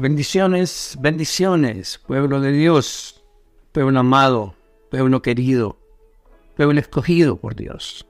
Bendiciones, 0.00 0.96
bendiciones, 1.00 2.00
pueblo 2.06 2.40
de 2.40 2.52
Dios, 2.52 3.24
pueblo 3.72 3.98
amado, 3.98 4.54
pueblo 4.92 5.22
querido, 5.22 5.76
pueblo 6.56 6.78
escogido 6.78 7.34
por 7.34 7.56
Dios. 7.56 8.06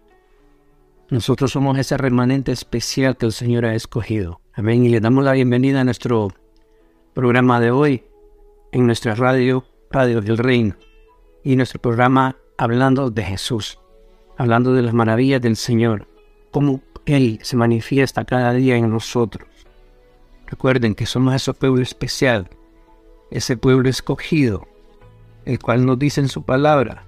Nosotros 1.09 1.51
somos 1.51 1.79
ese 1.79 1.97
remanente 1.97 2.53
especial 2.53 3.17
que 3.17 3.25
el 3.25 3.33
Señor 3.33 3.65
ha 3.65 3.75
escogido. 3.75 4.43
Amén. 4.53 4.85
Y 4.85 4.91
le 4.91 5.01
damos 5.01 5.25
la 5.25 5.33
bienvenida 5.33 5.81
a 5.81 5.85
nuestro 5.85 6.29
programa 7.15 7.59
de 7.59 7.71
hoy 7.71 8.05
en 8.71 8.85
nuestra 8.85 9.15
radio, 9.15 9.65
Radio 9.91 10.21
del 10.21 10.37
Reino. 10.37 10.77
Y 11.43 11.57
nuestro 11.57 11.81
programa 11.81 12.37
hablando 12.59 13.11
de 13.11 13.23
Jesús, 13.23 13.79
hablando 14.37 14.75
de 14.75 14.83
las 14.83 14.93
maravillas 14.93 15.41
del 15.41 15.57
Señor, 15.57 16.07
cómo 16.51 16.83
Él 17.07 17.39
se 17.41 17.57
manifiesta 17.57 18.27
cada 18.27 18.53
día 18.53 18.77
en 18.77 18.91
nosotros. 18.91 19.49
Recuerden 20.51 20.95
que 20.95 21.05
somos 21.05 21.35
ese 21.35 21.53
pueblo 21.53 21.83
especial, 21.83 22.49
ese 23.31 23.59
pueblo 23.59 23.91
escogido, 23.91 24.67
el 25.45 25.59
cual 25.59 25.85
nos 25.85 25.99
dice 25.99 26.23
en 26.23 26.29
su 26.29 26.43
palabra. 26.43 27.05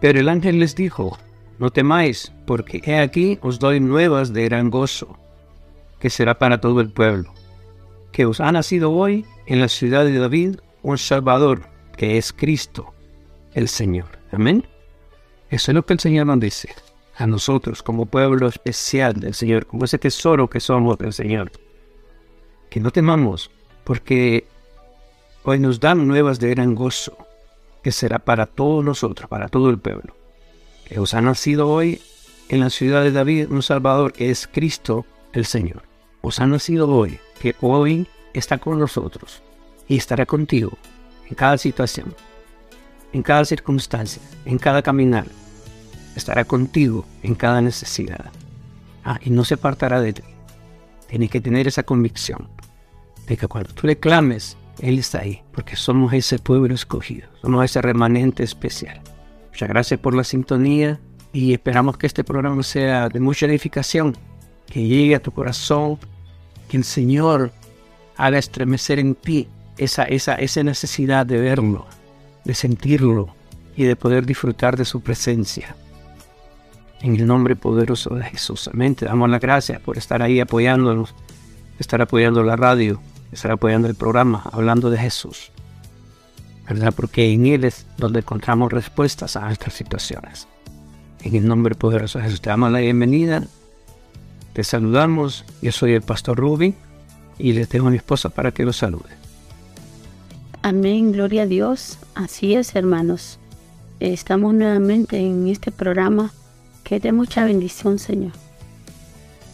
Pero 0.00 0.20
el 0.20 0.28
ángel 0.28 0.60
les 0.60 0.76
dijo, 0.76 1.18
no 1.58 1.70
temáis, 1.70 2.32
porque 2.46 2.80
he 2.84 3.00
aquí 3.00 3.40
os 3.42 3.58
doy 3.58 3.80
nuevas 3.80 4.32
de 4.32 4.44
gran 4.44 4.70
gozo, 4.70 5.18
que 5.98 6.10
será 6.10 6.38
para 6.38 6.60
todo 6.60 6.80
el 6.80 6.92
pueblo, 6.92 7.34
que 8.12 8.24
os 8.24 8.38
ha 8.38 8.52
nacido 8.52 8.92
hoy 8.92 9.26
en 9.46 9.60
la 9.60 9.68
ciudad 9.68 10.04
de 10.04 10.16
David 10.16 10.58
un 10.82 10.96
Salvador, 10.96 11.62
que 11.96 12.18
es 12.18 12.32
Cristo, 12.32 12.94
el 13.54 13.66
Señor. 13.66 14.16
Amén. 14.30 14.64
Eso 15.50 15.72
es 15.72 15.74
lo 15.74 15.84
que 15.84 15.94
el 15.94 16.00
Señor 16.00 16.26
nos 16.26 16.38
dice 16.38 16.68
a 17.16 17.26
nosotros 17.26 17.82
como 17.82 18.06
pueblo 18.06 18.46
especial 18.46 19.14
del 19.14 19.34
Señor, 19.34 19.66
como 19.66 19.86
ese 19.86 19.98
tesoro 19.98 20.48
que 20.48 20.60
somos 20.60 20.98
del 20.98 21.12
Señor 21.12 21.50
que 22.70 22.80
no 22.80 22.90
temamos, 22.90 23.50
porque 23.84 24.46
hoy 25.44 25.58
nos 25.58 25.80
dan 25.80 26.06
nuevas 26.06 26.38
de 26.38 26.50
gran 26.50 26.74
gozo, 26.74 27.16
que 27.82 27.92
será 27.92 28.18
para 28.18 28.46
todos 28.46 28.84
nosotros, 28.84 29.28
para 29.28 29.48
todo 29.48 29.70
el 29.70 29.78
pueblo. 29.78 30.14
Que 30.86 31.00
os 31.00 31.14
ha 31.14 31.20
nacido 31.20 31.68
hoy 31.68 32.00
en 32.48 32.60
la 32.60 32.70
ciudad 32.70 33.02
de 33.02 33.12
David 33.12 33.50
un 33.50 33.62
Salvador, 33.62 34.12
que 34.12 34.30
es 34.30 34.46
Cristo 34.46 35.06
el 35.32 35.46
Señor. 35.46 35.82
Os 36.20 36.40
ha 36.40 36.46
nacido 36.46 36.88
hoy, 36.88 37.18
que 37.40 37.54
hoy 37.60 38.06
está 38.34 38.58
con 38.58 38.78
nosotros 38.78 39.42
y 39.86 39.96
estará 39.96 40.26
contigo 40.26 40.76
en 41.28 41.34
cada 41.34 41.58
situación, 41.58 42.14
en 43.12 43.22
cada 43.22 43.44
circunstancia, 43.44 44.22
en 44.44 44.58
cada 44.58 44.82
caminar. 44.82 45.26
Estará 46.16 46.44
contigo 46.44 47.06
en 47.22 47.34
cada 47.34 47.60
necesidad. 47.60 48.30
Ah, 49.04 49.20
y 49.22 49.30
no 49.30 49.44
se 49.44 49.54
apartará 49.54 50.00
de 50.00 50.14
ti. 50.14 50.22
Tienes 51.08 51.30
que 51.30 51.40
tener 51.40 51.68
esa 51.68 51.84
convicción 51.84 52.48
de 53.36 53.48
cuando 53.48 53.72
tú 53.74 53.86
le 53.86 53.98
clames, 53.98 54.56
Él 54.80 54.98
está 54.98 55.20
ahí, 55.20 55.42
porque 55.52 55.76
somos 55.76 56.12
ese 56.12 56.38
pueblo 56.38 56.74
escogido, 56.74 57.28
somos 57.42 57.64
ese 57.64 57.82
remanente 57.82 58.42
especial. 58.42 59.00
Muchas 59.50 59.68
gracias 59.68 60.00
por 60.00 60.14
la 60.14 60.24
sintonía 60.24 61.00
y 61.32 61.52
esperamos 61.52 61.98
que 61.98 62.06
este 62.06 62.24
programa 62.24 62.62
sea 62.62 63.08
de 63.08 63.20
mucha 63.20 63.46
edificación, 63.46 64.16
que 64.66 64.86
llegue 64.86 65.14
a 65.14 65.22
tu 65.22 65.32
corazón, 65.32 65.98
que 66.68 66.76
el 66.76 66.84
Señor 66.84 67.52
haga 68.16 68.38
estremecer 68.38 68.98
en 68.98 69.14
ti 69.14 69.48
esa, 69.76 70.04
esa, 70.04 70.34
esa 70.36 70.62
necesidad 70.62 71.26
de 71.26 71.38
verlo, 71.38 71.86
de 72.44 72.54
sentirlo 72.54 73.34
y 73.76 73.84
de 73.84 73.96
poder 73.96 74.26
disfrutar 74.26 74.76
de 74.76 74.84
su 74.84 75.00
presencia. 75.00 75.76
En 77.00 77.14
el 77.14 77.26
nombre 77.26 77.54
poderoso 77.54 78.14
de 78.14 78.24
Jesús. 78.24 78.68
Amén. 78.72 78.96
Te 78.96 79.04
damos 79.04 79.30
las 79.30 79.40
gracias 79.40 79.80
por 79.80 79.96
estar 79.96 80.20
ahí 80.20 80.40
apoyándonos, 80.40 81.14
estar 81.78 82.02
apoyando 82.02 82.42
la 82.42 82.56
radio, 82.56 83.00
estar 83.32 83.50
apoyando 83.50 83.88
el 83.88 83.94
programa, 83.94 84.42
hablando 84.52 84.90
de 84.90 84.98
Jesús. 84.98 85.50
¿Verdad? 86.68 86.92
Porque 86.94 87.32
en 87.32 87.46
Él 87.46 87.64
es 87.64 87.86
donde 87.96 88.20
encontramos 88.20 88.72
respuestas 88.72 89.36
a 89.36 89.46
nuestras 89.46 89.74
situaciones. 89.74 90.46
En 91.22 91.34
el 91.34 91.46
nombre 91.46 91.74
poderoso 91.74 92.18
de 92.18 92.24
Jesús 92.24 92.40
te 92.40 92.50
damos 92.50 92.70
la 92.70 92.80
bienvenida. 92.80 93.44
Te 94.52 94.64
saludamos. 94.64 95.44
Yo 95.62 95.72
soy 95.72 95.92
el 95.92 96.02
pastor 96.02 96.38
Rubin 96.38 96.74
y 97.38 97.52
les 97.52 97.68
dejo 97.68 97.86
a 97.86 97.90
mi 97.90 97.96
esposa 97.96 98.28
para 98.28 98.52
que 98.52 98.64
lo 98.64 98.72
salude. 98.72 99.18
Amén, 100.62 101.12
gloria 101.12 101.42
a 101.42 101.46
Dios. 101.46 101.98
Así 102.14 102.54
es, 102.54 102.74
hermanos. 102.74 103.38
Estamos 104.00 104.54
nuevamente 104.54 105.18
en 105.18 105.48
este 105.48 105.72
programa 105.72 106.32
que 106.84 106.96
es 106.96 107.02
de 107.02 107.12
mucha 107.12 107.44
bendición, 107.44 107.98
Señor. 107.98 108.32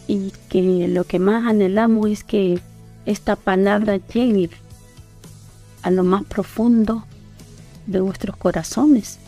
Y 0.07 0.31
que 0.49 0.87
lo 0.87 1.03
que 1.03 1.19
más 1.19 1.45
anhelamos 1.47 2.09
es 2.09 2.23
que 2.23 2.59
esta 3.05 3.35
palabra 3.35 3.97
llegue 3.97 4.49
a 5.81 5.91
lo 5.91 6.03
más 6.03 6.23
profundo 6.23 7.05
de 7.85 7.99
vuestros 7.99 8.35
corazones 8.37 9.19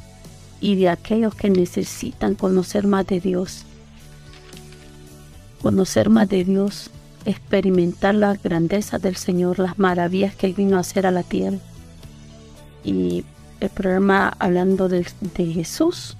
y 0.59 0.75
de 0.75 0.89
aquellos 0.89 1.35
que 1.35 1.49
necesitan 1.49 2.35
conocer 2.35 2.87
más 2.87 3.05
de 3.05 3.19
Dios. 3.19 3.63
Conocer 5.61 6.09
más 6.09 6.27
de 6.29 6.43
Dios, 6.43 6.89
experimentar 7.25 8.15
la 8.15 8.35
grandeza 8.35 8.97
del 8.97 9.15
Señor, 9.15 9.59
las 9.59 9.77
maravillas 9.77 10.35
que 10.35 10.47
Él 10.47 10.53
vino 10.53 10.77
a 10.77 10.81
hacer 10.81 11.05
a 11.05 11.11
la 11.11 11.23
tierra. 11.23 11.57
Y 12.83 13.23
el 13.59 13.69
programa 13.69 14.33
hablando 14.39 14.89
de, 14.89 15.05
de 15.35 15.45
Jesús 15.45 16.17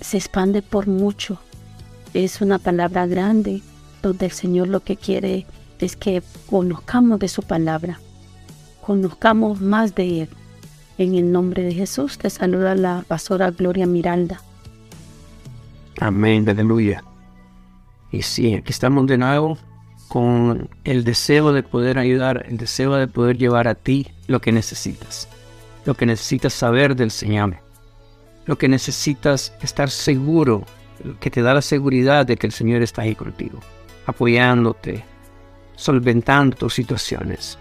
se 0.00 0.18
expande 0.18 0.62
por 0.62 0.86
mucho. 0.86 1.38
Es 2.14 2.40
una 2.40 2.58
palabra 2.58 3.06
grande 3.06 3.62
donde 4.02 4.26
el 4.26 4.32
Señor 4.32 4.68
lo 4.68 4.80
que 4.80 4.96
quiere 4.96 5.38
es 5.38 5.44
que 5.96 6.22
conozcamos 6.48 7.18
de 7.18 7.28
su 7.28 7.42
palabra, 7.42 7.98
conozcamos 8.80 9.60
más 9.60 9.94
de 9.94 10.22
Él. 10.22 10.28
En 10.98 11.14
el 11.14 11.32
nombre 11.32 11.62
de 11.62 11.72
Jesús 11.72 12.18
te 12.18 12.28
saluda 12.28 12.74
la 12.74 13.04
pastora 13.08 13.50
Gloria 13.50 13.86
Miralda. 13.86 14.42
Amén, 15.98 16.48
aleluya. 16.48 17.02
Y 18.12 18.22
sí, 18.22 18.54
aquí 18.54 18.70
estamos 18.70 19.06
de 19.06 19.18
nuevo 19.18 19.56
con 20.08 20.68
el 20.84 21.04
deseo 21.04 21.52
de 21.52 21.62
poder 21.62 21.98
ayudar, 21.98 22.44
el 22.48 22.58
deseo 22.58 22.94
de 22.96 23.06
poder 23.06 23.38
llevar 23.38 23.68
a 23.68 23.74
ti 23.74 24.08
lo 24.26 24.40
que 24.40 24.52
necesitas, 24.52 25.28
lo 25.86 25.94
que 25.94 26.06
necesitas 26.06 26.52
saber 26.52 26.96
del 26.96 27.10
Señor 27.10 27.56
lo 28.50 28.58
que 28.58 28.68
necesitas 28.68 29.54
estar 29.62 29.90
seguro, 29.90 30.64
que 31.20 31.30
te 31.30 31.40
da 31.40 31.54
la 31.54 31.62
seguridad 31.62 32.26
de 32.26 32.36
que 32.36 32.48
el 32.48 32.52
Señor 32.52 32.82
está 32.82 33.02
ahí 33.02 33.14
contigo, 33.14 33.60
apoyándote, 34.06 35.04
solventando 35.80 36.56
tus 36.56 36.74
situaciones, 36.74 37.58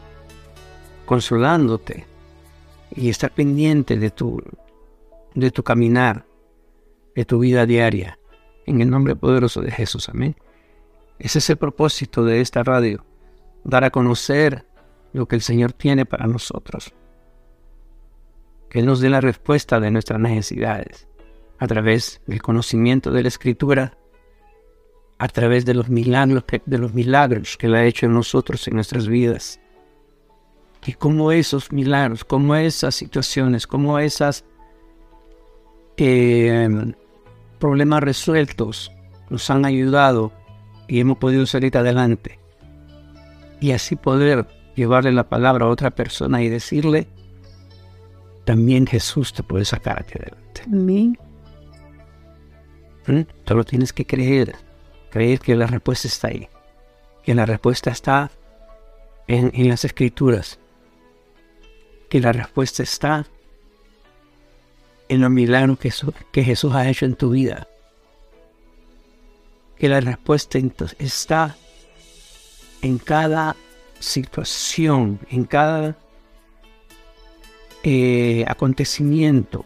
consolándote 1.06 2.06
y 2.96 3.09
estar 3.09 3.31
pendiente 3.31 3.97
de 3.97 4.09
tu, 4.09 4.41
de 5.34 5.52
tu 5.52 5.63
caminar, 5.63 6.25
de 7.16 7.25
tu 7.25 7.40
vida 7.40 7.66
diaria. 7.66 8.19
En 8.66 8.81
el 8.81 8.90
nombre 8.90 9.16
poderoso 9.16 9.62
de 9.62 9.72
Jesús, 9.72 10.09
amén. 10.09 10.35
Ese 11.17 11.40
es 11.40 11.49
el 11.49 11.58
propósito 11.58 12.23
de 12.23 12.41
esta 12.41 12.64
radio, 12.64 13.03
dar 13.64 13.84
a 13.84 13.90
conocer 13.90 14.66
lo 15.14 15.28
que 15.28 15.35
el 15.35 15.41
Señor 15.41 15.73
tiene 15.73 16.05
para 16.05 16.28
nosotros 16.28 16.93
que 18.70 18.84
nos 18.84 18.99
dé 18.99 19.09
la 19.09 19.22
respuesta 19.22 19.79
de 19.79 19.91
nuestras 19.91 20.20
necesidades 20.20 21.08
a 21.58 21.67
través 21.67 22.22
del 22.28 22.41
conocimiento 22.41 23.11
de 23.11 23.23
la 23.23 23.28
Escritura, 23.28 23.97
a 25.19 25.27
través 25.27 25.66
de 25.66 25.73
los 25.73 25.89
milagros 25.89 26.45
que, 26.45 26.61
de 26.66 26.77
los 26.77 26.93
milagros 26.93 27.57
que 27.57 27.67
Él 27.67 27.75
ha 27.75 27.83
hecho 27.83 28.05
en 28.05 28.13
nosotros, 28.13 28.67
en 28.67 28.75
nuestras 28.75 29.07
vidas. 29.07 29.59
Y 30.85 30.93
cómo 30.93 31.33
esos 31.33 31.71
milagros, 31.73 32.23
cómo 32.23 32.55
esas 32.55 32.95
situaciones, 32.95 33.67
cómo 33.67 33.99
esos 33.99 34.45
eh, 35.97 36.93
problemas 37.59 38.01
resueltos 38.01 38.91
nos 39.29 39.49
han 39.49 39.66
ayudado 39.66 40.31
y 40.87 41.01
hemos 41.01 41.17
podido 41.17 41.45
salir 41.45 41.77
adelante. 41.77 42.39
Y 43.59 43.71
así 43.71 43.97
poder 43.97 44.47
llevarle 44.75 45.11
la 45.11 45.27
palabra 45.27 45.66
a 45.66 45.69
otra 45.69 45.91
persona 45.91 46.41
y 46.41 46.47
decirle, 46.47 47.09
también 48.45 48.87
Jesús 48.87 49.33
te 49.33 49.43
puede 49.43 49.66
sacar 49.66 50.05
adelante. 50.07 50.61
Amén. 50.66 51.19
¿Mm? 53.05 53.21
Solo 53.45 53.66
tienes 53.66 53.91
que 53.91 54.05
creer, 54.05 54.55
creer 55.09 55.40
que 55.40 55.56
la 55.56 55.67
respuesta 55.67 56.08
está 56.08 56.28
ahí, 56.29 56.47
que 57.23 57.35
la 57.35 57.46
respuesta 57.46 57.90
está 57.91 58.32
en, 59.28 59.67
las 59.67 59.85
escrituras, 59.85 60.59
que 62.09 62.20
la 62.20 62.32
respuesta 62.32 62.84
está 62.84 63.26
en 65.08 65.22
los 65.22 65.29
milagros 65.29 65.79
que, 65.79 66.44
Jesús 66.44 66.73
ha 66.73 66.90
hecho 66.90 67.06
en 67.06 67.16
tu 67.16 67.32
vida, 67.32 67.67
que 69.78 69.90
la 69.90 70.02
respuesta 70.02 70.59
está 71.00 71.55
en 72.82 72.97
cada 72.97 73.55
situación, 74.00 75.20
en 75.29 75.44
cada 75.46 75.97
eh, 77.84 78.46
acontecimiento 78.47 79.64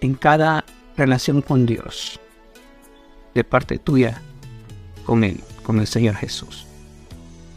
en 0.00 0.14
cada 0.14 0.64
relación 0.96 1.42
con 1.42 1.66
Dios, 1.66 2.20
de 3.34 3.44
parte 3.44 3.78
tuya 3.78 4.22
con 5.08 5.24
Él, 5.24 5.40
con 5.62 5.80
el 5.80 5.86
Señor 5.86 6.16
Jesús. 6.16 6.66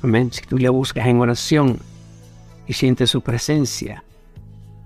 Amén. 0.02 0.32
Si 0.32 0.42
tú 0.44 0.58
le 0.58 0.70
buscas 0.70 1.06
en 1.06 1.20
oración 1.20 1.80
y 2.66 2.72
sientes 2.72 3.10
su 3.10 3.20
presencia, 3.20 4.06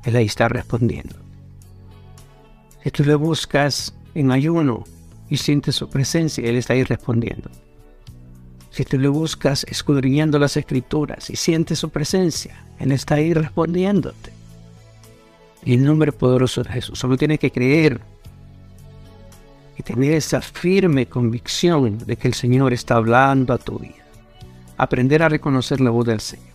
Él 0.03 0.15
ahí 0.15 0.25
está 0.25 0.49
respondiendo. 0.49 1.15
Si 2.83 2.89
tú 2.89 3.03
le 3.03 3.13
buscas 3.13 3.93
en 4.15 4.31
ayuno 4.31 4.83
y 5.29 5.37
sientes 5.37 5.75
su 5.75 5.87
presencia, 5.89 6.43
Él 6.49 6.55
está 6.55 6.73
ahí 6.73 6.83
respondiendo. 6.83 7.51
Si 8.71 8.83
tú 8.83 8.97
le 8.97 9.09
buscas 9.09 9.63
escudriñando 9.69 10.39
las 10.39 10.57
escrituras 10.57 11.29
y 11.29 11.35
sientes 11.35 11.77
su 11.77 11.91
presencia, 11.91 12.65
Él 12.79 12.91
está 12.91 13.13
ahí 13.13 13.31
respondiéndote. 13.35 14.33
Y 15.63 15.75
el 15.75 15.83
nombre 15.83 16.11
poderoso 16.11 16.63
de 16.63 16.71
Jesús, 16.71 16.97
solo 16.97 17.15
tienes 17.15 17.37
que 17.37 17.51
creer 17.51 18.01
y 19.77 19.83
tener 19.83 20.13
esa 20.13 20.41
firme 20.41 21.07
convicción 21.07 21.97
de 21.99 22.15
que 22.15 22.27
el 22.27 22.33
Señor 22.33 22.73
está 22.73 22.95
hablando 22.95 23.53
a 23.53 23.57
tu 23.57 23.79
vida. 23.79 24.05
Aprender 24.77 25.23
a 25.23 25.29
reconocer 25.29 25.81
la 25.81 25.89
voz 25.89 26.05
del 26.05 26.19
Señor. 26.19 26.53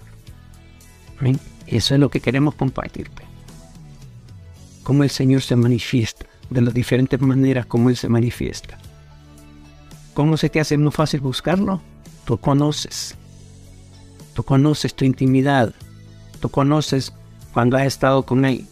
Eso 1.67 1.95
es 1.95 2.01
lo 2.01 2.11
que 2.11 2.21
queremos 2.21 2.55
compartirte. 2.55 3.23
Cómo 4.83 5.05
el 5.05 5.11
Señor 5.11 5.43
se 5.43 5.57
manifiesta, 5.57 6.27
de 6.49 6.63
las 6.63 6.75
diferentes 6.75 7.21
maneras 7.21 7.67
como 7.67 7.91
Él 7.91 7.97
se 7.97 8.09
manifiesta. 8.09 8.79
¿Cómo 10.15 10.37
se 10.37 10.49
te 10.49 10.61
hace 10.61 10.77
muy 10.77 10.91
fácil 10.91 11.21
buscarlo? 11.21 11.81
Tú 12.25 12.39
conoces. 12.39 13.15
Tú 14.35 14.43
conoces 14.43 14.95
tu 14.95 15.05
intimidad. 15.05 15.75
Tú 16.41 16.49
conoces 16.49 17.13
cuando 17.53 17.77
has 17.77 17.85
estado 17.85 18.25
con 18.25 18.45
Él. 18.45 18.67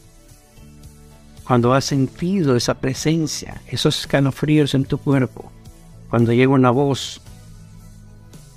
Cuando 1.48 1.72
has 1.72 1.86
sentido 1.86 2.56
esa 2.56 2.74
presencia, 2.74 3.62
esos 3.68 4.00
escalofríos 4.00 4.74
en 4.74 4.84
tu 4.84 4.98
cuerpo. 4.98 5.50
Cuando 6.10 6.34
llega 6.34 6.52
una 6.52 6.70
voz. 6.70 7.22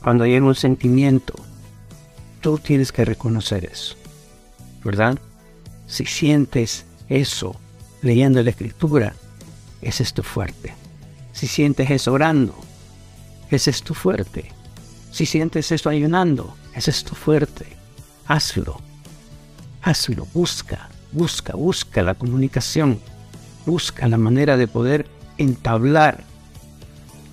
Cuando 0.03 0.25
llega 0.25 0.45
un 0.45 0.55
sentimiento. 0.55 1.33
Tú 2.41 2.57
tienes 2.57 2.91
que 2.91 3.05
reconocer 3.05 3.63
eso. 3.63 3.95
¿Verdad? 4.83 5.17
Si 5.88 6.05
sientes 6.05 6.83
eso 7.07 7.55
leyendo 8.01 8.43
la 8.43 8.49
escritura, 8.49 9.15
ese 9.81 10.03
es 10.03 10.13
tu 10.13 10.21
fuerte. 10.21 10.73
Si 11.31 11.47
sientes 11.47 11.89
eso 11.89 12.11
orando, 12.11 12.53
ese 13.49 13.69
es 13.69 13.83
tu 13.83 13.93
fuerte. 13.93 14.51
Si 15.13 15.25
sientes 15.25 15.71
esto 15.71 15.88
ayunando, 15.88 16.57
ese 16.75 16.91
es 16.91 17.05
tu 17.05 17.15
fuerte. 17.15 17.67
Hazlo. 18.27 18.81
Hazlo. 19.81 20.27
Busca, 20.33 20.89
busca, 21.12 21.54
busca 21.54 22.02
la 22.02 22.16
comunicación. 22.16 23.00
Busca 23.66 24.08
la 24.08 24.18
manera 24.18 24.58
de 24.58 24.68
poder 24.68 25.06
entablar 25.38 26.24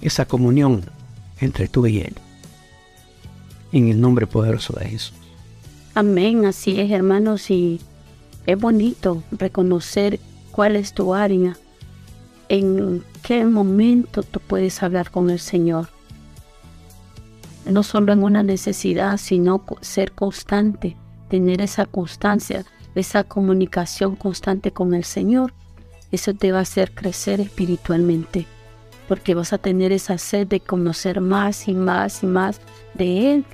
esa 0.02 0.26
comunión 0.26 0.82
entre 1.40 1.68
tú 1.68 1.86
y 1.86 1.98
Él. 1.98 2.14
En 3.72 3.88
el 3.88 4.00
nombre 4.00 4.26
poderoso 4.26 4.74
de 4.74 4.86
Jesús. 4.86 5.14
Amén, 5.94 6.44
así 6.44 6.80
es, 6.80 6.90
hermanos, 6.90 7.50
y 7.50 7.80
es 8.46 8.58
bonito 8.58 9.22
reconocer 9.32 10.20
cuál 10.52 10.76
es 10.76 10.92
tu 10.92 11.14
área, 11.14 11.56
en 12.48 13.02
qué 13.22 13.44
momento 13.44 14.22
tú 14.22 14.40
puedes 14.40 14.82
hablar 14.82 15.10
con 15.10 15.30
el 15.30 15.38
Señor 15.38 15.88
no 17.68 17.82
solo 17.82 18.12
en 18.12 18.22
una 18.22 18.42
necesidad, 18.42 19.16
sino 19.18 19.62
ser 19.80 20.12
constante, 20.12 20.96
tener 21.28 21.60
esa 21.60 21.86
constancia, 21.86 22.64
esa 23.00 23.24
comunicación 23.24 24.16
constante 24.16 24.72
con 24.72 24.94
el 24.94 25.04
Señor. 25.04 25.52
Eso 26.10 26.34
te 26.34 26.52
va 26.52 26.58
a 26.58 26.62
hacer 26.62 26.92
crecer 26.92 27.40
espiritualmente, 27.40 28.46
porque 29.08 29.34
vas 29.34 29.52
a 29.52 29.58
tener 29.58 29.92
esa 29.92 30.18
sed 30.18 30.46
de 30.46 30.60
conocer 30.60 31.20
más 31.20 31.68
y 31.68 31.74
más 31.74 32.22
y 32.22 32.26
más 32.26 32.60
de 32.94 33.34
Él. 33.34 33.44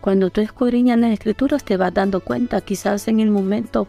Cuando 0.00 0.30
tú 0.30 0.40
escudriñas 0.40 0.98
las 0.98 1.12
escrituras 1.12 1.64
te 1.64 1.76
vas 1.76 1.92
dando 1.92 2.20
cuenta, 2.20 2.60
quizás 2.60 3.08
en 3.08 3.20
el 3.20 3.30
momento 3.30 3.88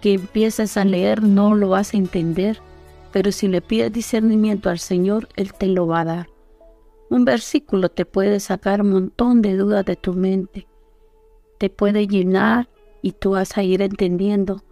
que 0.00 0.14
empieces 0.14 0.76
a 0.76 0.84
leer 0.84 1.22
no 1.22 1.54
lo 1.54 1.70
vas 1.70 1.94
a 1.94 1.96
entender, 1.96 2.58
pero 3.12 3.30
si 3.32 3.48
le 3.48 3.60
pides 3.60 3.92
discernimiento 3.92 4.70
al 4.70 4.78
Señor, 4.78 5.28
Él 5.36 5.52
te 5.52 5.66
lo 5.66 5.86
va 5.86 6.00
a 6.00 6.04
dar. 6.04 6.28
Un 7.10 7.26
versículo 7.26 7.90
te 7.90 8.06
puede 8.06 8.40
sacar 8.40 8.80
un 8.80 8.90
montón 8.90 9.42
de 9.42 9.56
dudas 9.56 9.84
de 9.84 9.96
tu 9.96 10.14
mente. 10.14 10.66
Te 11.58 11.68
puede 11.68 12.06
llenar 12.06 12.70
y 13.02 13.12
tú 13.12 13.32
vas 13.32 13.58
a 13.58 13.62
ir 13.62 13.82
entendiendo. 13.82 14.62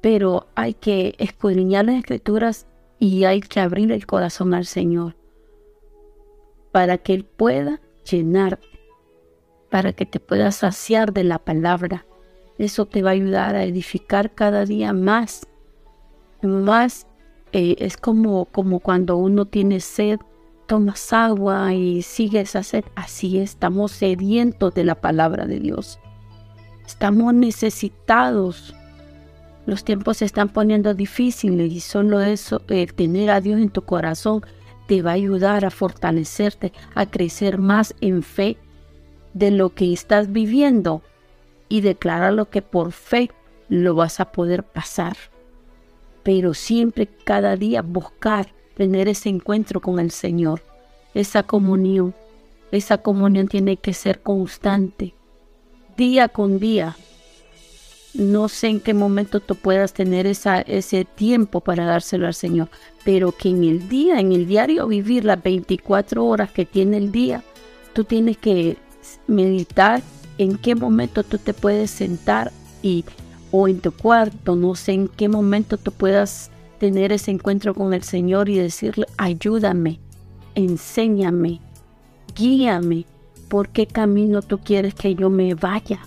Pero 0.00 0.46
hay 0.54 0.74
que 0.74 1.14
escudriñar 1.18 1.84
las 1.84 1.96
escrituras 1.96 2.66
y 2.98 3.24
hay 3.24 3.40
que 3.40 3.60
abrir 3.60 3.92
el 3.92 4.06
corazón 4.06 4.54
al 4.54 4.64
Señor 4.64 5.16
para 6.72 6.98
que 6.98 7.14
Él 7.14 7.24
pueda 7.24 7.80
llenar, 8.08 8.60
para 9.70 9.92
que 9.92 10.06
te 10.06 10.20
pueda 10.20 10.52
saciar 10.52 11.12
de 11.12 11.24
la 11.24 11.38
palabra. 11.38 12.06
Eso 12.58 12.86
te 12.86 13.02
va 13.02 13.10
a 13.10 13.14
ayudar 13.14 13.56
a 13.56 13.64
edificar 13.64 14.34
cada 14.34 14.64
día 14.64 14.92
más. 14.92 15.46
Más 16.42 17.06
eh, 17.52 17.76
es 17.78 17.96
como, 17.96 18.46
como 18.46 18.80
cuando 18.80 19.16
uno 19.16 19.46
tiene 19.46 19.80
sed 19.80 20.18
tomas 20.66 21.12
agua 21.12 21.74
y 21.74 22.02
sigues 22.02 22.54
a 22.54 22.60
hacer, 22.60 22.84
así 22.94 23.38
estamos 23.38 23.90
sedientos 23.90 24.72
de 24.72 24.84
la 24.84 25.00
palabra 25.00 25.46
de 25.46 25.58
Dios. 25.58 25.99
Estamos 26.90 27.32
necesitados. 27.32 28.74
Los 29.64 29.84
tiempos 29.84 30.16
se 30.16 30.24
están 30.24 30.48
poniendo 30.48 30.92
difíciles 30.92 31.72
y 31.72 31.78
solo 31.78 32.20
eso, 32.20 32.62
el 32.66 32.92
tener 32.94 33.30
a 33.30 33.40
Dios 33.40 33.60
en 33.60 33.70
tu 33.70 33.82
corazón, 33.82 34.44
te 34.88 35.00
va 35.00 35.12
a 35.12 35.14
ayudar 35.14 35.64
a 35.64 35.70
fortalecerte, 35.70 36.72
a 36.96 37.06
crecer 37.06 37.58
más 37.58 37.94
en 38.00 38.24
fe 38.24 38.56
de 39.34 39.52
lo 39.52 39.72
que 39.72 39.92
estás 39.92 40.32
viviendo 40.32 41.02
y 41.68 41.80
declarar 41.80 42.32
lo 42.32 42.50
que 42.50 42.60
por 42.60 42.90
fe 42.90 43.30
lo 43.68 43.94
vas 43.94 44.18
a 44.18 44.32
poder 44.32 44.64
pasar. 44.64 45.16
Pero 46.24 46.54
siempre, 46.54 47.06
cada 47.06 47.54
día, 47.54 47.82
buscar 47.82 48.48
tener 48.74 49.06
ese 49.06 49.28
encuentro 49.28 49.80
con 49.80 50.00
el 50.00 50.10
Señor, 50.10 50.60
esa 51.14 51.44
comunión. 51.44 52.14
Esa 52.72 52.98
comunión 52.98 53.46
tiene 53.46 53.76
que 53.76 53.94
ser 53.94 54.22
constante, 54.22 55.14
día 56.00 56.28
con 56.28 56.58
día. 56.58 56.96
No 58.14 58.48
sé 58.48 58.68
en 58.68 58.80
qué 58.80 58.94
momento 58.94 59.38
tú 59.38 59.54
puedas 59.54 59.92
tener 59.92 60.26
esa, 60.26 60.62
ese 60.62 61.04
tiempo 61.04 61.60
para 61.60 61.84
dárselo 61.84 62.26
al 62.26 62.32
Señor, 62.32 62.70
pero 63.04 63.32
que 63.32 63.50
en 63.50 63.64
el 63.64 63.86
día, 63.90 64.18
en 64.18 64.32
el 64.32 64.46
diario 64.46 64.86
vivir 64.86 65.26
las 65.26 65.42
24 65.42 66.24
horas 66.24 66.50
que 66.50 66.64
tiene 66.64 66.96
el 66.96 67.12
día, 67.12 67.44
tú 67.92 68.04
tienes 68.04 68.38
que 68.38 68.78
meditar 69.26 70.00
en 70.38 70.56
qué 70.56 70.74
momento 70.74 71.22
tú 71.22 71.36
te 71.36 71.52
puedes 71.52 71.90
sentar 71.90 72.50
y 72.82 73.04
o 73.50 73.68
en 73.68 73.80
tu 73.80 73.92
cuarto, 73.92 74.56
no 74.56 74.74
sé 74.76 74.92
en 74.92 75.06
qué 75.06 75.28
momento 75.28 75.76
tú 75.76 75.92
puedas 75.92 76.50
tener 76.78 77.12
ese 77.12 77.30
encuentro 77.30 77.74
con 77.74 77.92
el 77.92 78.04
Señor 78.04 78.48
y 78.48 78.56
decirle, 78.56 79.06
ayúdame, 79.18 80.00
enséñame, 80.54 81.60
guíame, 82.34 83.04
por 83.50 83.68
qué 83.68 83.86
camino 83.86 84.40
tú 84.40 84.60
quieres 84.60 84.94
que 84.94 85.14
yo 85.14 85.28
me 85.28 85.54
vaya. 85.54 85.98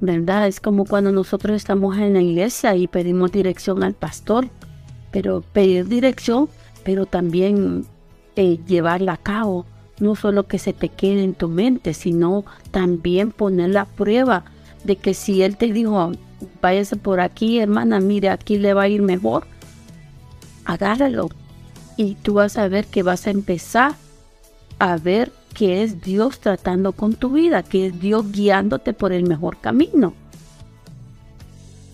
¿Verdad? 0.00 0.48
Es 0.48 0.58
como 0.58 0.84
cuando 0.84 1.12
nosotros 1.12 1.54
estamos 1.54 1.96
en 1.98 2.14
la 2.14 2.22
iglesia 2.22 2.74
y 2.74 2.88
pedimos 2.88 3.30
dirección 3.30 3.84
al 3.84 3.94
pastor, 3.94 4.48
pero 5.12 5.44
pedir 5.52 5.86
dirección, 5.86 6.48
pero 6.82 7.06
también 7.06 7.86
eh, 8.34 8.58
llevarla 8.66 9.12
a 9.12 9.16
cabo. 9.18 9.64
No 10.00 10.16
solo 10.16 10.48
que 10.48 10.58
se 10.58 10.72
te 10.72 10.88
quede 10.88 11.22
en 11.22 11.34
tu 11.34 11.48
mente, 11.48 11.94
sino 11.94 12.44
también 12.72 13.30
poner 13.30 13.70
la 13.70 13.84
prueba 13.84 14.44
de 14.82 14.96
que 14.96 15.14
si 15.14 15.42
él 15.42 15.56
te 15.56 15.72
dijo, 15.72 16.10
váyase 16.60 16.96
por 16.96 17.20
aquí, 17.20 17.60
hermana, 17.60 18.00
mire, 18.00 18.30
aquí 18.30 18.58
le 18.58 18.74
va 18.74 18.82
a 18.82 18.88
ir 18.88 19.02
mejor, 19.02 19.46
agárralo 20.64 21.28
y 21.96 22.16
tú 22.16 22.34
vas 22.34 22.56
a 22.58 22.66
ver 22.66 22.86
que 22.86 23.02
vas 23.04 23.26
a 23.26 23.30
empezar 23.30 23.94
a 24.80 24.96
ver 24.96 25.30
que 25.54 25.82
es 25.82 26.00
Dios 26.00 26.40
tratando 26.40 26.92
con 26.92 27.14
tu 27.14 27.30
vida, 27.30 27.62
que 27.62 27.86
es 27.86 28.00
Dios 28.00 28.30
guiándote 28.32 28.92
por 28.92 29.12
el 29.12 29.24
mejor 29.24 29.58
camino. 29.58 30.14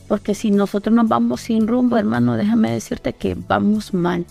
Porque 0.07 0.35
si 0.35 0.51
nosotros 0.51 0.95
nos 0.95 1.09
vamos 1.09 1.43
sin 1.43 1.67
rumbo, 1.67 1.97
hermano, 1.97 2.37
déjame 2.37 2.71
decirte 2.71 3.13
que 3.13 3.35
vamos 3.35 3.93
mal. 3.93 4.25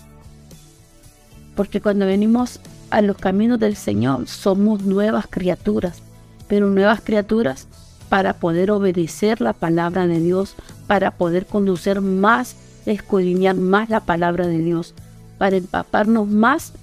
Porque 1.55 1.81
cuando 1.81 2.05
venimos 2.05 2.59
a 2.89 3.01
los 3.01 3.17
caminos 3.17 3.59
del 3.59 3.75
Señor, 3.75 4.27
somos 4.27 4.83
nuevas 4.83 5.27
criaturas, 5.29 6.01
pero 6.47 6.69
nuevas 6.69 7.01
criaturas 7.01 7.67
para 8.09 8.33
poder 8.33 8.71
obedecer 8.71 9.41
la 9.41 9.53
palabra 9.53 10.07
de 10.07 10.19
Dios, 10.19 10.55
para 10.87 11.11
poder 11.11 11.45
conocer 11.45 12.01
más 12.01 12.55
escudriñar 12.85 13.55
más 13.55 13.89
la 13.89 14.01
palabra 14.01 14.47
de 14.47 14.59
Dios, 14.59 14.93
para 15.37 15.57
empaparnos 15.57 16.27
más 16.27 16.73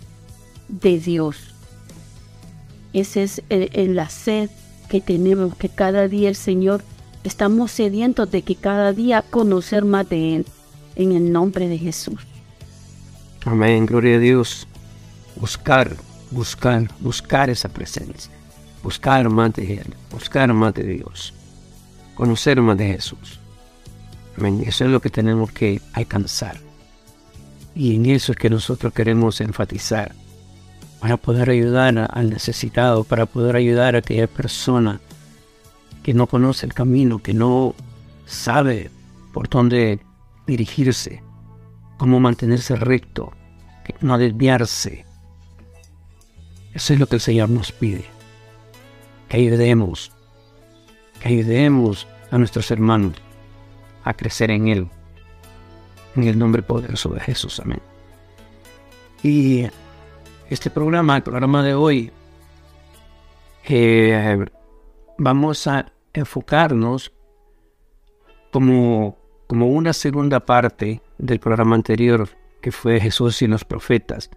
de 0.69 0.99
Dios. 0.99 1.53
Ese 2.95 3.25
es 3.25 3.43
el, 3.51 3.97
la 3.97 4.09
sed 4.09 4.49
que 4.89 5.01
tenemos, 5.01 5.55
que 5.57 5.69
cada 5.69 6.09
día 6.09 6.29
el 6.29 6.37
Señor, 6.37 6.83
estamos 7.25 7.73
sedientos 7.73 8.31
de 8.31 8.43
que 8.43 8.55
cada 8.55 8.93
día 8.93 9.23
conocer 9.23 9.85
más 9.85 10.09
de 10.09 10.37
Él, 10.37 10.47
en 10.95 11.13
el 11.13 11.33
nombre 11.33 11.69
de 11.69 11.77
Jesús. 11.77 12.21
Amén, 13.45 13.85
gloria 13.85 14.17
a 14.17 14.21
Dios. 14.21 14.69
Buscar, 15.37 15.97
buscar, 16.31 16.89
buscar 17.01 17.51
esa 17.51 17.69
presencia. 17.69 18.31
buscar 18.83 19.29
más 19.29 19.53
de 19.55 19.75
Él, 19.79 19.95
buscar 20.11 20.53
más 20.53 20.75
de 20.75 20.85
Dios, 20.85 21.33
conocer 22.15 22.61
más 22.61 22.77
de 22.77 22.93
Jesús. 22.93 23.41
Eso 24.67 24.85
es 24.85 24.91
lo 24.91 25.01
que 25.01 25.11
tenemos 25.11 25.51
que 25.51 25.81
alcanzar. 25.95 26.59
Y 27.75 27.97
en 27.97 28.07
eso 28.07 28.33
es 28.33 28.39
que 28.39 28.51
nosotros 28.51 28.93
queremos 28.93 29.41
enfatizar 29.41 30.15
para 31.01 31.17
poder 31.17 31.51
ayudar 31.51 32.09
al 32.13 32.31
necesitado, 32.31 33.05
para 33.05 33.27
poder 33.27 33.57
ayudar 33.57 33.95
a 33.95 33.99
aquella 33.99 34.27
persona 34.27 35.01
que 36.03 36.15
no 36.15 36.27
conoce 36.27 36.67
el 36.67 36.75
camino, 36.75 37.21
que 37.21 37.35
no 37.35 37.75
sabe 38.27 38.91
por 39.33 39.49
dónde 39.49 40.01
dirigirse, 40.47 41.23
cómo 41.99 42.21
mantenerse 42.21 42.77
recto, 42.77 43.33
no 44.01 44.19
desviarse. 44.19 45.05
Eso 46.73 46.93
es 46.93 47.01
lo 47.01 47.07
que 47.07 47.17
el 47.17 47.21
Señor 47.21 47.49
nos 47.51 47.73
pide. 47.73 48.05
Que 49.29 49.39
ayudemos, 49.39 50.13
que 51.21 51.29
ayudemos 51.29 52.07
a 52.31 52.39
nuestros 52.39 52.71
hermanos 52.71 53.15
a 54.05 54.15
crecer 54.15 54.51
en 54.51 54.69
Él. 54.69 54.89
En 56.17 56.25
el 56.25 56.39
nombre 56.39 56.63
poderoso 56.63 57.09
de 57.11 57.21
Jesús. 57.21 57.61
Amén. 57.61 57.81
Y 59.23 59.67
este 60.54 60.70
programa, 60.70 61.16
el 61.16 61.23
programa 61.25 61.64
de 61.64 61.75
hoy, 61.75 62.12
eh, 63.64 64.44
vamos 65.18 65.66
a 65.66 65.92
enfocarnos 66.12 67.12
como, 68.52 69.18
como 69.49 69.66
una 69.66 69.92
segunda 69.92 70.38
parte 70.38 71.02
del 71.18 71.40
programa 71.40 71.75
anterior 71.75 72.28
que 72.62 72.70
fue 72.70 73.00
Jesús 73.00 73.42
y 73.42 73.49
los 73.49 73.64
profetas, 73.64 74.30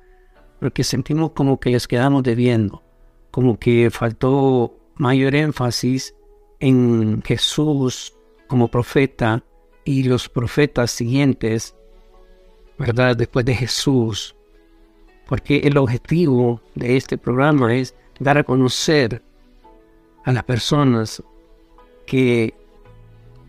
porque 0.59 0.83
sentimos 0.83 1.31
como 1.31 1.59
que 1.59 1.69
les 1.69 1.87
quedamos 1.87 2.23
debiendo, 2.23 2.83
como 3.29 3.59
que 3.59 3.91
faltó 3.91 4.75
mayor 4.95 5.35
énfasis 5.35 6.15
en 6.59 7.21
Jesús 7.21 8.15
como 8.47 8.69
profeta 8.69 9.43
y 9.85 10.01
los 10.03 10.29
profetas 10.29 10.89
siguientes, 10.89 11.75
¿verdad? 12.79 13.15
Después 13.15 13.45
de 13.45 13.53
Jesús, 13.53 14.36
porque 15.27 15.57
el 15.59 15.77
objetivo 15.77 16.61
de 16.75 16.97
este 16.97 17.17
programa 17.17 17.75
es 17.75 17.93
dar 18.19 18.37
a 18.37 18.43
conocer 18.43 19.21
a 20.23 20.31
las 20.31 20.43
personas 20.43 21.21
que 22.05 22.53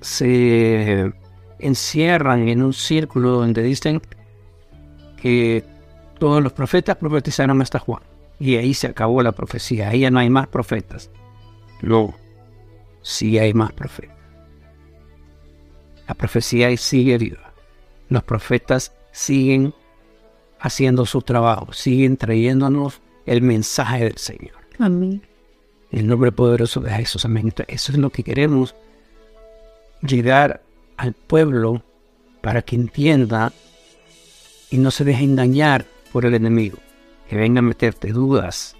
se 0.00 1.12
encierran 1.58 2.48
en 2.48 2.62
un 2.62 2.72
círculo 2.72 3.30
donde 3.30 3.62
dicen 3.62 4.00
que 5.16 5.64
todos 6.18 6.42
los 6.42 6.52
profetas 6.52 6.96
profetizaron 6.96 7.62
hasta 7.62 7.78
Juan. 7.78 8.02
Y 8.40 8.56
ahí 8.56 8.74
se 8.74 8.86
acabó 8.86 9.22
la 9.22 9.32
profecía. 9.32 9.88
Ahí 9.88 10.00
ya 10.00 10.10
no 10.10 10.20
hay 10.20 10.30
más 10.30 10.46
profetas. 10.46 11.10
No, 11.82 12.14
sí 13.02 13.38
hay 13.38 13.54
más 13.54 13.72
profetas. 13.72 14.16
La 16.06 16.14
profecía 16.14 16.74
sigue 16.76 17.18
viva. 17.18 17.52
Los 18.08 18.22
profetas 18.22 18.94
siguen 19.12 19.74
haciendo 20.60 21.06
su 21.06 21.22
trabajo, 21.22 21.72
siguen 21.72 22.16
trayéndonos 22.16 23.00
el 23.26 23.42
mensaje 23.42 24.04
del 24.04 24.18
Señor. 24.18 24.56
Amén. 24.78 25.22
En 25.90 26.00
el 26.00 26.06
nombre 26.06 26.32
poderoso 26.32 26.80
de 26.80 26.90
Jesús. 26.90 27.24
Amén. 27.24 27.52
eso 27.66 27.92
es 27.92 27.98
lo 27.98 28.10
que 28.10 28.22
queremos 28.22 28.74
llegar 30.02 30.62
al 30.96 31.14
pueblo 31.14 31.82
para 32.40 32.62
que 32.62 32.76
entienda 32.76 33.52
y 34.70 34.78
no 34.78 34.90
se 34.90 35.04
deje 35.04 35.24
engañar 35.24 35.86
por 36.12 36.24
el 36.24 36.34
enemigo. 36.34 36.78
Que 37.28 37.36
venga 37.36 37.58
a 37.58 37.62
meterte 37.62 38.12
dudas 38.12 38.74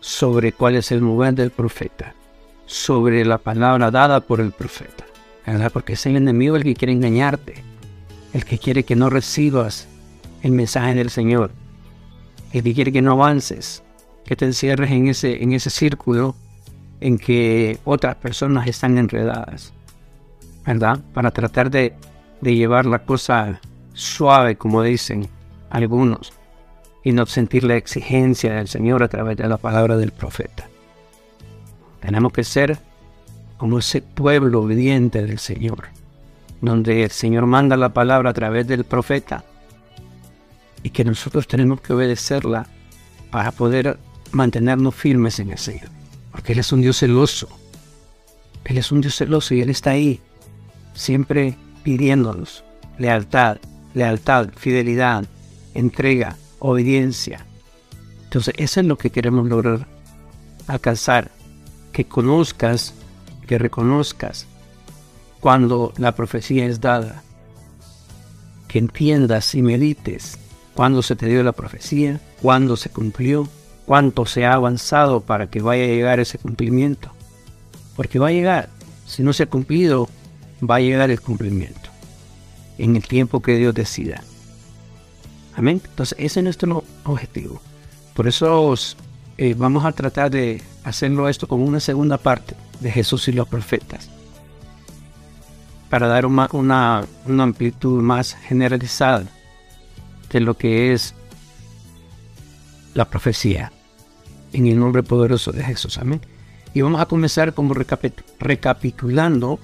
sobre 0.00 0.52
cuál 0.52 0.76
es 0.76 0.92
el 0.92 1.00
lugar 1.00 1.34
del 1.34 1.50
profeta, 1.50 2.14
sobre 2.66 3.24
la 3.24 3.38
palabra 3.38 3.90
dada 3.90 4.20
por 4.20 4.40
el 4.40 4.52
profeta. 4.52 5.04
¿verdad? 5.46 5.72
Porque 5.72 5.94
es 5.94 6.06
el 6.06 6.16
enemigo 6.16 6.56
el 6.56 6.62
que 6.62 6.74
quiere 6.74 6.92
engañarte, 6.92 7.62
el 8.32 8.44
que 8.44 8.58
quiere 8.58 8.84
que 8.84 8.96
no 8.96 9.10
recibas 9.10 9.88
el 10.42 10.52
mensaje 10.52 10.94
del 10.94 11.10
Señor, 11.10 11.52
que 12.52 12.62
quiere 12.62 12.92
que 12.92 13.02
no 13.02 13.12
avances, 13.12 13.82
que 14.24 14.36
te 14.36 14.44
encierres 14.44 14.90
en 14.90 15.08
ese, 15.08 15.42
en 15.42 15.52
ese 15.52 15.70
círculo 15.70 16.34
en 17.00 17.18
que 17.18 17.78
otras 17.84 18.16
personas 18.16 18.66
están 18.66 18.98
enredadas, 18.98 19.72
¿verdad? 20.66 21.00
Para 21.14 21.30
tratar 21.30 21.70
de, 21.70 21.94
de 22.40 22.54
llevar 22.54 22.86
la 22.86 23.00
cosa 23.00 23.60
suave, 23.92 24.56
como 24.56 24.82
dicen 24.82 25.28
algunos, 25.70 26.32
y 27.02 27.12
no 27.12 27.24
sentir 27.26 27.64
la 27.64 27.76
exigencia 27.76 28.54
del 28.54 28.68
Señor 28.68 29.02
a 29.02 29.08
través 29.08 29.36
de 29.36 29.48
la 29.48 29.56
palabra 29.56 29.96
del 29.96 30.12
profeta. 30.12 30.68
Tenemos 32.00 32.32
que 32.32 32.44
ser 32.44 32.78
como 33.56 33.78
ese 33.78 34.02
pueblo 34.02 34.62
obediente 34.62 35.22
del 35.22 35.38
Señor, 35.38 35.88
donde 36.60 37.04
el 37.04 37.10
Señor 37.10 37.46
manda 37.46 37.76
la 37.76 37.90
palabra 37.90 38.30
a 38.30 38.34
través 38.34 38.66
del 38.66 38.84
profeta 38.84 39.44
y 40.82 40.90
que 40.90 41.04
nosotros 41.04 41.46
tenemos 41.46 41.80
que 41.80 41.92
obedecerla 41.92 42.66
para 43.30 43.52
poder 43.52 43.98
mantenernos 44.32 44.94
firmes 44.94 45.38
en 45.38 45.50
el 45.50 45.58
Señor, 45.58 45.88
porque 46.32 46.52
Él 46.52 46.58
es 46.60 46.72
un 46.72 46.80
Dios 46.80 46.98
celoso. 46.98 47.48
Él 48.64 48.78
es 48.78 48.92
un 48.92 49.00
Dios 49.00 49.16
celoso 49.16 49.54
y 49.54 49.60
Él 49.60 49.70
está 49.70 49.90
ahí, 49.90 50.20
siempre 50.94 51.56
pidiéndonos 51.82 52.64
lealtad, 52.98 53.58
lealtad, 53.94 54.50
fidelidad, 54.56 55.24
entrega, 55.74 56.36
obediencia. 56.58 57.46
Entonces, 58.24 58.54
eso 58.58 58.80
es 58.80 58.86
lo 58.86 58.98
que 58.98 59.10
queremos 59.10 59.48
lograr 59.48 59.86
alcanzar, 60.66 61.30
que 61.92 62.04
conozcas 62.04 62.94
que 63.50 63.58
reconozcas 63.58 64.46
cuando 65.40 65.92
la 65.96 66.14
profecía 66.14 66.66
es 66.66 66.80
dada, 66.80 67.24
que 68.68 68.78
entiendas 68.78 69.56
y 69.56 69.62
medites 69.62 70.38
cuándo 70.74 71.02
se 71.02 71.16
te 71.16 71.26
dio 71.26 71.42
la 71.42 71.52
profecía, 71.52 72.20
cuándo 72.40 72.76
se 72.76 72.90
cumplió, 72.90 73.48
cuánto 73.86 74.26
se 74.26 74.46
ha 74.46 74.54
avanzado 74.54 75.20
para 75.20 75.48
que 75.48 75.60
vaya 75.60 75.84
a 75.84 75.88
llegar 75.88 76.20
ese 76.20 76.38
cumplimiento. 76.38 77.10
Porque 77.96 78.18
va 78.18 78.28
a 78.28 78.32
llegar, 78.32 78.68
si 79.06 79.22
no 79.22 79.32
se 79.32 79.44
ha 79.44 79.46
cumplido, 79.46 80.08
va 80.68 80.76
a 80.76 80.80
llegar 80.80 81.10
el 81.10 81.20
cumplimiento 81.20 81.90
en 82.78 82.96
el 82.96 83.06
tiempo 83.06 83.40
que 83.42 83.56
Dios 83.56 83.74
decida. 83.74 84.22
Amén. 85.54 85.80
Entonces, 85.84 86.16
ese 86.18 86.40
es 86.40 86.44
nuestro 86.44 86.84
objetivo. 87.04 87.60
Por 88.14 88.28
eso 88.28 88.74
eh, 89.36 89.54
vamos 89.56 89.84
a 89.84 89.92
tratar 89.92 90.30
de 90.30 90.62
hacerlo 90.84 91.28
esto 91.28 91.46
como 91.46 91.64
una 91.64 91.80
segunda 91.80 92.18
parte 92.18 92.54
de 92.80 92.90
Jesús 92.90 93.28
y 93.28 93.32
los 93.32 93.48
profetas, 93.48 94.08
para 95.88 96.06
dar 96.06 96.26
una, 96.26 96.48
una, 96.52 97.42
amplitud 97.42 98.00
más 98.02 98.34
generalizada 98.34 99.24
de 100.30 100.40
lo 100.40 100.56
que 100.56 100.92
es 100.92 101.14
la 102.94 103.04
profecía 103.08 103.72
en 104.52 104.66
el 104.66 104.78
nombre 104.78 105.02
poderoso 105.02 105.52
de 105.52 105.62
Jesús. 105.62 105.98
Amén. 105.98 106.20
Y 106.74 106.82
vamos 106.82 107.00
a 107.00 107.06
comenzar 107.06 107.54
como 107.54 107.74
recapitulando 108.38 109.58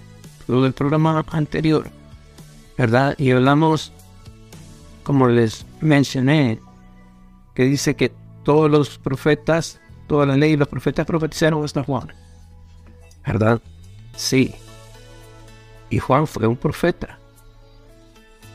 lo 0.49 0.63
del 0.63 0.73
programa 0.73 1.25
anterior, 1.31 1.89
¿verdad? 2.77 3.15
Y 3.19 3.31
hablamos, 3.31 3.93
como 5.03 5.29
les 5.29 5.67
mencioné, 5.81 6.61
que 7.55 7.65
dice 7.65 7.95
que 7.95 8.13
todos 8.45 8.71
los 8.71 8.99
profetas, 8.99 9.81
toda 10.07 10.27
la 10.27 10.37
ley 10.37 10.57
los 10.57 10.69
profetas 10.69 11.07
profetizaron 11.07 11.65
hasta 11.65 11.83
Juan. 11.83 12.13
¿verdad? 13.27 13.61
Sí. 14.17 14.55
Y 15.91 15.99
Juan 15.99 16.27
fue 16.27 16.47
un 16.47 16.57
profeta. 16.57 17.19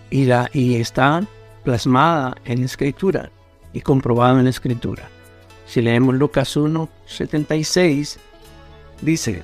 Y, 0.09 0.25
la, 0.25 0.49
y 0.53 0.75
está 0.75 1.23
plasmada 1.63 2.35
en 2.45 2.59
la 2.59 2.65
escritura 2.65 3.31
y 3.73 3.81
comprobada 3.81 4.37
en 4.37 4.45
la 4.45 4.49
escritura. 4.49 5.09
Si 5.65 5.81
leemos 5.81 6.15
Lucas 6.15 6.55
1, 6.55 6.89
76, 7.05 8.19
dice, 9.01 9.43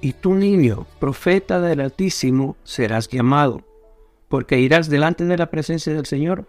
y 0.00 0.14
tú 0.14 0.34
niño, 0.34 0.86
profeta 0.98 1.60
del 1.60 1.80
Altísimo, 1.80 2.56
serás 2.64 3.08
llamado, 3.08 3.62
porque 4.28 4.58
irás 4.58 4.88
delante 4.88 5.24
de 5.24 5.36
la 5.36 5.50
presencia 5.50 5.92
del 5.92 6.06
Señor 6.06 6.46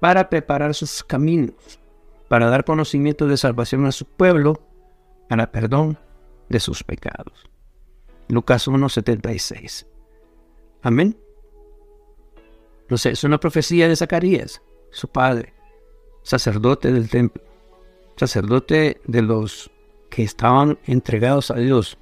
para 0.00 0.28
preparar 0.28 0.74
sus 0.74 1.02
caminos, 1.02 1.80
para 2.28 2.50
dar 2.50 2.64
conocimiento 2.64 3.26
de 3.26 3.36
salvación 3.36 3.86
a 3.86 3.92
su 3.92 4.04
pueblo, 4.04 4.60
para 5.28 5.50
perdón 5.50 5.98
de 6.48 6.60
sus 6.60 6.84
pecados. 6.84 7.48
Lucas 8.28 8.68
1.76. 8.68 9.86
Amén. 10.82 11.16
Entonces, 12.90 13.12
es 13.12 13.22
una 13.22 13.38
profecía 13.38 13.86
de 13.86 13.94
Zacarías, 13.94 14.62
su 14.90 15.06
padre, 15.06 15.54
sacerdote 16.24 16.92
del 16.92 17.08
templo, 17.08 17.40
sacerdote 18.16 19.00
de 19.06 19.22
los 19.22 19.70
que 20.10 20.24
estaban 20.24 20.76
entregados 20.86 21.52
a 21.52 21.54
Dios, 21.54 21.98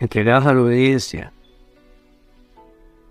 entregados 0.00 0.46
a 0.46 0.54
la 0.54 0.62
obediencia, 0.62 1.34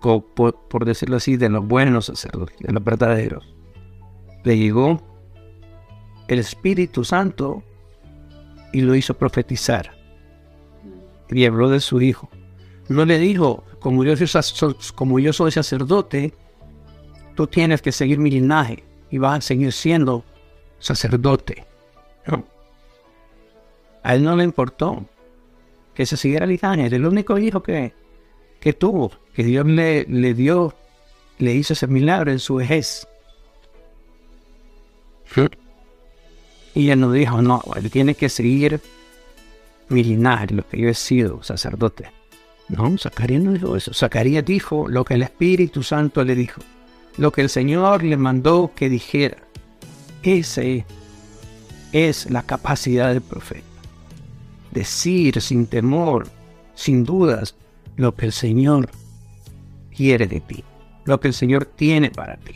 por, 0.00 0.24
por 0.24 0.84
decirlo 0.84 1.18
así, 1.18 1.36
de 1.36 1.50
los 1.50 1.64
buenos 1.64 2.06
sacerdotes, 2.06 2.58
de 2.58 2.72
los 2.72 2.82
verdaderos. 2.82 3.46
Le 4.42 4.58
llegó 4.58 5.00
el 6.26 6.40
Espíritu 6.40 7.04
Santo 7.04 7.62
y 8.72 8.80
lo 8.80 8.96
hizo 8.96 9.14
profetizar. 9.14 9.94
Y 11.30 11.44
habló 11.44 11.70
de 11.70 11.78
su 11.78 12.00
hijo. 12.00 12.28
No 12.88 13.04
le 13.04 13.20
dijo, 13.20 13.62
como 13.78 14.02
yo 14.02 14.16
soy 15.32 15.52
sacerdote, 15.52 16.34
tú 17.34 17.46
tienes 17.46 17.82
que 17.82 17.92
seguir 17.92 18.18
mi 18.18 18.30
linaje 18.30 18.84
y 19.10 19.18
vas 19.18 19.38
a 19.38 19.40
seguir 19.40 19.72
siendo 19.72 20.24
sacerdote. 20.78 21.64
A 24.02 24.14
él 24.14 24.22
no 24.22 24.36
le 24.36 24.44
importó 24.44 25.04
que 25.94 26.06
se 26.06 26.16
siguiera 26.16 26.44
el 26.44 26.50
linaje. 26.52 26.86
el 26.86 27.06
único 27.06 27.38
hijo 27.38 27.62
que, 27.62 27.92
que 28.60 28.72
tuvo, 28.72 29.12
que 29.32 29.44
Dios 29.44 29.66
le, 29.66 30.04
le 30.04 30.34
dio, 30.34 30.74
le 31.38 31.54
hizo 31.54 31.72
ese 31.72 31.86
milagro 31.86 32.30
en 32.30 32.38
su 32.38 32.56
vejez. 32.56 33.06
Y 36.74 36.90
él 36.90 37.00
nos 37.00 37.12
dijo, 37.12 37.40
no, 37.40 37.62
él 37.76 37.90
tiene 37.90 38.14
que 38.14 38.28
seguir 38.28 38.80
mi 39.88 40.02
linaje, 40.02 40.54
lo 40.54 40.66
que 40.66 40.78
yo 40.78 40.88
he 40.88 40.94
sido, 40.94 41.42
sacerdote. 41.42 42.10
No, 42.68 42.96
Zacarías 42.98 43.42
no 43.42 43.52
dijo 43.52 43.76
eso. 43.76 43.92
Zacarías 43.92 44.44
dijo 44.44 44.88
lo 44.88 45.04
que 45.04 45.14
el 45.14 45.22
Espíritu 45.22 45.82
Santo 45.82 46.24
le 46.24 46.34
dijo, 46.34 46.62
lo 47.16 47.32
que 47.32 47.42
el 47.42 47.48
Señor 47.48 48.02
le 48.02 48.16
mandó 48.16 48.72
que 48.74 48.88
dijera. 48.88 49.38
Ese 50.22 50.84
es 51.92 52.30
la 52.30 52.42
capacidad 52.42 53.08
del 53.12 53.20
profeta. 53.20 53.62
Decir 54.72 55.40
sin 55.40 55.66
temor, 55.66 56.26
sin 56.74 57.04
dudas, 57.04 57.54
lo 57.96 58.14
que 58.14 58.26
el 58.26 58.32
Señor 58.32 58.90
quiere 59.94 60.26
de 60.26 60.40
ti, 60.40 60.64
lo 61.04 61.20
que 61.20 61.28
el 61.28 61.34
Señor 61.34 61.66
tiene 61.66 62.10
para 62.10 62.36
ti. 62.36 62.54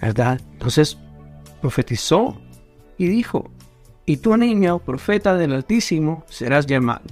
¿Verdad? 0.00 0.40
Entonces 0.52 0.98
profetizó 1.60 2.40
y 2.96 3.06
dijo, 3.06 3.50
y 4.06 4.16
tú 4.16 4.36
niño, 4.36 4.78
profeta 4.78 5.36
del 5.36 5.52
Altísimo, 5.52 6.24
serás 6.28 6.66
llamado. 6.66 7.04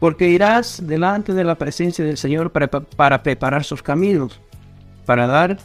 Porque 0.00 0.28
irás 0.28 0.82
delante 0.86 1.32
de 1.32 1.44
la 1.44 1.56
presencia 1.56 2.04
del 2.04 2.16
Señor 2.16 2.52
para, 2.52 2.68
para 2.68 3.22
preparar 3.22 3.64
sus 3.64 3.82
caminos, 3.82 4.40
para 5.06 5.26
dar 5.26 5.58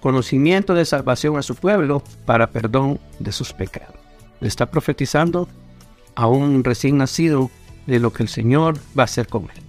conocimiento 0.00 0.74
de 0.74 0.84
salvación 0.84 1.38
a 1.38 1.42
su 1.42 1.56
pueblo, 1.56 2.02
para 2.26 2.50
perdón 2.50 3.00
de 3.18 3.32
sus 3.32 3.54
pecados. 3.54 3.96
Le 4.40 4.48
está 4.48 4.66
profetizando 4.66 5.48
a 6.14 6.26
un 6.26 6.62
recién 6.62 6.98
nacido 6.98 7.50
de 7.86 7.98
lo 7.98 8.12
que 8.12 8.22
el 8.22 8.28
Señor 8.28 8.78
va 8.96 9.02
a 9.02 9.04
hacer 9.04 9.26
con 9.26 9.44
él. 9.44 9.62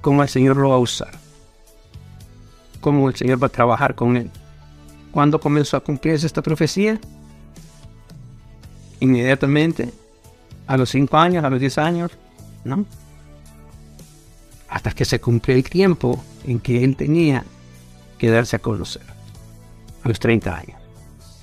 Cómo 0.00 0.22
el 0.22 0.28
Señor 0.28 0.56
lo 0.56 0.68
va 0.68 0.76
a 0.76 0.78
usar. 0.78 1.10
Cómo 2.80 3.08
el 3.08 3.16
Señor 3.16 3.42
va 3.42 3.48
a 3.48 3.50
trabajar 3.50 3.94
con 3.94 4.16
él. 4.16 4.30
¿Cuándo 5.10 5.40
comenzó 5.40 5.76
a 5.76 5.80
cumplirse 5.80 6.26
esta 6.26 6.42
profecía? 6.42 7.00
Inmediatamente, 9.00 9.92
a 10.66 10.76
los 10.76 10.90
5 10.90 11.16
años, 11.16 11.44
a 11.44 11.50
los 11.50 11.58
10 11.58 11.78
años, 11.78 12.12
¿no? 12.64 12.84
Hasta 14.68 14.92
que 14.92 15.04
se 15.04 15.20
cumplió 15.20 15.56
el 15.56 15.64
tiempo 15.64 16.22
en 16.44 16.60
que 16.60 16.84
él 16.84 16.96
tenía 16.96 17.44
darse 18.26 18.56
a 18.56 18.58
conocer, 18.58 19.02
a 20.02 20.08
los 20.08 20.18
30 20.18 20.56
años. 20.56 20.80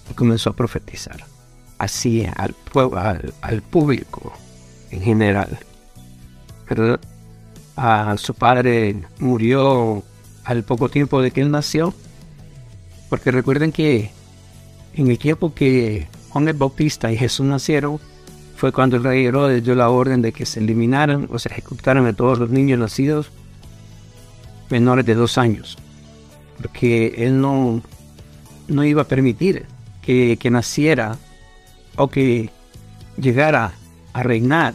Y 0.10 0.13
comenzó 0.13 0.50
a 0.50 0.56
profetizar, 0.56 1.24
así 1.78 2.26
al, 2.36 2.56
al, 2.98 3.34
al 3.41 3.62
público 3.62 4.34
en 4.91 5.02
general. 5.02 5.60
Pero 6.67 7.00
a 7.76 8.15
su 8.17 8.34
padre 8.34 8.96
murió 9.20 10.04
al 10.44 10.63
poco 10.63 10.89
tiempo 10.89 11.22
de 11.22 11.32
que 11.32 11.41
él 11.41 11.52
nació 11.52 11.94
porque 13.12 13.30
recuerden 13.30 13.74
que 13.74 14.10
en 14.94 15.10
el 15.10 15.20
tiempo 15.20 15.54
que 15.54 16.08
Juan 16.30 16.48
el 16.48 16.54
Bautista 16.54 17.12
y 17.12 17.17
Jesús 17.17 17.46
nacieron, 17.46 18.00
fue 18.56 18.72
cuando 18.72 18.96
el 18.96 19.04
rey 19.04 19.26
Herodes 19.26 19.65
dio 19.65 19.76
la 19.76 19.89
orden 19.89 20.22
de 20.22 20.32
que 20.32 20.46
se 20.46 20.62
eliminaran 20.62 21.28
o 21.30 21.38
se 21.38 21.50
ejecutaran 21.50 22.06
a 22.06 22.13
todos 22.13 22.39
los 22.39 22.50
niños 22.52 22.80
nacidos 22.80 23.30
menores 24.70 25.06
de 25.06 25.15
dos 25.15 25.38
años. 25.38 25.78
Porque 26.62 27.15
él 27.17 27.41
no, 27.41 27.82
no 28.67 28.84
iba 28.84 29.02
a 29.02 29.08
permitir 29.08 29.65
que, 30.02 30.38
que 30.38 30.52
naciera 30.52 31.17
o 31.95 32.08
que 32.08 32.50
llegara 33.17 33.74
a 34.13 34.24
reinar 34.24 34.74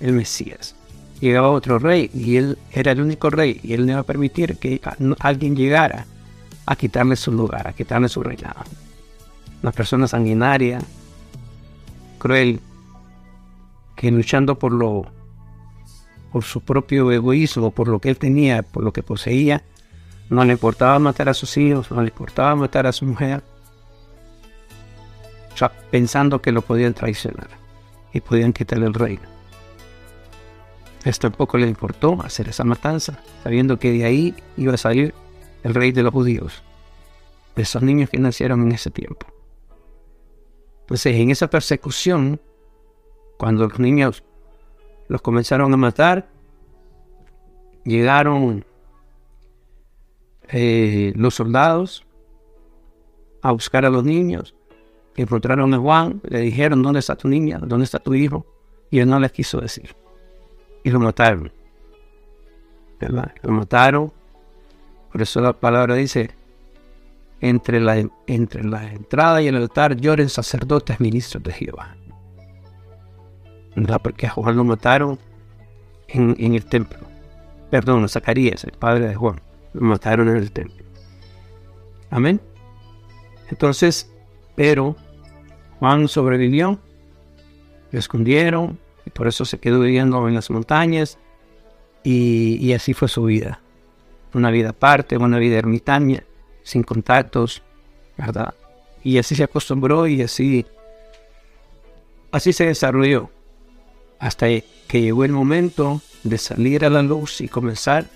el 0.00 0.12
Mesías. 0.12 0.74
Llegaba 1.20 1.50
otro 1.50 1.78
rey 1.78 2.10
y 2.14 2.36
él 2.36 2.58
era 2.72 2.92
el 2.92 3.00
único 3.00 3.28
rey 3.30 3.60
y 3.62 3.72
él 3.72 3.84
no 3.84 3.92
iba 3.92 4.00
a 4.00 4.04
permitir 4.04 4.56
que 4.56 4.80
alguien 5.18 5.56
llegara 5.56 6.06
a 6.66 6.76
quitarle 6.76 7.16
su 7.16 7.32
lugar, 7.32 7.66
a 7.66 7.72
quitarle 7.72 8.08
su 8.08 8.22
reinado. 8.22 8.62
Una 9.62 9.72
persona 9.72 10.06
sanguinaria, 10.06 10.78
cruel, 12.18 12.60
que 13.96 14.10
luchando 14.10 14.58
por 14.58 14.72
lo 14.72 15.06
por 16.30 16.44
su 16.44 16.60
propio 16.60 17.10
egoísmo, 17.10 17.70
por 17.70 17.88
lo 17.88 18.00
que 18.00 18.10
él 18.10 18.18
tenía, 18.18 18.62
por 18.62 18.84
lo 18.84 18.92
que 18.92 19.02
poseía, 19.02 19.62
no 20.30 20.44
le 20.44 20.52
importaba 20.52 20.98
matar 20.98 21.28
a 21.28 21.34
sus 21.34 21.56
hijos, 21.56 21.90
no 21.90 22.02
le 22.02 22.08
importaba 22.08 22.54
matar 22.54 22.86
a 22.86 22.92
su 22.92 23.04
mujer, 23.04 23.42
pensando 25.90 26.40
que 26.40 26.52
lo 26.52 26.62
podían 26.62 26.94
traicionar 26.94 27.48
y 28.12 28.20
podían 28.20 28.52
quitarle 28.52 28.86
el 28.86 28.94
reino. 28.94 29.22
Esto 31.04 31.30
tampoco 31.30 31.56
le 31.58 31.66
importó 31.66 32.20
hacer 32.22 32.48
esa 32.48 32.64
matanza, 32.64 33.20
sabiendo 33.42 33.78
que 33.78 33.92
de 33.92 34.04
ahí 34.04 34.34
iba 34.56 34.74
a 34.74 34.78
salir 34.78 35.14
el 35.62 35.74
rey 35.74 35.92
de 35.92 36.02
los 36.02 36.12
judíos, 36.12 36.62
de 37.56 37.62
esos 37.62 37.82
niños 37.82 38.10
que 38.10 38.18
nacieron 38.18 38.62
en 38.62 38.72
ese 38.72 38.90
tiempo. 38.90 39.26
Entonces, 40.80 41.16
en 41.16 41.30
esa 41.30 41.48
persecución, 41.48 42.40
cuando 43.38 43.68
los 43.68 43.78
niños 43.78 44.24
los 45.08 45.22
comenzaron 45.22 45.72
a 45.72 45.76
matar, 45.76 46.28
llegaron 47.84 48.64
eh, 50.48 51.12
los 51.16 51.34
soldados 51.34 52.04
a 53.42 53.52
buscar 53.52 53.84
a 53.84 53.90
los 53.90 54.04
niños, 54.04 54.54
encontraron 55.16 55.72
a 55.74 55.78
Juan, 55.78 56.20
le 56.28 56.40
dijeron, 56.40 56.82
¿dónde 56.82 57.00
está 57.00 57.16
tu 57.16 57.28
niña? 57.28 57.58
¿Dónde 57.58 57.84
está 57.84 57.98
tu 57.98 58.14
hijo? 58.14 58.46
Y 58.90 59.00
él 59.00 59.08
no 59.08 59.18
les 59.20 59.32
quiso 59.32 59.60
decir. 59.60 59.94
Y 60.84 60.90
lo 60.90 61.00
mataron. 61.00 61.52
¿Verdad? 63.00 63.32
Lo 63.42 63.52
mataron 63.52 64.12
por 65.12 65.22
eso 65.22 65.40
la 65.40 65.52
palabra 65.52 65.94
dice, 65.94 66.30
entre 67.40 67.80
la, 67.80 68.04
entre 68.26 68.64
la 68.64 68.92
entrada 68.92 69.40
y 69.40 69.48
el 69.48 69.56
altar 69.56 69.96
lloren 69.96 70.28
sacerdotes 70.28 71.00
ministros 71.00 71.42
de 71.42 71.52
Jehová. 71.52 71.96
¿Verdad? 73.74 74.00
Porque 74.02 74.26
a 74.26 74.30
Juan 74.30 74.56
lo 74.56 74.64
mataron 74.64 75.18
en, 76.08 76.54
el 76.54 76.64
templo. 76.66 76.98
Perdón, 77.70 78.08
Zacarías, 78.08 78.64
el 78.64 78.72
padre 78.72 79.08
de 79.08 79.14
Juan, 79.14 79.40
mataron 79.80 80.28
en 80.28 80.36
el 80.36 80.52
templo. 80.52 80.84
Amén. 82.10 82.40
Entonces, 83.50 84.10
pero 84.56 84.96
Juan 85.78 86.08
sobrevivió, 86.08 86.78
lo 87.90 87.98
escondieron, 87.98 88.78
y 89.06 89.10
por 89.10 89.26
eso 89.26 89.44
se 89.44 89.58
quedó 89.58 89.80
viviendo 89.80 90.26
en 90.28 90.34
las 90.34 90.50
montañas, 90.50 91.18
y 92.04 92.72
así 92.72 92.94
fue 92.94 93.08
su 93.08 93.24
vida 93.24 93.60
una 94.34 94.50
vida 94.50 94.70
aparte, 94.70 95.16
una 95.16 95.38
vida 95.38 95.58
ermitaña, 95.58 96.24
sin 96.62 96.82
contactos, 96.82 97.62
¿verdad? 98.16 98.54
Y 99.02 99.18
así 99.18 99.34
se 99.34 99.44
acostumbró 99.44 100.06
y 100.06 100.22
así, 100.22 100.66
así 102.30 102.52
se 102.52 102.66
desarrolló, 102.66 103.30
hasta 104.18 104.46
que 104.48 105.00
llegó 105.00 105.24
el 105.24 105.32
momento 105.32 106.00
de 106.24 106.38
salir 106.38 106.84
a 106.84 106.90
la 106.90 107.02
luz 107.02 107.40
y 107.40 107.48
comenzar 107.48 108.06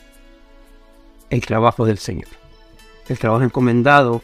el 1.32 1.40
trabajo 1.46 1.86
del 1.86 1.96
Señor, 1.96 2.28
el 3.08 3.18
trabajo 3.18 3.42
encomendado 3.42 4.20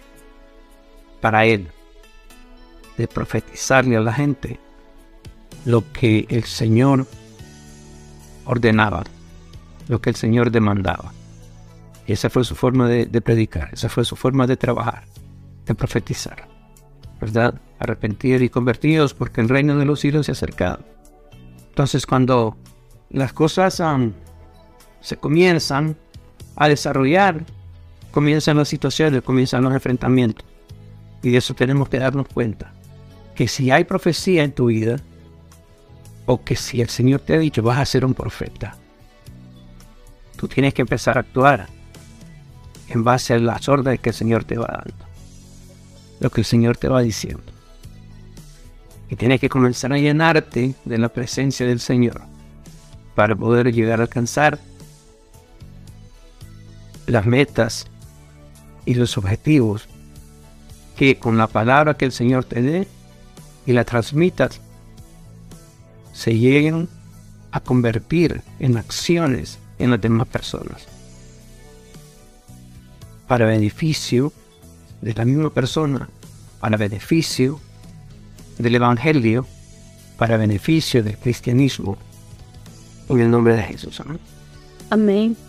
para 1.23 1.47
Él, 1.47 1.68
de 2.99 3.09
profetizarle 3.09 3.97
a 3.97 4.01
la 4.01 4.12
gente 4.12 4.61
lo 5.64 5.90
que 5.90 6.27
el 6.29 6.44
Señor 6.44 7.07
ordenaba, 8.44 9.05
lo 9.88 10.03
que 10.03 10.11
el 10.11 10.16
Señor 10.16 10.51
demandaba. 10.51 11.14
Esa 12.07 12.29
fue 12.29 12.44
su 12.44 12.55
forma 12.55 12.88
de, 12.88 13.07
predicar, 13.23 13.71
esa 13.73 13.88
fue 13.88 14.05
su 14.05 14.14
forma 14.14 14.47
de 14.47 14.59
trabajar, 14.59 15.05
de 15.64 15.75
profetizar. 15.75 16.47
¿Verdad? 17.21 17.59
Arrepentir 17.79 18.42
y 18.42 18.51
convertidos 18.51 19.14
porque 19.14 19.40
el 19.40 19.49
reino 19.49 19.77
de 19.77 19.87
los 19.87 20.01
cielos 20.01 20.27
se 20.27 20.33
ha 20.33 20.35
acercado. 20.35 20.85
Entonces 21.68 22.07
cuando 22.07 22.57
las 23.09 23.33
cosas 23.33 23.83
se 25.01 25.16
comienzan 25.16 25.97
a 26.59 26.68
desarrollar, 26.68 27.44
comienzan 28.11 28.57
las 28.57 28.68
situaciones, 28.68 29.23
comienzan 29.23 29.62
los 29.62 29.73
enfrentamientos. 29.73 30.44
Y 31.23 31.31
de 31.31 31.38
eso 31.38 31.55
tenemos 31.55 31.88
que 31.88 31.99
darnos 31.99 32.27
cuenta. 32.29 32.73
Que 33.37 33.47
si 33.47 33.71
hay 33.71 33.85
profecía 33.85 34.42
en 34.42 34.53
tu 34.53 34.66
vida, 34.66 34.97
o 36.27 36.42
que 36.42 36.57
si 36.57 36.81
el 36.81 36.88
Señor 36.88 37.21
te 37.21 37.35
ha 37.35 37.38
dicho 37.38 37.62
vas 37.62 37.79
a 37.79 37.87
ser 37.87 38.05
un 38.05 38.12
profeta, 38.12 38.77
tú 40.37 40.49
tienes 40.49 40.75
que 40.75 40.83
empezar 40.83 41.16
a 41.16 41.21
actuar 41.21 41.68
en 42.88 43.05
base 43.05 43.35
a 43.35 43.38
las 43.38 43.68
órdenes 43.68 44.01
que 44.01 44.11
el 44.11 44.14
Señor 44.14 44.44
te 44.44 44.59
va 44.59 44.66
dando, 44.66 45.05
lo 46.18 46.31
que 46.31 46.40
el 46.40 46.44
Señor 46.44 46.77
te 46.77 46.88
va 46.88 47.03
diciendo. 47.03 47.53
Y 49.09 49.16
tienes 49.16 49.40
que 49.40 49.49
comenzar 49.49 49.92
a 49.92 49.99
llenarte 49.99 50.75
de 50.85 50.99
la 50.99 51.09
presencia 51.09 51.64
del 51.66 51.81
Señor 51.81 52.21
para 53.14 53.35
poder 53.37 53.73
llegar 53.73 54.01
a 54.01 54.03
alcanzar 54.03 54.59
las 57.09 57.27
metas 57.27 57.87
y 58.85 58.94
los 58.94 59.18
objetivos 59.18 59.88
que 60.97 61.18
con 61.18 61.37
la 61.37 61.47
palabra 61.47 61.94
que 61.94 62.05
el 62.05 62.12
Señor 62.12 62.44
te 62.44 62.62
dé 62.62 62.88
y 63.66 63.73
la 63.73 63.85
transmitas 63.85 64.61
se 66.12 66.37
lleguen 66.37 66.88
a 67.53 67.61
convertir 67.61 68.42
en 68.59 68.77
acciones 68.77 69.59
en 69.79 69.90
las 69.90 70.01
demás 70.01 70.27
personas 70.29 70.87
para 73.29 73.47
beneficio 73.47 74.33
de 75.03 75.14
la 75.14 75.25
misma 75.25 75.51
persona, 75.51 76.09
para 76.61 76.77
beneficio 76.77 77.61
del 78.59 78.75
Evangelio, 78.75 79.47
para 80.16 80.37
beneficio 80.37 81.05
del 81.05 81.16
cristianismo. 81.18 81.97
En 83.09 83.21
el 83.21 83.31
nombre 83.31 83.55
de 83.55 83.62
Jesús. 83.62 84.01
Amén. 84.01 84.18
Amén. 84.90 85.47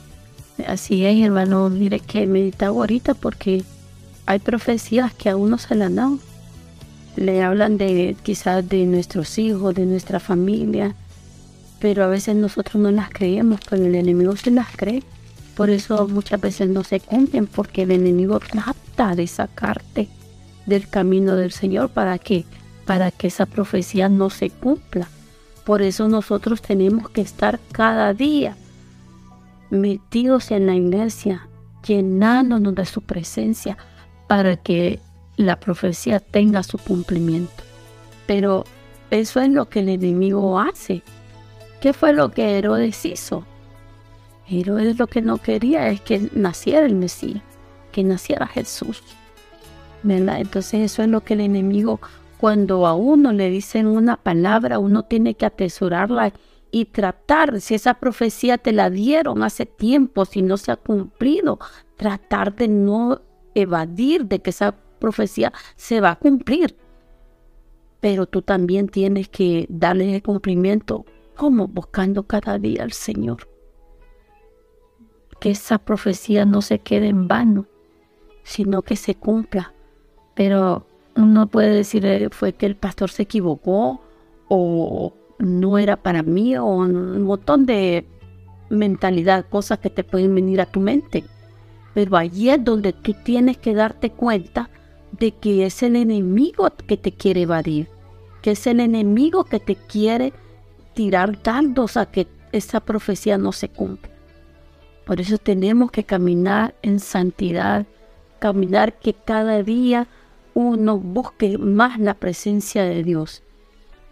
Así 0.67 1.05
es, 1.05 1.23
hermano. 1.23 1.69
Mire 1.69 1.99
que 1.99 2.25
meditaba 2.27 2.71
ahorita 2.71 3.13
porque 3.13 3.63
hay 4.25 4.39
profecías 4.39 5.13
que 5.13 5.29
a 5.29 5.35
uno 5.35 5.57
se 5.57 5.75
le 5.75 5.85
han 5.85 5.95
dado. 5.95 6.19
Le 7.15 7.41
hablan 7.41 7.77
de 7.77 8.15
quizás 8.23 8.67
de 8.67 8.85
nuestros 8.85 9.37
hijos, 9.37 9.75
de 9.75 9.85
nuestra 9.85 10.19
familia, 10.19 10.95
pero 11.79 12.03
a 12.03 12.07
veces 12.07 12.35
nosotros 12.35 12.81
no 12.81 12.91
las 12.91 13.09
creemos, 13.09 13.59
pero 13.69 13.85
el 13.85 13.95
enemigo 13.95 14.35
se 14.35 14.51
las 14.51 14.67
cree. 14.75 15.03
Por 15.55 15.69
eso 15.69 16.07
muchas 16.07 16.39
veces 16.39 16.69
no 16.69 16.83
se 16.83 16.99
cumplen, 16.99 17.47
porque 17.47 17.83
el 17.83 17.91
enemigo 17.91 18.39
trata 18.39 19.15
de 19.15 19.27
sacarte 19.27 20.07
del 20.65 20.87
camino 20.87 21.35
del 21.35 21.51
Señor 21.51 21.89
para 21.89 22.19
para 22.85 23.11
que 23.11 23.27
esa 23.27 23.45
profecía 23.45 24.07
no 24.07 24.29
se 24.29 24.49
cumpla. 24.49 25.09
Por 25.65 25.81
eso 25.81 26.07
nosotros 26.07 26.61
tenemos 26.61 27.09
que 27.09 27.21
estar 27.21 27.59
cada 27.71 28.13
día 28.13 28.55
metidos 29.69 30.51
en 30.51 30.65
la 30.65 30.75
iglesia, 30.75 31.47
llenándonos 31.85 32.75
de 32.75 32.85
su 32.85 33.01
presencia 33.01 33.77
para 34.27 34.57
que 34.57 34.99
la 35.37 35.59
profecía 35.59 36.19
tenga 36.19 36.63
su 36.63 36.77
cumplimiento. 36.77 37.63
Pero 38.27 38.65
eso 39.11 39.39
es 39.41 39.49
lo 39.49 39.69
que 39.69 39.79
el 39.79 39.89
enemigo 39.89 40.59
hace. 40.59 41.01
¿Qué 41.81 41.93
fue 41.93 42.13
lo 42.13 42.31
que 42.31 42.57
Herodes 42.57 43.05
hizo? 43.05 43.45
Herodes 44.47 44.97
lo 44.97 45.07
que 45.07 45.21
no 45.21 45.37
quería 45.37 45.87
es 45.89 46.01
que 46.01 46.29
naciera 46.33 46.85
el 46.85 46.95
Mesías, 46.95 47.41
que 47.91 48.03
naciera 48.03 48.47
Jesús. 48.47 49.01
Entonces 50.03 50.91
eso 50.91 51.03
es 51.03 51.09
lo 51.09 51.21
que 51.21 51.33
el 51.33 51.41
enemigo, 51.41 51.99
cuando 52.37 52.87
a 52.87 52.93
uno 52.93 53.33
le 53.33 53.49
dicen 53.49 53.85
una 53.87 54.17
palabra, 54.17 54.79
uno 54.79 55.03
tiene 55.03 55.33
que 55.33 55.45
atesorarla 55.45 56.33
y 56.71 56.85
tratar, 56.85 57.61
si 57.61 57.75
esa 57.75 57.95
profecía 57.95 58.57
te 58.57 58.71
la 58.71 58.89
dieron 58.89 59.43
hace 59.43 59.65
tiempo, 59.65 60.25
si 60.25 60.41
no 60.41 60.57
se 60.57 60.71
ha 60.71 60.75
cumplido, 60.75 61.59
tratar 61.95 62.55
de 62.55 62.67
no 62.67 63.21
evadir 63.55 64.25
de 64.25 64.39
que 64.39 64.51
esa 64.51 64.75
profecía 64.99 65.51
se 65.75 66.01
va 66.01 66.11
a 66.11 66.19
cumplir. 66.19 66.75
Pero 67.99 68.25
tú 68.25 68.41
también 68.41 68.87
tienes 68.87 69.29
que 69.29 69.65
darle 69.69 70.15
el 70.15 70.23
cumplimiento 70.23 71.05
como 71.35 71.67
buscando 71.67 72.23
cada 72.23 72.57
día 72.57 72.83
al 72.83 72.93
Señor 72.93 73.49
que 75.39 75.51
esa 75.51 75.77
profecía 75.77 76.45
no 76.45 76.61
se 76.61 76.79
quede 76.79 77.07
en 77.07 77.27
vano, 77.27 77.65
sino 78.43 78.81
que 78.81 78.95
se 78.95 79.15
cumpla. 79.15 79.73
Pero 80.35 80.85
uno 81.15 81.47
puede 81.47 81.69
decir 81.69 82.05
eh, 82.05 82.29
fue 82.31 82.53
que 82.53 82.65
el 82.65 82.75
pastor 82.75 83.09
se 83.09 83.23
equivocó 83.23 84.01
o 84.49 85.13
no 85.39 85.77
era 85.77 85.95
para 85.97 86.21
mí 86.21 86.55
o 86.57 86.65
un 86.65 87.23
montón 87.23 87.65
de 87.65 88.05
mentalidad, 88.69 89.45
cosas 89.49 89.79
que 89.79 89.89
te 89.89 90.03
pueden 90.03 90.35
venir 90.35 90.61
a 90.61 90.65
tu 90.65 90.79
mente. 90.79 91.23
Pero 91.93 92.17
allí 92.17 92.49
es 92.49 92.63
donde 92.63 92.93
tú 92.93 93.15
tienes 93.23 93.57
que 93.57 93.73
darte 93.73 94.11
cuenta 94.11 94.69
de 95.11 95.31
que 95.31 95.65
es 95.65 95.81
el 95.81 95.95
enemigo 95.95 96.69
que 96.87 96.97
te 96.97 97.11
quiere 97.11 97.41
evadir, 97.43 97.87
que 98.41 98.51
es 98.51 98.67
el 98.67 98.79
enemigo 98.79 99.43
que 99.43 99.59
te 99.59 99.75
quiere 99.75 100.33
tirar 100.93 101.41
dardos 101.41 101.97
a 101.97 102.05
que 102.05 102.27
esa 102.51 102.79
profecía 102.79 103.37
no 103.37 103.51
se 103.51 103.69
cumpla. 103.69 104.11
Por 105.05 105.19
eso 105.19 105.37
tenemos 105.37 105.89
que 105.91 106.03
caminar 106.03 106.75
en 106.83 106.99
santidad, 106.99 107.87
caminar 108.37 108.99
que 108.99 109.13
cada 109.13 109.63
día 109.63 110.07
uno 110.53 110.97
busque 110.97 111.57
más 111.57 111.99
la 111.99 112.13
presencia 112.13 112.83
de 112.83 113.03
Dios. 113.03 113.41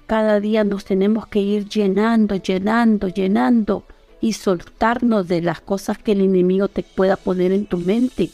Cada 0.08 0.40
día 0.40 0.64
nos 0.64 0.86
tenemos 0.86 1.28
que 1.28 1.40
ir 1.40 1.68
llenando, 1.68 2.36
llenando, 2.36 3.10
llenando 3.10 3.84
y 4.22 4.34
soltarnos 4.34 5.28
de 5.28 5.42
las 5.42 5.60
cosas 5.60 5.98
que 5.98 6.14
el 6.14 6.22
enemigo 6.22 6.70
te 6.70 6.82
pueda 6.82 7.18
poner 7.18 7.52
en 7.52 7.66
tu 7.66 7.78
mente. 7.78 8.30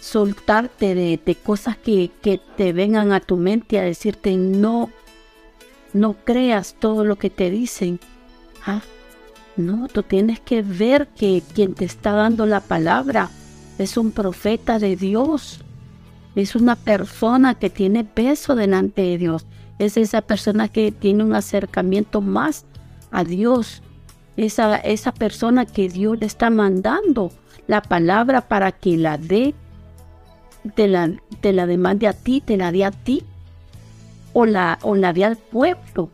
Soltarte 0.00 0.96
de, 0.96 1.36
cosas 1.36 1.76
que, 1.76 2.10
te 2.56 2.72
vengan 2.72 3.12
a 3.12 3.20
tu 3.20 3.36
mente 3.36 3.78
a 3.78 3.82
decirte 3.82 4.36
no, 4.36 4.90
no 5.92 6.16
creas 6.24 6.74
todo 6.80 7.04
lo 7.04 7.16
que 7.16 7.30
te 7.30 7.48
dicen. 7.48 8.00
¿Ah? 8.66 8.82
No, 9.56 9.86
tú 9.86 10.02
tienes 10.02 10.40
que 10.40 10.62
ver 10.62 11.06
que 11.16 11.44
quien 11.54 11.74
te 11.74 11.84
está 11.84 12.10
dando 12.10 12.44
la 12.44 12.60
palabra 12.60 13.30
es 13.78 13.96
un 13.96 14.10
profeta 14.10 14.80
de 14.80 14.96
Dios. 14.96 15.60
Es 16.34 16.56
una 16.56 16.74
persona 16.74 17.54
que 17.54 17.70
tiene 17.70 18.02
peso 18.02 18.56
delante 18.56 19.02
de 19.02 19.18
Dios. 19.18 19.46
Es 19.78 19.96
esa 19.96 20.22
persona 20.22 20.68
que 20.68 20.92
tiene 20.92 21.24
un 21.24 21.34
acercamiento 21.34 22.20
más 22.20 22.64
a 23.10 23.24
Dios. 23.24 23.82
Esa, 24.36 24.76
esa 24.76 25.12
persona 25.12 25.66
que 25.66 25.88
Dios 25.88 26.18
le 26.18 26.26
está 26.26 26.50
mandando 26.50 27.30
la 27.66 27.82
palabra 27.82 28.42
para 28.42 28.72
que 28.72 28.96
la 28.96 29.16
dé, 29.16 29.54
te 30.74 30.88
la, 30.88 31.12
te 31.40 31.52
la 31.52 31.66
demande 31.66 32.08
a 32.08 32.12
ti, 32.12 32.40
te 32.40 32.56
la 32.56 32.72
dé 32.72 32.84
a 32.84 32.90
ti, 32.90 33.22
o 34.32 34.46
la, 34.46 34.78
o 34.82 34.96
la 34.96 35.12
dé 35.12 35.24
al 35.24 35.36
pueblo 35.36 36.10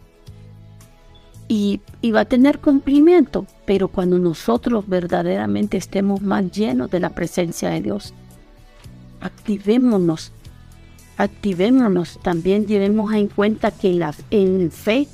y, 1.50 1.80
va 2.12 2.20
a 2.20 2.24
tener 2.26 2.60
cumplimiento, 2.60 3.44
pero 3.66 3.88
cuando 3.88 4.20
nosotros 4.20 4.86
verdaderamente 4.86 5.76
estemos 5.76 6.22
más 6.22 6.48
llenos 6.52 6.92
de 6.92 7.00
la 7.00 7.10
presencia 7.10 7.70
de 7.70 7.80
Dios, 7.80 8.14
activémonos, 9.20 10.30
activémonos, 11.22 12.18
también 12.22 12.66
llevemos 12.66 13.12
en 13.14 13.28
cuenta 13.28 13.70
que 13.70 13.92
la, 13.92 14.14
en 14.30 14.70
fe, 14.70 15.06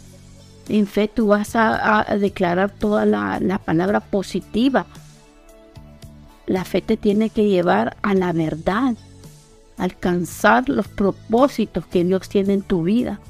en 0.68 0.86
fe 0.86 1.08
tú 1.08 1.28
vas 1.28 1.54
a, 1.54 2.04
declarar 2.18 2.70
toda 2.70 3.04
la, 3.06 3.38
la 3.40 3.58
palabra 3.58 4.00
positiva. 4.00 4.86
La 6.46 6.64
fe 6.64 6.80
te 6.80 6.96
tiene 6.96 7.30
que 7.30 7.48
llevar 7.48 7.96
a 8.02 8.14
la 8.14 8.32
verdad, 8.32 8.94
alcanzar 9.78 10.68
los 10.68 10.88
propósitos 10.88 11.86
que 11.86 12.04
Dios 12.04 12.28
tiene 12.28 12.54
en 12.54 12.62
tu 12.62 12.84
vida 12.84 13.20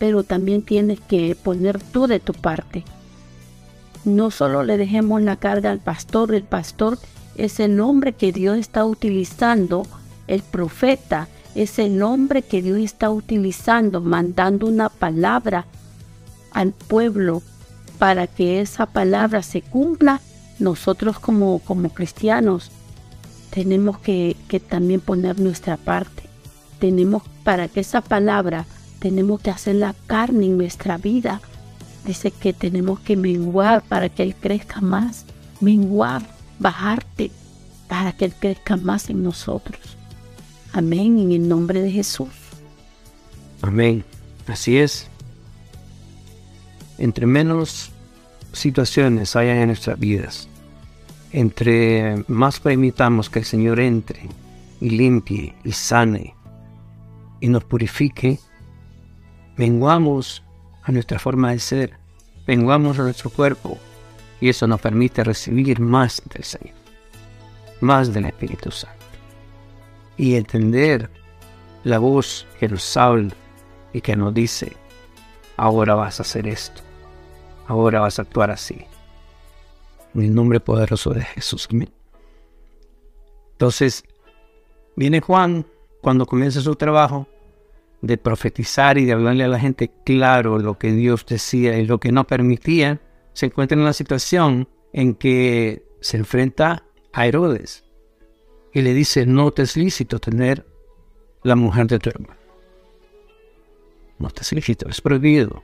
pero 0.00 0.24
también 0.24 0.62
tienes 0.62 0.98
que 0.98 1.36
poner 1.36 1.78
tú 1.78 2.06
de 2.06 2.20
tu 2.20 2.32
parte. 2.32 2.84
No 4.06 4.30
solo 4.30 4.62
le 4.62 4.78
dejemos 4.78 5.20
la 5.20 5.36
carga 5.36 5.70
al 5.70 5.78
pastor, 5.78 6.34
el 6.34 6.42
pastor 6.42 6.98
es 7.36 7.60
el 7.60 7.78
hombre 7.80 8.14
que 8.14 8.32
Dios 8.32 8.56
está 8.56 8.86
utilizando, 8.86 9.86
el 10.26 10.40
profeta 10.40 11.28
es 11.54 11.78
el 11.78 12.02
hombre 12.02 12.42
que 12.42 12.62
Dios 12.62 12.78
está 12.78 13.10
utilizando, 13.10 14.00
mandando 14.00 14.66
una 14.66 14.88
palabra 14.88 15.66
al 16.52 16.72
pueblo 16.72 17.42
para 17.98 18.26
que 18.26 18.60
esa 18.60 18.86
palabra 18.86 19.42
se 19.42 19.62
cumpla. 19.62 20.20
Nosotros 20.58 21.18
como, 21.18 21.58
como 21.60 21.90
cristianos 21.90 22.70
tenemos 23.50 23.98
que, 23.98 24.36
que 24.48 24.60
también 24.60 25.00
poner 25.00 25.40
nuestra 25.40 25.76
parte. 25.76 26.22
Tenemos 26.78 27.22
para 27.44 27.68
que 27.68 27.80
esa 27.80 28.00
palabra 28.00 28.66
tenemos 29.00 29.40
que 29.40 29.50
hacer 29.50 29.76
la 29.76 29.94
carne 30.06 30.46
en 30.46 30.56
nuestra 30.56 30.98
vida. 30.98 31.40
Dice 32.04 32.30
que 32.30 32.52
tenemos 32.52 33.00
que 33.00 33.16
menguar 33.16 33.82
para 33.82 34.08
que 34.08 34.22
Él 34.22 34.34
crezca 34.34 34.80
más. 34.80 35.24
Menguar, 35.60 36.22
bajarte 36.58 37.30
para 37.88 38.12
que 38.12 38.26
Él 38.26 38.34
crezca 38.38 38.76
más 38.76 39.10
en 39.10 39.22
nosotros. 39.22 39.99
Amén, 40.72 41.18
en 41.18 41.32
el 41.32 41.48
nombre 41.48 41.82
de 41.82 41.90
Jesús. 41.90 42.28
Amén. 43.62 44.04
Así 44.46 44.78
es. 44.78 45.08
Entre 46.98 47.26
menos 47.26 47.90
situaciones 48.52 49.34
hayan 49.36 49.58
en 49.58 49.66
nuestras 49.68 49.98
vidas, 49.98 50.48
entre 51.32 52.24
más 52.28 52.60
permitamos 52.60 53.30
que 53.30 53.40
el 53.40 53.44
Señor 53.44 53.80
entre 53.80 54.28
y 54.80 54.90
limpie 54.90 55.54
y 55.64 55.72
sane 55.72 56.34
y 57.40 57.48
nos 57.48 57.64
purifique, 57.64 58.38
menguamos 59.56 60.42
a 60.82 60.92
nuestra 60.92 61.18
forma 61.18 61.52
de 61.52 61.58
ser, 61.58 61.94
menguamos 62.46 62.98
a 62.98 63.02
nuestro 63.02 63.30
cuerpo 63.30 63.78
y 64.40 64.48
eso 64.48 64.66
nos 64.66 64.80
permite 64.80 65.24
recibir 65.24 65.80
más 65.80 66.22
del 66.32 66.44
Señor, 66.44 66.74
más 67.80 68.12
del 68.12 68.26
Espíritu 68.26 68.70
Santo 68.70 68.99
y 70.20 70.36
entender 70.36 71.08
la 71.82 71.98
voz 71.98 72.46
que 72.58 72.68
nos 72.68 72.94
habla 72.94 73.32
y 73.94 74.02
que 74.02 74.14
nos 74.16 74.34
dice, 74.34 74.76
ahora 75.56 75.94
vas 75.94 76.20
a 76.20 76.24
hacer 76.24 76.46
esto, 76.46 76.82
ahora 77.66 78.00
vas 78.00 78.18
a 78.18 78.22
actuar 78.22 78.50
así. 78.50 78.84
En 80.14 80.22
el 80.22 80.34
nombre 80.34 80.60
poderoso 80.60 81.14
de 81.14 81.22
Jesús. 81.22 81.66
Entonces, 83.52 84.04
viene 84.94 85.22
Juan 85.22 85.64
cuando 86.02 86.26
comienza 86.26 86.60
su 86.60 86.74
trabajo 86.74 87.26
de 88.02 88.18
profetizar 88.18 88.98
y 88.98 89.06
de 89.06 89.12
hablarle 89.12 89.44
a 89.44 89.48
la 89.48 89.58
gente 89.58 89.90
claro 90.04 90.58
lo 90.58 90.76
que 90.78 90.92
Dios 90.92 91.24
decía 91.24 91.78
y 91.78 91.86
lo 91.86 91.98
que 91.98 92.12
no 92.12 92.26
permitía, 92.26 93.00
se 93.32 93.46
encuentra 93.46 93.74
en 93.74 93.80
una 93.80 93.94
situación 93.94 94.68
en 94.92 95.14
que 95.14 95.82
se 96.02 96.18
enfrenta 96.18 96.84
a 97.14 97.26
Herodes 97.26 97.89
y 98.72 98.82
le 98.82 98.94
dice, 98.94 99.26
no 99.26 99.50
te 99.50 99.62
es 99.62 99.76
lícito 99.76 100.18
tener 100.18 100.66
la 101.42 101.56
mujer 101.56 101.86
de 101.86 101.98
tu 101.98 102.10
hermano. 102.10 102.40
No 104.18 104.30
te 104.30 104.42
es 104.42 104.52
lícito, 104.52 104.88
es 104.88 105.00
prohibido. 105.00 105.62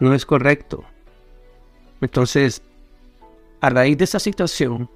No 0.00 0.14
es 0.14 0.24
correcto. 0.24 0.84
Entonces, 2.00 2.62
a 3.60 3.70
raíz 3.70 3.98
de 3.98 4.04
esa 4.04 4.18
situación, 4.18 4.90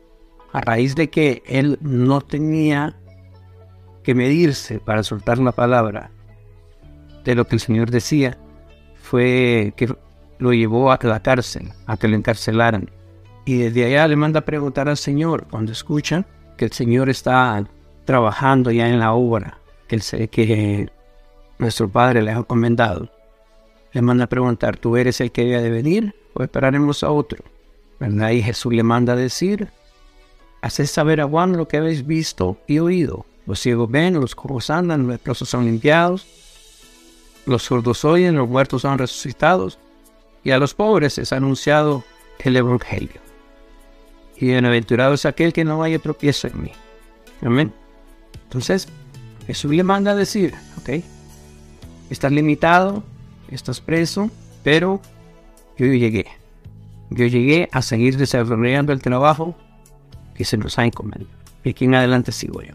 a 0.52 0.60
raíz 0.60 0.94
de 0.94 1.10
que 1.10 1.42
él 1.46 1.78
no 1.80 2.20
tenía 2.20 2.96
que 4.02 4.14
medirse 4.14 4.78
para 4.78 5.02
soltar 5.02 5.38
la 5.38 5.52
palabra 5.52 6.10
de 7.24 7.34
lo 7.34 7.46
que 7.46 7.56
el 7.56 7.60
Señor 7.60 7.90
decía, 7.90 8.38
fue 8.94 9.74
que 9.76 9.94
lo 10.38 10.52
llevó 10.52 10.92
a 10.92 10.98
la 11.02 11.22
cárcel, 11.22 11.72
a 11.86 11.96
que 11.96 12.08
lo 12.08 12.16
encarcelaran. 12.16 12.90
Y 13.44 13.58
desde 13.58 13.84
allá 13.84 14.08
le 14.08 14.16
manda 14.16 14.40
a 14.40 14.44
preguntar 14.44 14.88
al 14.88 14.96
Señor, 14.96 15.46
cuando 15.50 15.72
escuchan 15.72 16.26
que 16.56 16.64
el 16.64 16.72
Señor 16.72 17.08
está 17.08 17.64
trabajando 18.04 18.70
ya 18.70 18.88
en 18.88 18.98
la 18.98 19.12
obra 19.12 19.58
que, 19.88 20.90
nuestro 21.58 21.88
Padre 21.88 22.22
le 22.22 22.32
ha 22.32 22.38
encomendado, 22.38 23.10
le 23.92 24.02
manda 24.02 24.24
a 24.24 24.28
preguntar, 24.28 24.76
¿tú 24.76 24.96
eres 24.96 25.20
el 25.20 25.32
que 25.32 25.44
debe 25.44 25.62
de 25.62 25.70
venir 25.70 26.14
o 26.34 26.42
esperaremos 26.42 27.02
a 27.02 27.10
otro? 27.10 27.42
¿Verdad? 27.98 28.30
Y 28.30 28.42
Jesús 28.42 28.74
le 28.74 28.82
manda 28.82 29.14
a 29.14 29.16
decir, 29.16 29.68
haced 30.60 30.86
saber 30.86 31.20
a 31.20 31.26
Juan 31.26 31.56
lo 31.56 31.66
que 31.66 31.78
habéis 31.78 32.06
visto 32.06 32.58
y 32.66 32.78
oído. 32.78 33.24
Los 33.46 33.60
ciegos 33.60 33.90
ven, 33.90 34.20
los 34.20 34.34
cojos 34.34 34.68
andan, 34.68 35.02
los 35.02 35.12
leprosos 35.12 35.48
son 35.48 35.64
limpiados, 35.64 36.26
los 37.46 37.62
sordos 37.62 38.04
oyen, 38.04 38.36
los 38.36 38.48
muertos 38.48 38.82
son 38.82 38.98
resucitados, 38.98 39.78
y 40.44 40.50
a 40.50 40.58
los 40.58 40.74
pobres 40.74 41.16
es 41.16 41.32
anunciado 41.32 42.04
el 42.40 42.56
Evangelio 42.56 43.25
y 44.38 44.46
bienaventurado 44.46 45.14
es 45.14 45.26
aquel 45.26 45.52
que 45.52 45.64
no 45.64 45.82
haya 45.82 45.98
tropiezo 45.98 46.48
en 46.48 46.62
mí. 46.62 46.72
Amén. 47.42 47.72
Entonces, 48.44 48.88
Jesús 49.46 49.72
le 49.72 49.82
manda 49.82 50.12
a 50.12 50.14
decir, 50.14 50.54
ok, 50.78 51.02
estás 52.10 52.32
limitado, 52.32 53.02
estás 53.50 53.80
preso, 53.80 54.30
pero 54.62 55.00
yo 55.78 55.86
llegué. 55.86 56.26
Yo 57.10 57.26
llegué 57.26 57.68
a 57.72 57.82
seguir 57.82 58.16
desarrollando 58.16 58.92
el 58.92 59.00
trabajo 59.00 59.56
que 60.34 60.44
se 60.44 60.56
nos 60.56 60.78
ha 60.78 60.84
encomendado. 60.84 61.30
Y 61.64 61.70
aquí 61.70 61.84
en 61.84 61.94
adelante 61.94 62.32
sigo 62.32 62.62
yo. 62.62 62.74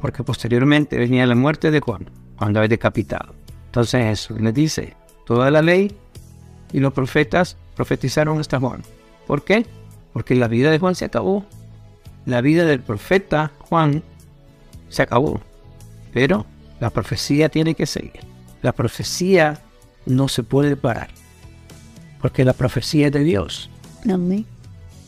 Porque 0.00 0.22
posteriormente 0.22 0.98
venía 0.98 1.26
la 1.26 1.34
muerte 1.34 1.70
de 1.70 1.80
Juan, 1.80 2.10
cuando 2.36 2.60
había 2.60 2.68
decapitado. 2.68 3.34
Entonces 3.66 4.04
Jesús 4.04 4.40
le 4.40 4.52
dice, 4.52 4.96
toda 5.26 5.50
la 5.50 5.62
ley 5.62 5.94
y 6.72 6.80
los 6.80 6.92
profetas 6.92 7.56
profetizaron 7.76 8.38
hasta 8.38 8.60
Juan. 8.60 8.82
¿Por 9.26 9.44
qué? 9.44 9.64
Porque 10.12 10.34
la 10.34 10.48
vida 10.48 10.70
de 10.70 10.78
Juan 10.78 10.94
se 10.94 11.04
acabó. 11.04 11.44
La 12.26 12.40
vida 12.40 12.64
del 12.64 12.80
profeta 12.80 13.52
Juan 13.58 14.02
se 14.88 15.02
acabó. 15.02 15.40
Pero 16.12 16.46
la 16.80 16.90
profecía 16.90 17.48
tiene 17.48 17.74
que 17.74 17.86
seguir. 17.86 18.20
La 18.60 18.72
profecía 18.72 19.60
no 20.06 20.28
se 20.28 20.42
puede 20.42 20.76
parar. 20.76 21.08
Porque 22.20 22.44
la 22.44 22.52
profecía 22.52 23.06
es 23.06 23.12
de 23.12 23.24
Dios. 23.24 23.70
Amén. 24.10 24.46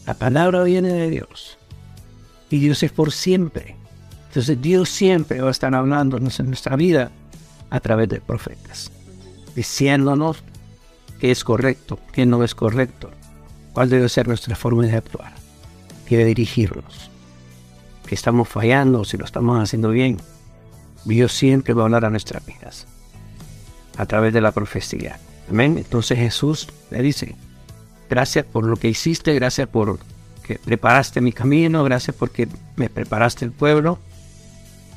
La 0.07 0.15
palabra 0.15 0.65
viene 0.65 0.93
de 0.93 1.11
Dios. 1.11 1.59
Y 2.51 2.59
Dios 2.59 2.83
es 2.83 2.93
por 2.93 3.13
siempre. 3.13 3.77
Entonces 4.29 4.61
Dios 4.61 4.89
siempre 4.89 5.41
va 5.41 5.49
a 5.49 5.53
estar 5.53 5.75
hablándonos 5.75 6.41
en 6.41 6.47
nuestra 6.47 6.77
vida 6.77 7.11
a 7.71 7.81
través 7.81 8.09
de 8.09 8.21
profetas. 8.21 8.91
Diciéndonos 9.55 10.43
qué 11.21 11.31
es 11.31 11.45
correcto, 11.45 12.01
qué 12.13 12.27
no 12.27 12.43
es 12.43 12.55
correcto 12.55 13.11
cuál 13.75 13.91
debe 13.91 14.09
ser 14.09 14.27
nuestra 14.27 14.57
forma 14.57 14.87
de 14.87 14.97
actuar 14.97 15.35
y 16.09 16.17
de 16.17 16.25
dirigirnos. 16.25 17.11
Que 18.07 18.15
estamos 18.15 18.49
fallando, 18.49 19.05
si 19.05 19.19
lo 19.19 19.25
estamos 19.25 19.61
haciendo 19.61 19.91
bien. 19.91 20.19
Dios 21.05 21.33
siempre 21.33 21.75
va 21.75 21.83
a 21.83 21.85
hablar 21.87 22.05
a 22.07 22.11
nuestras 22.11 22.47
vidas 22.47 22.87
a 23.99 24.07
través 24.07 24.33
de 24.33 24.41
la 24.41 24.53
profecía. 24.53 25.19
Amén. 25.51 25.77
Entonces 25.77 26.19
Jesús 26.19 26.69
le 26.91 27.03
dice, 27.03 27.37
gracias 28.09 28.45
por 28.47 28.65
lo 28.65 28.77
que 28.77 28.89
hiciste, 28.89 29.35
gracias 29.35 29.69
por 29.69 29.99
que 30.43 30.59
preparaste 30.59 31.21
mi 31.21 31.33
camino, 31.33 31.85
gracias 31.85 32.15
porque 32.17 32.49
me 32.77 32.91
preparaste 32.91 33.45
el 33.45 33.53
pueblo 33.53 33.99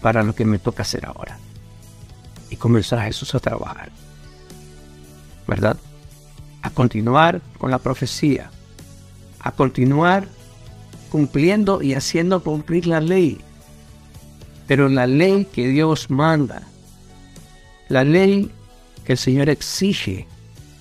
para 0.01 0.21
lo 0.23 0.35
que 0.35 0.45
me 0.45 0.59
toca 0.59 0.83
hacer 0.83 1.05
ahora. 1.05 1.37
Y 2.49 2.57
comenzar 2.57 3.01
Jesús 3.01 3.33
a 3.33 3.39
trabajar. 3.39 3.91
¿Verdad? 5.47 5.77
A 6.61 6.69
continuar 6.69 7.41
con 7.57 7.71
la 7.71 7.79
profecía, 7.79 8.51
a 9.47 9.51
continuar 9.51 10.27
cumpliendo 11.09 11.81
y 11.81 11.93
haciendo 11.93 12.43
cumplir 12.43 12.85
la 12.85 12.99
ley. 12.99 13.39
Pero 14.67 14.89
la 14.89 15.07
ley 15.07 15.45
que 15.45 15.69
Dios 15.69 16.09
manda, 16.09 16.63
la 17.87 18.03
ley 18.03 18.51
que 19.05 19.13
el 19.13 19.17
Señor 19.17 19.47
exige 19.49 20.27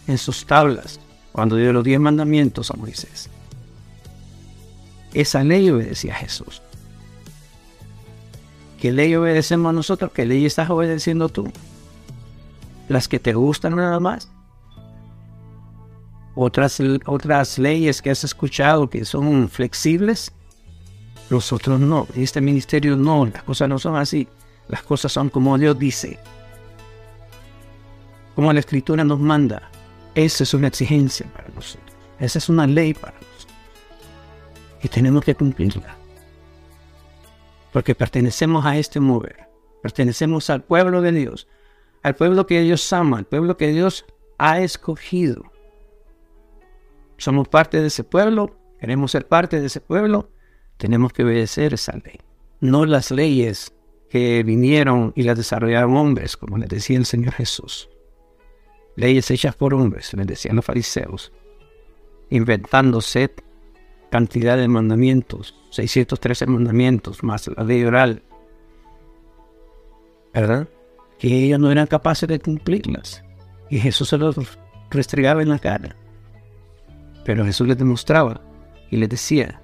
en 0.08 0.18
sus 0.18 0.44
tablas 0.46 0.98
cuando 1.30 1.54
dio 1.56 1.72
los 1.72 1.84
diez 1.84 2.00
mandamientos 2.00 2.72
a 2.72 2.74
Moisés. 2.74 3.30
Esa 5.14 5.44
ley 5.44 5.70
obedecía 5.70 6.14
a 6.14 6.18
Jesús. 6.18 6.60
¿Qué 8.80 8.90
ley 8.90 9.14
obedecemos 9.14 9.72
nosotros? 9.72 10.10
¿Qué 10.12 10.26
ley 10.26 10.44
estás 10.44 10.68
obedeciendo 10.70 11.28
tú? 11.28 11.50
¿Las 12.88 13.06
que 13.06 13.20
te 13.20 13.32
gustan 13.32 13.76
nada 13.76 14.00
más? 14.00 14.28
Otras, 16.36 16.80
otras 17.06 17.58
leyes 17.58 18.00
que 18.00 18.10
has 18.10 18.22
escuchado 18.22 18.88
que 18.88 19.04
son 19.04 19.48
flexibles, 19.48 20.32
nosotros 21.30 21.80
no. 21.80 22.06
Este 22.14 22.40
ministerio 22.40 22.94
no, 22.94 23.26
las 23.26 23.42
cosas 23.42 23.68
no 23.68 23.78
son 23.78 23.96
así. 23.96 24.28
Las 24.68 24.82
cosas 24.82 25.10
son 25.10 25.30
como 25.30 25.56
Dios 25.58 25.78
dice. 25.78 26.18
Como 28.34 28.52
la 28.52 28.60
escritura 28.60 29.02
nos 29.02 29.18
manda. 29.18 29.70
Esa 30.14 30.44
es 30.44 30.54
una 30.54 30.68
exigencia 30.68 31.26
para 31.32 31.48
nosotros. 31.48 31.96
Esa 32.20 32.38
es 32.38 32.48
una 32.48 32.66
ley 32.66 32.92
para 32.94 33.14
nosotros. 33.14 33.46
Y 34.82 34.88
tenemos 34.88 35.24
que 35.24 35.34
cumplirla. 35.34 35.96
Porque 37.72 37.94
pertenecemos 37.94 38.64
a 38.64 38.76
este 38.76 39.00
mover. 39.00 39.48
Pertenecemos 39.82 40.50
al 40.50 40.62
pueblo 40.62 41.00
de 41.00 41.12
Dios. 41.12 41.48
Al 42.02 42.14
pueblo 42.14 42.46
que 42.46 42.60
Dios 42.60 42.92
ama. 42.92 43.18
Al 43.18 43.24
pueblo 43.24 43.56
que 43.56 43.68
Dios 43.68 44.04
ha 44.38 44.60
escogido 44.60 45.55
somos 47.18 47.48
parte 47.48 47.80
de 47.80 47.88
ese 47.88 48.04
pueblo, 48.04 48.58
queremos 48.80 49.10
ser 49.10 49.26
parte 49.26 49.60
de 49.60 49.66
ese 49.66 49.80
pueblo, 49.80 50.30
tenemos 50.76 51.12
que 51.12 51.24
obedecer 51.24 51.74
esa 51.74 51.92
ley. 51.92 52.20
No 52.60 52.84
las 52.84 53.10
leyes 53.10 53.74
que 54.10 54.42
vinieron 54.42 55.12
y 55.16 55.22
las 55.22 55.36
desarrollaron 55.36 55.96
hombres, 55.96 56.36
como 56.36 56.58
les 56.58 56.68
decía 56.68 56.98
el 56.98 57.06
Señor 57.06 57.32
Jesús. 57.34 57.88
Leyes 58.96 59.30
hechas 59.30 59.54
por 59.54 59.74
hombres, 59.74 60.12
les 60.14 60.26
decían 60.26 60.56
los 60.56 60.64
fariseos, 60.64 61.32
inventándose 62.30 63.34
cantidad 64.10 64.56
de 64.56 64.68
mandamientos, 64.68 65.54
613 65.70 66.46
mandamientos, 66.46 67.22
más 67.22 67.48
la 67.48 67.64
ley 67.64 67.84
oral, 67.84 68.22
¿verdad? 70.32 70.68
Que 71.18 71.44
ellos 71.44 71.58
no 71.58 71.70
eran 71.70 71.86
capaces 71.86 72.28
de 72.28 72.40
cumplirlas. 72.40 73.22
Y 73.68 73.78
Jesús 73.78 74.08
se 74.08 74.18
los 74.18 74.36
restregaba 74.90 75.42
en 75.42 75.48
la 75.48 75.58
cara. 75.58 75.96
Pero 77.26 77.44
Jesús 77.44 77.66
les 77.66 77.76
demostraba 77.76 78.40
y 78.88 78.96
les 78.96 79.08
decía, 79.08 79.60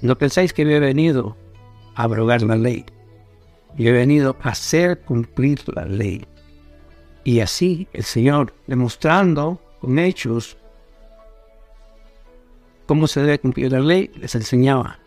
no 0.00 0.16
pensáis 0.16 0.52
que 0.52 0.64
yo 0.64 0.70
he 0.70 0.78
venido 0.78 1.36
a 1.96 2.04
abrogar 2.04 2.42
la 2.42 2.54
ley. 2.54 2.86
Yo 3.76 3.88
he 3.88 3.92
venido 3.92 4.36
a 4.42 4.50
hacer 4.50 5.00
cumplir 5.00 5.60
la 5.74 5.84
ley. 5.86 6.24
Y 7.24 7.40
así 7.40 7.88
el 7.92 8.04
Señor, 8.04 8.54
demostrando 8.68 9.60
con 9.80 9.98
hechos 9.98 10.56
cómo 12.86 13.08
se 13.08 13.20
debe 13.20 13.40
cumplir 13.40 13.72
la 13.72 13.80
ley, 13.80 14.08
les 14.20 14.36
enseñaba, 14.36 15.00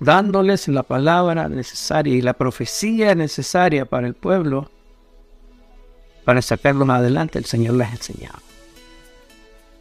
dándoles 0.00 0.66
la 0.66 0.82
palabra 0.82 1.48
necesaria 1.48 2.14
y 2.14 2.20
la 2.20 2.34
profecía 2.34 3.14
necesaria 3.14 3.84
para 3.84 4.08
el 4.08 4.14
pueblo 4.14 4.73
para 6.24 6.42
sacarlo 6.42 6.86
más 6.86 7.00
adelante, 7.00 7.38
el 7.38 7.44
Señor 7.44 7.74
les 7.74 7.90
enseñaba. 7.90 8.40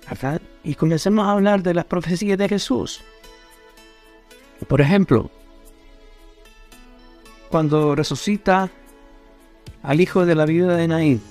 ¿Verdad? 0.09 0.41
Y 0.63 0.75
comencemos 0.75 1.25
a 1.25 1.31
hablar 1.31 1.63
de 1.63 1.73
las 1.73 1.85
profecías 1.85 2.37
de 2.37 2.49
Jesús. 2.49 3.01
Por 4.67 4.81
ejemplo, 4.81 5.31
cuando 7.49 7.95
resucita 7.95 8.69
al 9.81 10.01
hijo 10.01 10.25
de 10.25 10.35
la 10.35 10.45
viuda 10.45 10.75
de 10.75 10.87
Naín, 10.87 11.21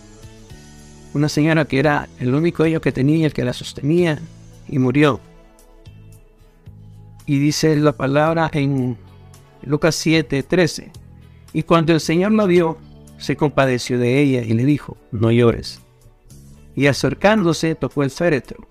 una 1.15 1.29
señora 1.29 1.67
que 1.67 1.79
era 1.79 2.09
el 2.19 2.35
único 2.35 2.65
hijo 2.67 2.81
que 2.81 2.93
tenía, 2.93 3.27
el 3.27 3.33
que 3.33 3.45
la 3.45 3.53
sostenía, 3.53 4.19
y 4.69 4.79
murió. 4.79 5.21
Y 7.27 7.39
dice 7.39 7.77
la 7.77 7.93
palabra 7.93 8.51
en 8.53 8.97
Lucas 9.63 9.95
7, 9.97 10.43
13. 10.43 10.91
Y 11.53 11.63
cuando 11.65 11.93
el 11.93 12.01
Señor 12.01 12.33
la 12.33 12.47
vio, 12.47 12.79
se 13.23 13.37
compadeció 13.37 13.99
de 13.99 14.21
ella 14.21 14.43
y 14.43 14.53
le 14.53 14.65
dijo, 14.65 14.97
no 15.13 15.31
llores. 15.31 15.81
Y 16.75 16.89
acercándose 16.89 17.77
tocó 17.77 18.03
el 18.03 18.11
féretro, 18.11 18.67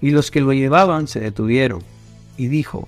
y 0.00 0.10
los 0.10 0.30
que 0.30 0.40
lo 0.40 0.52
llevaban 0.52 1.08
se 1.08 1.18
detuvieron, 1.18 1.82
y 2.36 2.46
dijo, 2.46 2.86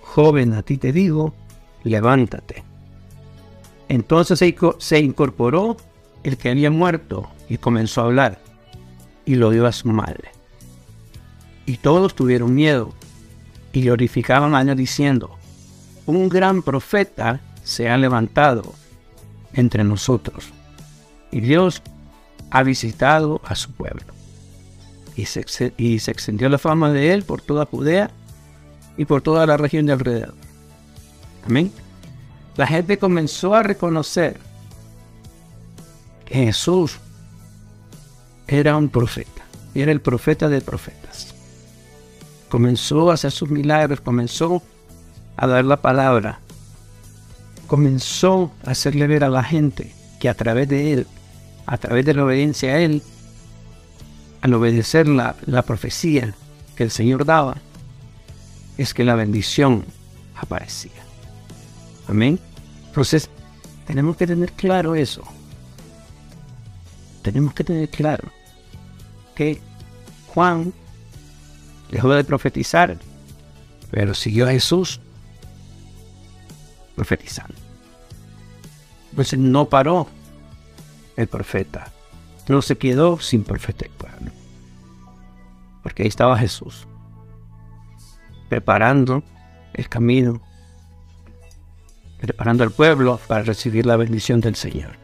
joven, 0.00 0.54
a 0.54 0.62
ti 0.62 0.78
te 0.78 0.92
digo, 0.92 1.34
levántate. 1.82 2.62
Entonces 3.88 4.38
se 4.78 4.98
incorporó 5.00 5.76
el 6.22 6.36
que 6.36 6.50
había 6.50 6.70
muerto 6.70 7.28
y 7.48 7.58
comenzó 7.58 8.02
a 8.02 8.04
hablar, 8.04 8.38
y 9.26 9.34
lo 9.34 9.50
dio 9.50 9.66
a 9.66 9.72
su 9.72 9.88
madre. 9.88 10.30
Y 11.66 11.78
todos 11.78 12.14
tuvieron 12.14 12.54
miedo, 12.54 12.94
y 13.72 13.82
glorificaban 13.82 14.54
a 14.54 14.62
Dios 14.62 14.76
diciendo, 14.76 15.36
un 16.06 16.28
gran 16.28 16.62
profeta 16.62 17.40
se 17.64 17.88
ha 17.88 17.98
levantado 17.98 18.72
entre 19.58 19.82
nosotros, 19.82 20.50
y 21.32 21.40
Dios 21.40 21.82
ha 22.50 22.62
visitado 22.62 23.40
a 23.44 23.54
su 23.54 23.72
pueblo. 23.72 24.14
Y 25.16 25.26
se, 25.26 25.72
y 25.76 25.98
se 25.98 26.12
extendió 26.12 26.48
la 26.48 26.58
fama 26.58 26.92
de 26.92 27.12
él 27.12 27.24
por 27.24 27.42
toda 27.42 27.66
Judea 27.66 28.10
y 28.96 29.04
por 29.04 29.20
toda 29.20 29.46
la 29.46 29.56
región 29.56 29.86
de 29.86 29.92
alrededor. 29.92 30.34
Amén. 31.44 31.72
La 32.56 32.68
gente 32.68 32.98
comenzó 32.98 33.54
a 33.54 33.64
reconocer 33.64 34.38
que 36.24 36.36
Jesús 36.36 36.98
era 38.46 38.76
un 38.76 38.88
profeta, 38.88 39.42
era 39.74 39.90
el 39.90 40.00
profeta 40.00 40.48
de 40.48 40.60
profetas. 40.60 41.34
Comenzó 42.48 43.10
a 43.10 43.14
hacer 43.14 43.32
sus 43.32 43.50
milagros, 43.50 44.00
comenzó 44.00 44.62
a 45.36 45.46
dar 45.48 45.64
la 45.64 45.78
palabra, 45.78 46.40
comenzó 47.68 48.50
a 48.64 48.72
hacerle 48.72 49.06
ver 49.06 49.22
a 49.22 49.28
la 49.28 49.44
gente 49.44 49.94
que 50.18 50.28
a 50.28 50.34
través 50.34 50.68
de 50.68 50.92
él, 50.94 51.06
a 51.66 51.78
través 51.78 52.04
de 52.04 52.14
la 52.14 52.24
obediencia 52.24 52.70
a 52.72 52.80
él, 52.80 53.02
al 54.40 54.54
obedecer 54.54 55.06
la, 55.06 55.36
la 55.46 55.62
profecía 55.62 56.34
que 56.74 56.82
el 56.82 56.90
Señor 56.90 57.24
daba, 57.24 57.58
es 58.78 58.94
que 58.94 59.04
la 59.04 59.14
bendición 59.14 59.84
aparecía. 60.34 61.04
Amén. 62.08 62.40
Entonces, 62.86 63.28
tenemos 63.86 64.16
que 64.16 64.26
tener 64.26 64.52
claro 64.52 64.94
eso. 64.94 65.22
Tenemos 67.22 67.52
que 67.52 67.64
tener 67.64 67.90
claro 67.90 68.30
que 69.34 69.60
Juan 70.28 70.72
dejó 71.90 72.08
de 72.10 72.24
profetizar, 72.24 72.96
pero 73.90 74.14
siguió 74.14 74.46
a 74.46 74.52
Jesús 74.52 75.00
profetizando. 76.98 77.54
Entonces 79.10 79.38
no 79.38 79.66
paró 79.66 80.08
el 81.16 81.28
profeta. 81.28 81.92
No 82.48 82.60
se 82.60 82.76
quedó 82.76 83.20
sin 83.20 83.44
profeta 83.44 83.84
el 83.84 83.92
pueblo. 83.92 84.32
Porque 85.84 86.02
ahí 86.02 86.08
estaba 86.08 86.36
Jesús, 86.36 86.88
preparando 88.48 89.22
el 89.74 89.88
camino 89.88 90.42
preparando 92.20 92.64
al 92.64 92.72
pueblo 92.72 93.20
para 93.28 93.44
recibir 93.44 93.86
la 93.86 93.96
bendición 93.96 94.40
del 94.40 94.56
Señor, 94.56 94.96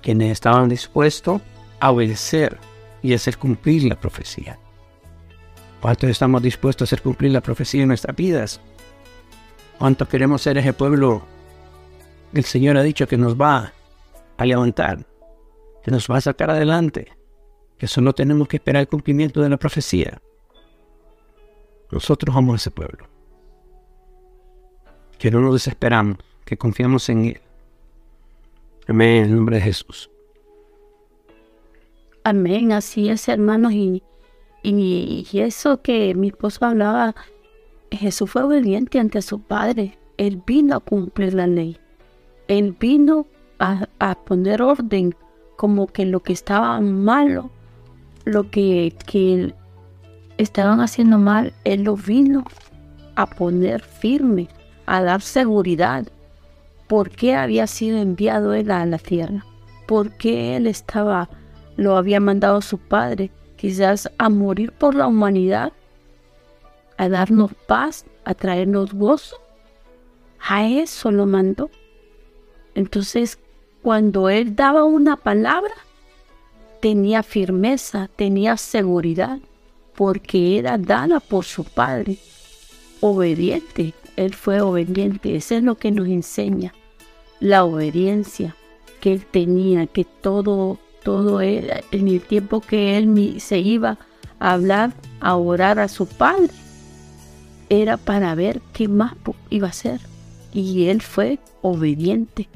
quienes 0.00 0.32
estaban 0.32 0.70
dispuestos 0.70 1.42
a 1.78 1.90
obedecer 1.90 2.58
y 3.02 3.12
hacer 3.12 3.36
cumplir 3.36 3.84
la 3.84 4.00
profecía. 4.00 4.58
¿Cuántos 5.82 6.08
estamos 6.08 6.42
dispuestos 6.42 6.86
a 6.86 6.88
hacer 6.88 7.02
cumplir 7.02 7.32
la 7.32 7.42
profecía 7.42 7.82
en 7.82 7.88
nuestras 7.88 8.16
vidas? 8.16 8.62
¿Cuántos 9.78 10.08
queremos 10.08 10.42
ser 10.42 10.58
ese 10.58 10.72
pueblo 10.72 11.22
el 12.32 12.44
Señor 12.44 12.76
ha 12.76 12.82
dicho 12.82 13.06
que 13.06 13.16
nos 13.16 13.40
va 13.40 13.72
a 14.36 14.44
levantar, 14.44 15.06
que 15.82 15.90
nos 15.90 16.08
va 16.08 16.16
a 16.16 16.20
sacar 16.20 16.50
adelante, 16.50 17.12
que 17.78 17.86
solo 17.86 18.12
tenemos 18.12 18.48
que 18.48 18.56
esperar 18.56 18.80
el 18.80 18.88
cumplimiento 18.88 19.40
de 19.40 19.48
la 19.48 19.56
profecía? 19.56 20.20
Nosotros 21.90 22.34
somos 22.34 22.60
ese 22.60 22.70
pueblo. 22.70 23.06
Que 25.18 25.30
no 25.30 25.40
nos 25.40 25.54
desesperamos, 25.54 26.18
que 26.44 26.56
confiamos 26.56 27.08
en 27.08 27.24
Él. 27.26 27.40
Amén, 28.88 29.16
en 29.16 29.24
el 29.24 29.36
nombre 29.36 29.56
de 29.56 29.62
Jesús. 29.62 30.10
Amén, 32.24 32.72
así 32.72 33.08
es, 33.08 33.28
hermanos. 33.28 33.72
Y, 33.72 34.02
y, 34.62 35.26
eso 35.34 35.82
que 35.82 36.14
mi 36.14 36.28
esposo 36.28 36.64
hablaba, 36.64 37.14
Jesús 37.96 38.30
fue 38.30 38.42
obediente 38.42 38.98
ante 38.98 39.22
su 39.22 39.40
Padre. 39.40 39.98
Él 40.16 40.42
vino 40.46 40.76
a 40.76 40.80
cumplir 40.80 41.34
la 41.34 41.46
ley. 41.46 41.78
Él 42.48 42.76
vino 42.78 43.26
a, 43.58 43.88
a 43.98 44.14
poner 44.14 44.62
orden, 44.62 45.14
como 45.56 45.86
que 45.86 46.04
lo 46.04 46.20
que 46.20 46.32
estaba 46.32 46.80
malo, 46.80 47.50
lo 48.24 48.50
que, 48.50 48.94
que 49.06 49.54
estaban 50.38 50.80
haciendo 50.80 51.18
mal, 51.18 51.52
Él 51.64 51.84
lo 51.84 51.96
vino 51.96 52.44
a 53.16 53.26
poner 53.26 53.82
firme, 53.82 54.48
a 54.86 55.02
dar 55.02 55.20
seguridad 55.20 56.06
por 56.86 57.10
qué 57.10 57.34
había 57.34 57.66
sido 57.66 57.98
enviado 57.98 58.54
él 58.54 58.70
a 58.70 58.84
la 58.86 58.98
tierra, 58.98 59.44
por 59.86 60.10
qué 60.12 60.56
él 60.56 60.66
estaba, 60.66 61.28
lo 61.76 61.96
había 61.96 62.20
mandado 62.20 62.60
su 62.60 62.78
padre, 62.78 63.30
quizás 63.56 64.10
a 64.18 64.28
morir 64.28 64.72
por 64.72 64.94
la 64.94 65.06
humanidad, 65.06 65.72
a 66.96 67.08
darnos 67.08 67.52
paz, 67.66 68.04
a 68.24 68.34
traernos 68.34 68.92
gozo. 68.92 69.36
A 70.40 70.68
eso 70.68 71.10
lo 71.10 71.26
mandó. 71.26 71.70
Entonces, 72.74 73.38
cuando 73.82 74.28
él 74.28 74.56
daba 74.56 74.84
una 74.84 75.16
palabra, 75.16 75.74
tenía 76.80 77.22
firmeza, 77.22 78.10
tenía 78.14 78.56
seguridad, 78.56 79.38
porque 79.94 80.58
era 80.58 80.76
dada 80.76 81.20
por 81.20 81.44
su 81.44 81.64
padre, 81.64 82.18
obediente, 83.00 83.94
él 84.16 84.34
fue 84.34 84.60
obediente. 84.60 85.36
Eso 85.36 85.54
es 85.54 85.62
lo 85.62 85.76
que 85.76 85.90
nos 85.90 86.08
enseña. 86.08 86.74
La 87.40 87.64
obediencia 87.64 88.56
que 89.00 89.12
él 89.12 89.26
tenía, 89.26 89.86
que 89.86 90.04
todo, 90.04 90.78
todo 91.02 91.40
era, 91.40 91.82
en 91.90 92.08
el 92.08 92.20
tiempo 92.20 92.60
que 92.60 92.96
él 92.96 93.40
se 93.40 93.58
iba 93.58 93.98
a 94.38 94.52
hablar, 94.52 94.92
a 95.20 95.36
orar 95.36 95.78
a 95.78 95.88
su 95.88 96.06
padre, 96.06 96.50
era 97.68 97.96
para 97.96 98.34
ver 98.34 98.60
qué 98.72 98.88
más 98.88 99.14
iba 99.50 99.68
a 99.68 99.70
hacer. 99.70 100.00
Y 100.52 100.86
él 100.86 101.02
fue 101.02 101.38
obediente. 101.62 102.48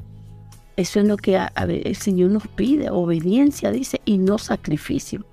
Eso 0.77 0.99
es 1.01 1.05
lo 1.07 1.17
que 1.17 1.39
el 1.57 1.95
Señor 1.95 2.31
nos 2.31 2.47
pide, 2.47 2.89
obediencia, 2.89 3.71
dice, 3.71 3.99
y 4.05 4.17
no 4.17 4.37
sacrificio. 4.37 5.25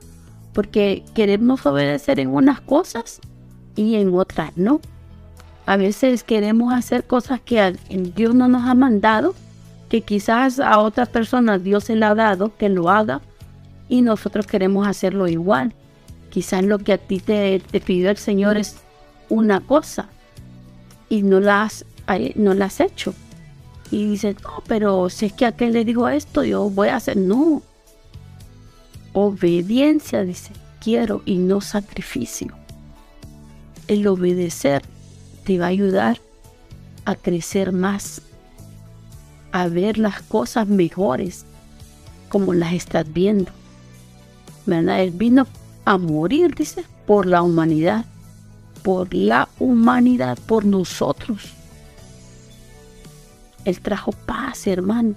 Porque 0.52 1.04
queremos 1.14 1.64
obedecer 1.66 2.18
en 2.18 2.30
unas 2.30 2.60
cosas 2.60 3.20
y 3.76 3.94
en 3.94 4.12
otras 4.14 4.56
no. 4.56 4.80
A 5.66 5.76
veces 5.76 6.24
queremos 6.24 6.72
hacer 6.72 7.04
cosas 7.04 7.40
que 7.40 7.76
Dios 8.16 8.34
no 8.34 8.48
nos 8.48 8.68
ha 8.68 8.74
mandado, 8.74 9.34
que 9.88 10.00
quizás 10.00 10.58
a 10.58 10.78
otras 10.78 11.08
personas 11.08 11.62
Dios 11.62 11.84
se 11.84 11.96
le 11.96 12.06
ha 12.06 12.14
dado 12.14 12.56
que 12.56 12.68
lo 12.68 12.90
haga 12.90 13.20
y 13.88 14.02
nosotros 14.02 14.46
queremos 14.46 14.86
hacerlo 14.86 15.28
igual. 15.28 15.74
Quizás 16.30 16.64
lo 16.64 16.78
que 16.78 16.92
a 16.92 16.98
ti 16.98 17.20
te, 17.20 17.62
pidió 17.84 18.10
el 18.10 18.16
Señor 18.16 18.56
es 18.56 18.76
una 19.28 19.60
cosa 19.60 20.08
y 21.08 21.22
no 21.22 21.40
la 21.40 21.62
has, 21.62 21.84
no 22.34 22.54
la 22.54 22.66
has 22.66 22.80
hecho. 22.80 23.14
Y 23.90 24.10
dices, 24.10 24.36
no, 24.42 24.62
pero 24.66 25.08
si 25.10 25.26
es 25.26 25.32
que 25.32 25.46
aquel 25.46 25.72
le 25.72 25.84
dijo 25.84 26.08
esto, 26.08 26.42
yo 26.42 26.68
voy 26.68 26.88
a 26.88 26.96
hacer. 26.96 27.16
No. 27.16 27.62
Obediencia, 29.12 30.22
dice, 30.24 30.52
quiero 30.80 31.22
y 31.24 31.38
no 31.38 31.60
sacrificio. 31.60 32.48
El 33.86 34.06
obedecer 34.08 34.82
te 35.44 35.58
va 35.58 35.66
a 35.66 35.68
ayudar 35.68 36.20
a 37.04 37.14
crecer 37.14 37.70
más, 37.70 38.22
a 39.52 39.68
ver 39.68 39.96
las 39.96 40.20
cosas 40.22 40.66
mejores 40.66 41.44
como 42.28 42.52
las 42.52 42.72
estás 42.72 43.10
viendo. 43.12 43.52
¿Verdad? 44.66 45.00
Él 45.00 45.12
vino 45.12 45.46
a 45.84 45.96
morir, 45.96 46.54
dice, 46.56 46.84
por 47.06 47.26
la 47.26 47.42
humanidad, 47.42 48.04
por 48.86 49.12
la 49.12 49.48
humanidad, 49.58 50.38
por 50.46 50.64
nosotros. 50.64 51.42
Él 53.64 53.80
trajo 53.80 54.12
paz, 54.12 54.68
hermanos. 54.68 55.16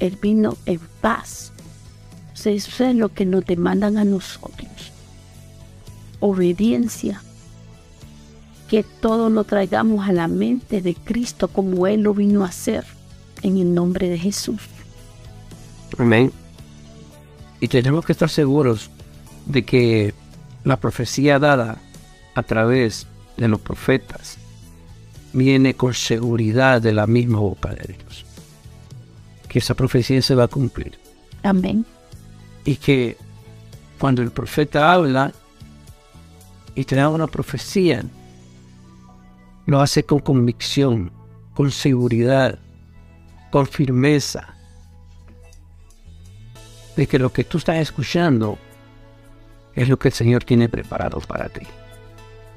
Él 0.00 0.18
vino 0.20 0.58
en 0.66 0.80
paz. 1.00 1.50
eso 2.34 2.84
es 2.84 2.94
lo 2.94 3.08
que 3.08 3.24
nos 3.24 3.46
demandan 3.46 3.96
a 3.96 4.04
nosotros. 4.04 4.92
Obediencia 6.20 7.22
que 8.68 8.82
todo 8.82 9.30
lo 9.30 9.44
traigamos 9.44 10.06
a 10.06 10.12
la 10.12 10.28
mente 10.28 10.82
de 10.82 10.94
Cristo 10.94 11.48
como 11.48 11.86
Él 11.86 12.02
lo 12.02 12.12
vino 12.12 12.44
a 12.44 12.48
hacer 12.48 12.84
en 13.40 13.56
el 13.56 13.72
nombre 13.72 14.10
de 14.10 14.18
Jesús. 14.18 14.60
Amén. 15.96 16.30
Y 17.60 17.68
tenemos 17.68 18.04
que 18.04 18.12
estar 18.12 18.28
seguros 18.28 18.90
de 19.46 19.64
que 19.64 20.12
la 20.64 20.78
profecía 20.78 21.38
dada 21.38 21.78
a 22.34 22.42
través 22.42 23.06
de 23.36 23.48
los 23.48 23.60
profetas 23.60 24.38
viene 25.32 25.74
con 25.74 25.94
seguridad 25.94 26.80
de 26.80 26.92
la 26.92 27.06
misma 27.06 27.40
boca 27.40 27.70
de 27.70 27.94
Dios. 27.94 28.24
Que 29.48 29.58
esa 29.58 29.74
profecía 29.74 30.22
se 30.22 30.34
va 30.34 30.44
a 30.44 30.48
cumplir. 30.48 30.98
Amén. 31.42 31.84
Y 32.64 32.76
que 32.76 33.16
cuando 33.98 34.22
el 34.22 34.30
profeta 34.30 34.92
habla 34.92 35.32
y 36.74 36.84
te 36.84 36.96
da 36.96 37.08
una 37.08 37.26
profecía, 37.26 38.04
lo 39.66 39.80
hace 39.80 40.04
con 40.04 40.20
convicción, 40.20 41.12
con 41.54 41.70
seguridad, 41.70 42.58
con 43.50 43.66
firmeza, 43.66 44.54
de 46.96 47.06
que 47.06 47.18
lo 47.18 47.32
que 47.32 47.44
tú 47.44 47.58
estás 47.58 47.76
escuchando 47.76 48.58
es 49.74 49.88
lo 49.88 49.98
que 49.98 50.08
el 50.08 50.14
Señor 50.14 50.44
tiene 50.44 50.68
preparado 50.68 51.20
para 51.20 51.48
ti. 51.48 51.66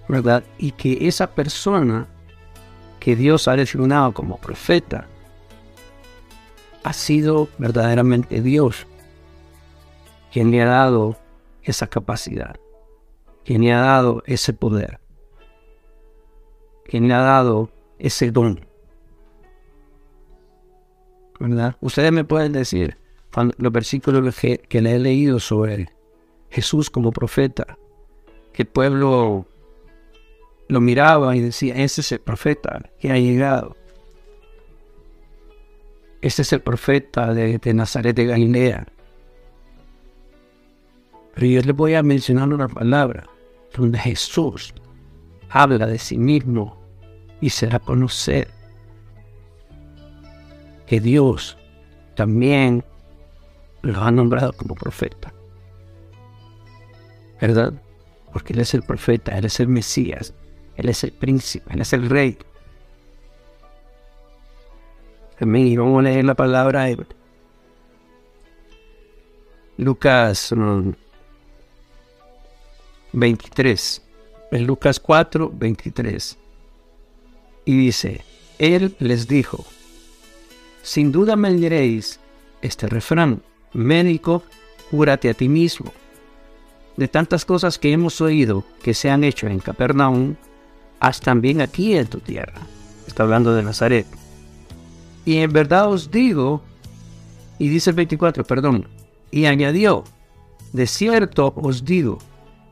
¿Verdad? 0.08 0.44
Y 0.58 0.72
que 0.72 1.08
esa 1.08 1.28
persona 1.28 2.08
que 3.00 3.16
Dios 3.16 3.48
ha 3.48 3.56
designado 3.56 4.14
como 4.14 4.38
profeta 4.38 5.08
ha 6.84 6.94
sido 6.94 7.50
verdaderamente 7.58 8.42
Dios 8.42 8.88
quien 10.32 10.52
le 10.52 10.62
ha 10.62 10.68
dado 10.68 11.18
esa 11.64 11.88
capacidad, 11.88 12.56
quien 13.44 13.62
le 13.62 13.74
ha 13.74 13.80
dado 13.80 14.24
ese 14.26 14.54
poder, 14.54 15.00
quien 16.86 17.08
le 17.08 17.14
ha 17.14 17.20
dado 17.20 17.70
ese 18.00 18.32
don. 18.32 18.66
¿Verdad? 21.40 21.76
Ustedes 21.82 22.12
me 22.12 22.24
pueden 22.24 22.54
decir, 22.54 22.98
los 23.58 23.72
versículos 23.72 24.36
que, 24.36 24.58
que 24.58 24.82
le 24.82 24.96
he 24.96 25.00
leído 25.00 25.40
sobre 25.40 25.90
Jesús 26.50 26.90
como 26.90 27.12
profeta, 27.12 27.78
que 28.54 28.64
el 28.64 28.68
pueblo 28.68 29.46
lo 30.68 30.82
miraba 30.82 31.36
y 31.36 31.42
decía, 31.42 31.76
ese 31.76 32.02
es 32.02 32.12
el 32.12 32.20
profeta 32.20 32.90
que 33.00 33.12
ha 33.12 33.18
llegado. 33.18 33.76
Ese 36.22 36.42
es 36.42 36.52
el 36.54 36.62
profeta 36.62 37.34
de, 37.34 37.58
de 37.58 37.74
Nazaret 37.74 38.16
de 38.16 38.26
Galilea. 38.26 38.88
Pero 41.34 41.48
yo 41.48 41.62
les 41.62 41.76
voy 41.76 41.94
a 41.94 42.04
mencionar 42.04 42.50
una 42.50 42.68
palabra 42.68 43.30
donde 43.76 44.00
Jesús 44.00 44.74
habla 45.50 45.86
de 45.86 46.00
sí 46.00 46.18
mismo 46.18 46.78
y 47.40 47.50
será 47.50 47.80
conocer 47.80 48.50
que 50.88 51.00
Dios 51.00 51.58
también 52.16 52.84
lo 53.84 54.02
ha 54.02 54.12
nombrado 54.12 54.54
como 54.54 54.74
profeta. 54.74 55.32
¿Verdad? 57.40 57.74
Porque 58.34 58.54
Él 58.54 58.60
es 58.60 58.74
el 58.74 58.82
profeta, 58.82 59.38
Él 59.38 59.46
es 59.46 59.60
el 59.60 59.68
Mesías, 59.68 60.34
Él 60.78 60.90
es 60.90 61.04
el 61.04 61.12
príncipe, 61.12 61.74
Él 61.74 61.82
es 61.82 61.92
el 61.92 62.10
rey. 62.10 62.38
Amén. 65.40 65.76
Vamos 65.78 66.00
a 66.00 66.04
leer 66.04 66.26
la 66.26 66.36
palabra 66.36 66.84
de 66.84 67.06
Lucas 69.78 70.54
23. 73.12 74.02
En 74.52 74.66
Lucas 74.66 75.00
4, 75.00 75.52
23. 75.54 76.38
Y 77.66 77.78
dice, 77.78 78.24
Él 78.58 78.96
les 79.00 79.28
dijo, 79.28 79.66
sin 80.82 81.12
duda 81.12 81.36
me 81.36 81.52
diréis 81.52 82.20
este 82.62 82.88
refrán, 82.88 83.42
médico, 83.74 84.44
cúrate 84.90 85.30
a 85.30 85.34
ti 85.34 85.50
mismo. 85.50 85.92
De 86.96 87.08
tantas 87.08 87.46
cosas 87.46 87.78
que 87.78 87.92
hemos 87.92 88.22
oído 88.22 88.64
que 88.82 88.94
se 88.94 89.10
han 89.10 89.24
hecho 89.24 89.48
en 89.48 89.60
Capernaum, 89.60 90.36
haz 91.00 91.20
también 91.20 91.62
aquí 91.62 91.96
en 91.96 92.08
tu 92.08 92.20
tierra. 92.20 92.62
Está 93.08 93.24
hablando 93.24 93.54
de 93.54 93.64
Nazaret. 93.64 94.06
Y 95.26 95.38
en 95.38 95.52
verdad 95.52 95.90
os 95.90 96.10
digo, 96.10 96.62
y 97.60 97.68
dice 97.68 97.90
el 97.90 97.96
24, 97.96 98.44
perdón, 98.44 98.88
y 99.32 99.46
añadió, 99.46 100.04
de 100.74 100.88
cierto 100.88 101.54
os 101.56 101.84
digo, 101.84 102.18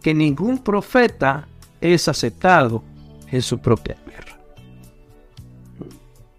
que 0.01 0.13
ningún 0.13 0.59
profeta 0.59 1.47
es 1.81 2.07
aceptado 2.07 2.83
en 3.31 3.41
su 3.41 3.59
propia 3.59 3.95
tierra. 3.95 4.37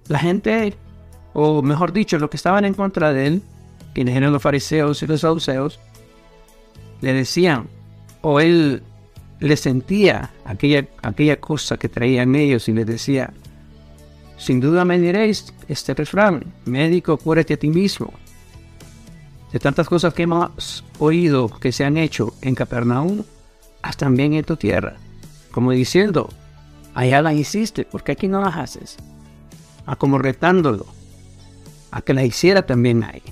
La 0.09 0.19
gente, 0.19 0.75
o 1.33 1.63
mejor 1.63 1.93
dicho, 1.93 2.19
los 2.19 2.31
que 2.31 2.37
estaban 2.37 2.65
en 2.65 2.75
contra 2.75 3.13
de 3.13 3.27
él, 3.27 3.43
quienes 3.93 4.17
eran 4.17 4.33
los 4.33 4.43
fariseos 4.43 5.03
y 5.03 5.07
los 5.07 5.21
saduceos, 5.21 5.81
le 7.01 7.13
decían, 7.13 7.67
o 8.23 8.41
él 8.41 8.83
le 9.41 9.57
sentía 9.57 10.31
aquella, 10.45 10.87
aquella 11.03 11.41
cosa 11.41 11.77
que 11.77 11.89
traían 11.89 12.35
ellos 12.35 12.69
y 12.69 12.73
les 12.73 12.87
decía, 12.87 13.33
sin 14.39 14.61
duda 14.61 14.85
me 14.85 14.99
diréis 14.99 15.53
este 15.69 15.95
refrán, 15.95 16.45
médico, 16.65 17.17
cúrate 17.17 17.55
a 17.55 17.57
ti 17.57 17.69
mismo. 17.69 18.13
De 19.53 19.59
tantas 19.59 19.89
cosas 19.89 20.13
que 20.13 20.25
hemos 20.25 20.85
oído 20.99 21.49
que 21.49 21.73
se 21.73 21.85
han 21.85 21.97
hecho 21.97 22.35
en 22.43 22.55
Capernaum, 22.55 23.23
haz 23.83 23.97
también 23.97 24.35
en 24.35 24.45
tu 24.45 24.57
tierra. 24.57 24.97
Como 25.51 25.73
diciendo, 25.73 26.29
allá 26.95 27.23
las 27.23 27.35
hiciste, 27.35 27.85
¿por 27.85 28.05
qué 28.05 28.13
aquí 28.13 28.29
no 28.29 28.41
las 28.41 28.57
haces? 28.57 28.97
A 29.87 29.93
ah, 29.93 29.97
como 29.97 30.19
retándolo, 30.19 30.87
a 31.91 32.03
que 32.03 32.13
la 32.13 32.25
hiciera 32.25 32.67
también 32.67 33.05
ahí. 33.05 33.23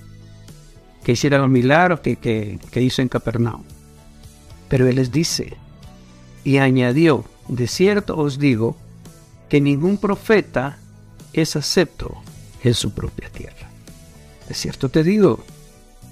Que 1.03 1.13
hiciera 1.13 1.39
los 1.39 1.51
milagros 1.51 2.01
que, 2.01 2.17
que 2.17 2.83
hizo 2.83 3.03
en 3.03 3.09
Capernaum. 3.09 3.65
Pero 4.69 4.87
él 4.87 4.97
les 4.97 5.13
dice, 5.13 5.59
y 6.45 6.59
añadió, 6.59 7.25
de 7.49 7.67
cierto 7.67 8.17
os 8.17 8.39
digo, 8.39 8.77
que 9.49 9.61
ningún 9.61 9.99
profeta 9.99 10.79
es 11.33 11.57
acepto 11.57 12.15
en 12.63 12.75
su 12.75 12.93
propia 12.93 13.29
tierra. 13.31 13.69
De 14.49 14.55
cierto 14.55 14.89
te 14.89 15.03
digo, 15.03 15.43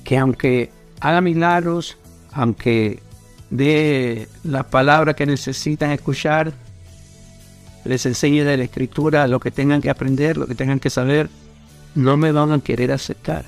que 0.04 0.18
aunque 0.18 0.70
haga 1.00 1.20
milagros, 1.20 1.98
aunque 2.32 3.00
de 3.50 4.28
la 4.42 4.62
palabra 4.64 5.14
que 5.14 5.26
necesitan 5.26 5.90
escuchar, 5.90 6.52
les 7.84 8.06
enseñe 8.06 8.44
de 8.44 8.56
la 8.56 8.64
escritura 8.64 9.26
lo 9.26 9.40
que 9.40 9.50
tengan 9.50 9.82
que 9.82 9.90
aprender, 9.90 10.36
lo 10.36 10.46
que 10.46 10.54
tengan 10.54 10.80
que 10.80 10.90
saber, 10.90 11.28
no 11.94 12.16
me 12.16 12.32
van 12.32 12.52
a 12.52 12.60
querer 12.60 12.92
aceptar. 12.92 13.44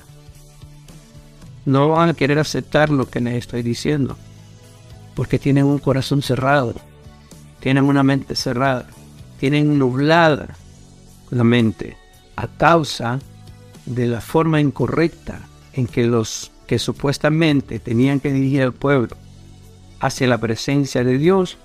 No 1.65 1.89
van 1.89 2.11
a 2.11 2.15
querer 2.15 2.39
aceptar 2.39 2.91
lo 2.91 3.09
que 3.09 3.21
les 3.21 3.35
estoy 3.35 3.63
diciendo, 3.63 4.19
porque 5.15 5.39
tienen 5.39 5.65
un 5.65 5.79
corazón 5.79 6.23
cerrado, 6.23 6.75
tienen 7.61 7.85
una 7.85 8.03
mente 8.03 8.35
cerrada, 8.35 8.87
tienen 9.39 9.79
nublada 9.79 10.49
la 11.31 11.45
mente 11.45 11.97
a 12.37 12.49
causa 12.49 13.19
de 13.87 14.07
la 14.07 14.21
forma 14.21 14.61
incorrecta 14.61 15.41
en 15.73 15.87
que 15.87 16.07
los 16.07 16.51
que 16.67 16.79
supuestamente 16.79 17.79
tenían 17.79 18.21
que 18.21 18.33
dirigir 18.33 18.63
al 18.63 18.73
pueblo 18.73 19.17
hacia 20.01 20.27
la 20.27 20.39
presencia 20.39 21.05
de 21.05 21.19
Dios, 21.19 21.59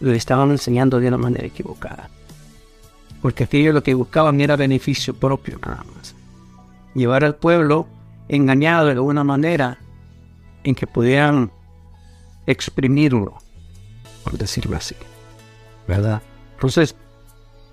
lo 0.00 0.12
estaban 0.12 0.50
enseñando 0.50 1.00
de 1.00 1.08
una 1.08 1.18
manera 1.18 1.46
equivocada. 1.46 2.10
Porque 3.22 3.44
aquellos 3.44 3.74
lo 3.74 3.82
que 3.82 3.94
buscaban 3.94 4.40
era 4.40 4.56
beneficio 4.56 5.14
propio 5.14 5.58
nada 5.58 5.84
más. 5.94 6.14
Llevar 6.94 7.24
al 7.24 7.36
pueblo 7.36 7.86
engañado 8.28 8.86
de 8.86 8.92
alguna 8.92 9.24
manera 9.24 9.78
en 10.64 10.74
que 10.74 10.86
pudieran 10.86 11.50
exprimirlo, 12.48 13.38
por 14.24 14.38
decirlo 14.38 14.76
así. 14.76 14.96
¿Verdad? 15.86 16.22
Entonces, 16.54 16.96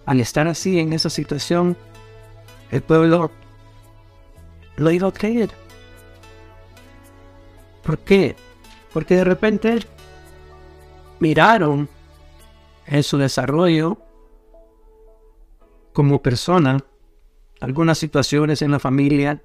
al 0.05 0.19
estar 0.19 0.47
así 0.47 0.79
en 0.79 0.93
esa 0.93 1.09
situación, 1.09 1.75
el 2.71 2.81
pueblo 2.81 3.31
lo 4.77 4.91
iba 4.91 5.07
a 5.07 5.11
creer. 5.11 5.49
¿Por 7.83 7.99
qué? 7.99 8.35
Porque 8.93 9.15
de 9.15 9.23
repente 9.23 9.79
miraron 11.19 11.89
en 12.85 13.03
su 13.03 13.17
desarrollo 13.17 13.97
como 15.93 16.21
persona 16.21 16.83
algunas 17.61 17.97
situaciones 17.97 18.61
en 18.61 18.71
la 18.71 18.79
familia, 18.79 19.41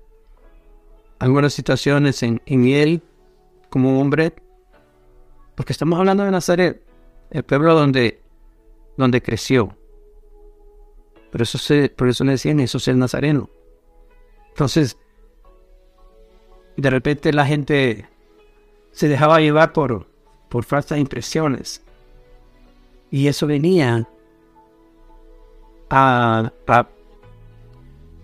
algunas 1.19 1.53
situaciones 1.53 2.23
en, 2.23 2.41
él 2.47 3.03
como 3.69 4.01
hombre, 4.01 4.35
porque 5.61 5.75
estamos 5.75 5.99
hablando 5.99 6.25
de 6.25 6.31
Nazaret, 6.31 6.83
el 7.31 7.43
pueblo 7.43 7.75
donde, 7.75 8.23
donde 8.97 9.21
creció. 9.21 9.77
Por 11.31 11.43
eso, 11.43 11.59
se, 11.59 11.91
por 11.91 12.09
eso 12.09 12.25
le 12.25 12.31
decían, 12.33 12.61
eso 12.61 12.79
es 12.79 12.89
el 12.89 12.99
nazareno. 12.99 13.51
Entonces, 14.49 14.97
de 16.79 16.89
repente 16.89 17.31
la 17.35 17.45
gente 17.45 18.09
se 18.93 19.09
dejaba 19.09 19.41
llevar 19.41 19.75
por, 19.75 20.07
por 20.49 20.65
falsas 20.65 20.99
impresiones. 20.99 21.85
Y 23.11 23.27
eso 23.27 23.47
venía 23.47 24.09
a, 25.91 26.53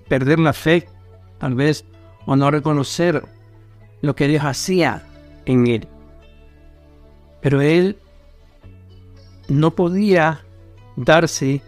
perder 0.08 0.38
la 0.38 0.54
fe, 0.54 0.88
tal 1.36 1.54
vez, 1.54 1.84
o 2.24 2.34
no 2.34 2.50
reconocer 2.50 3.22
lo 4.00 4.16
que 4.16 4.26
Dios 4.26 4.42
hacía 4.42 5.06
en 5.44 5.66
él. 5.66 5.88
Pero 7.46 7.60
él 7.60 7.96
no 9.46 9.76
podía 9.76 10.44
darse 10.96 11.62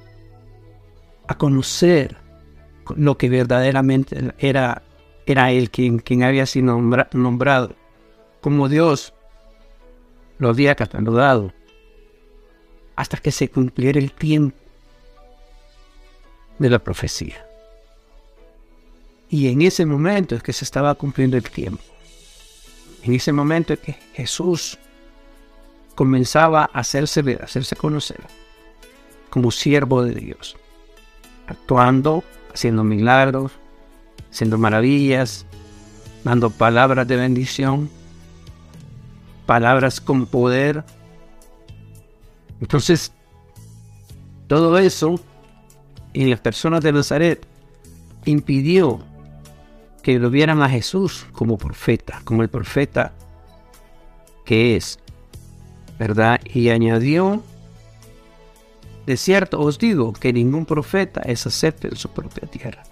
a 1.28 1.38
conocer 1.38 2.16
lo 2.96 3.16
que 3.16 3.28
verdaderamente 3.28 4.34
era, 4.38 4.82
era 5.24 5.52
él 5.52 5.70
quien, 5.70 6.00
quien 6.00 6.24
había 6.24 6.46
sido 6.46 6.76
nombrado 7.12 7.76
como 8.40 8.68
Dios 8.68 9.14
lo 10.38 10.48
había 10.48 10.74
catalogado 10.74 11.52
hasta 12.96 13.18
que 13.18 13.30
se 13.30 13.48
cumpliera 13.48 14.00
el 14.00 14.10
tiempo 14.10 14.58
de 16.58 16.70
la 16.70 16.80
profecía. 16.80 17.46
Y 19.30 19.46
en 19.46 19.62
ese 19.62 19.86
momento 19.86 20.34
es 20.34 20.42
que 20.42 20.52
se 20.52 20.64
estaba 20.64 20.92
cumpliendo 20.96 21.36
el 21.36 21.48
tiempo. 21.48 21.84
En 23.04 23.14
ese 23.14 23.30
momento 23.30 23.74
es 23.74 23.78
que 23.78 23.92
Jesús 24.14 24.76
comenzaba 25.98 26.70
a 26.72 26.78
hacerse 26.78 27.22
ver, 27.22 27.42
a 27.42 27.46
hacerse 27.46 27.74
conocer 27.74 28.20
como 29.30 29.50
siervo 29.50 30.04
de 30.04 30.14
Dios, 30.14 30.56
actuando, 31.48 32.22
haciendo 32.54 32.84
milagros, 32.84 33.50
haciendo 34.30 34.58
maravillas, 34.58 35.44
dando 36.22 36.50
palabras 36.50 37.08
de 37.08 37.16
bendición, 37.16 37.90
palabras 39.44 40.00
con 40.00 40.26
poder. 40.26 40.84
Entonces, 42.60 43.10
todo 44.46 44.78
eso 44.78 45.16
en 46.14 46.30
las 46.30 46.38
personas 46.38 46.80
de 46.84 46.92
Nazaret 46.92 47.44
impidió 48.24 49.00
que 50.04 50.20
lo 50.20 50.30
vieran 50.30 50.62
a 50.62 50.68
Jesús 50.68 51.26
como 51.32 51.58
profeta, 51.58 52.20
como 52.22 52.44
el 52.44 52.48
profeta 52.48 53.12
que 54.44 54.76
es, 54.76 55.00
¿verdad? 55.98 56.40
Y 56.44 56.70
añadió, 56.70 57.42
de 59.06 59.16
cierto 59.16 59.60
os 59.60 59.78
digo 59.78 60.12
que 60.12 60.32
ningún 60.32 60.66
profeta 60.66 61.22
es 61.22 61.46
acepto 61.46 61.88
en 61.88 61.96
su 61.96 62.10
propia 62.10 62.48
tierra. 62.48 62.82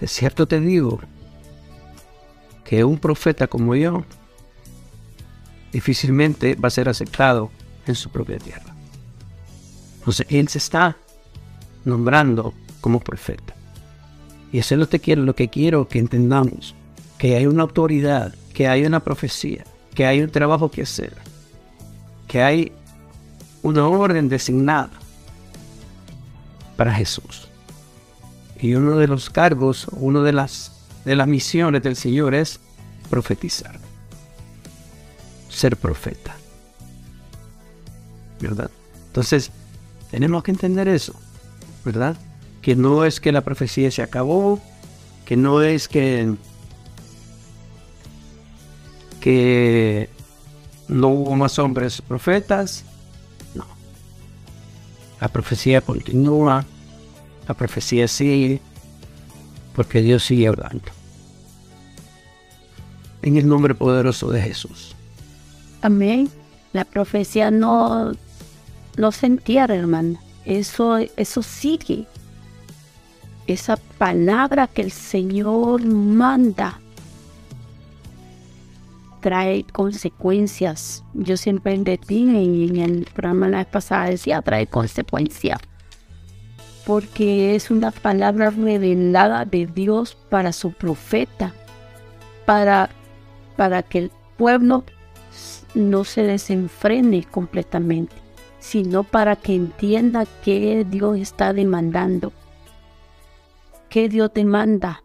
De 0.00 0.06
cierto 0.06 0.46
te 0.46 0.60
digo 0.60 1.00
que 2.64 2.84
un 2.84 2.98
profeta 2.98 3.46
como 3.46 3.74
yo 3.74 4.04
difícilmente 5.72 6.54
va 6.54 6.68
a 6.68 6.70
ser 6.70 6.88
aceptado 6.88 7.50
en 7.86 7.94
su 7.94 8.10
propia 8.10 8.38
tierra. 8.38 8.74
Entonces, 9.98 10.26
Él 10.30 10.48
se 10.48 10.58
está 10.58 10.96
nombrando 11.84 12.54
como 12.80 13.00
profeta. 13.00 13.54
Y 14.52 14.58
eso 14.58 14.74
es 14.74 14.78
lo 14.78 14.88
que 14.88 15.00
quiero, 15.00 15.22
lo 15.22 15.34
que 15.34 15.48
quiero 15.48 15.88
que 15.88 15.98
entendamos, 15.98 16.74
que 17.18 17.36
hay 17.36 17.46
una 17.46 17.62
autoridad, 17.62 18.34
que 18.54 18.68
hay 18.68 18.86
una 18.86 19.00
profecía, 19.00 19.64
que 19.96 20.06
hay 20.06 20.22
un 20.22 20.30
trabajo 20.30 20.70
que 20.70 20.82
hacer, 20.82 21.12
que 22.28 22.40
hay 22.40 22.72
una 23.64 23.88
orden 23.88 24.28
designada 24.28 24.90
para 26.76 26.94
Jesús. 26.94 27.48
Y 28.60 28.74
uno 28.74 28.96
de 28.96 29.08
los 29.08 29.28
cargos, 29.28 29.88
una 29.90 30.22
de 30.22 30.32
las, 30.32 30.70
de 31.04 31.16
las 31.16 31.26
misiones 31.26 31.82
del 31.82 31.96
Señor 31.96 32.32
es 32.32 32.60
profetizar, 33.10 33.80
ser 35.48 35.76
profeta. 35.76 36.36
¿Verdad? 38.40 38.70
Entonces, 39.08 39.50
tenemos 40.12 40.44
que 40.44 40.52
entender 40.52 40.86
eso, 40.86 41.14
¿verdad? 41.84 42.16
que 42.66 42.74
no 42.74 43.04
es 43.04 43.20
que 43.20 43.30
la 43.30 43.42
profecía 43.42 43.92
se 43.92 44.02
acabó, 44.02 44.60
que 45.24 45.36
no 45.36 45.62
es 45.62 45.86
que, 45.86 46.34
que 49.26 50.08
no 50.86 51.08
hubo 51.08 51.34
más 51.34 51.58
hombres 51.58 52.00
profetas, 52.00 52.84
no. 53.56 53.66
La 55.20 55.26
profecía 55.26 55.80
continúa, 55.80 56.64
la 57.48 57.54
profecía 57.54 58.06
sigue, 58.06 58.60
porque 59.74 60.00
Dios 60.00 60.22
sigue 60.22 60.46
hablando. 60.46 60.92
En 63.20 63.36
el 63.36 63.48
nombre 63.48 63.74
poderoso 63.74 64.30
de 64.30 64.42
Jesús. 64.42 64.94
Amén. 65.82 66.30
La 66.72 66.84
profecía 66.84 67.50
no, 67.50 68.12
no 68.96 69.10
se 69.10 69.26
entierra, 69.26 69.74
hermano. 69.74 70.20
Eso, 70.44 70.98
eso 70.98 71.42
sigue 71.42 72.06
esa 73.48 73.76
palabra 73.98 74.68
que 74.68 74.82
el 74.82 74.92
Señor 74.92 75.84
manda 75.84 76.78
trae 79.26 79.64
consecuencias. 79.64 81.02
Yo 81.12 81.36
siempre 81.36 81.74
en 81.74 81.84
y 81.84 82.68
en 82.68 82.76
el 82.76 83.08
programa 83.12 83.48
la 83.48 83.58
vez 83.58 83.66
pasada 83.66 84.10
decía 84.10 84.40
trae 84.40 84.68
consecuencias. 84.68 85.58
Porque 86.86 87.56
es 87.56 87.72
una 87.72 87.90
palabra 87.90 88.50
revelada 88.50 89.44
de 89.44 89.66
Dios 89.66 90.16
para 90.30 90.52
su 90.52 90.70
profeta, 90.70 91.52
para, 92.44 92.88
para 93.56 93.82
que 93.82 93.98
el 93.98 94.12
pueblo 94.36 94.84
no 95.74 96.04
se 96.04 96.22
desenfrene 96.22 97.24
completamente, 97.24 98.14
sino 98.60 99.02
para 99.02 99.34
que 99.34 99.56
entienda 99.56 100.24
que 100.44 100.86
Dios 100.88 101.18
está 101.18 101.52
demandando 101.52 102.32
¿Qué 103.88 104.08
Dios 104.08 104.32
te 104.32 104.44
manda? 104.44 105.02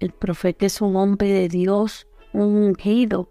El 0.00 0.10
profeta 0.10 0.64
es 0.66 0.80
un 0.80 0.96
hombre 0.96 1.28
de 1.28 1.48
Dios, 1.48 2.06
un 2.32 2.56
ungido. 2.56 3.28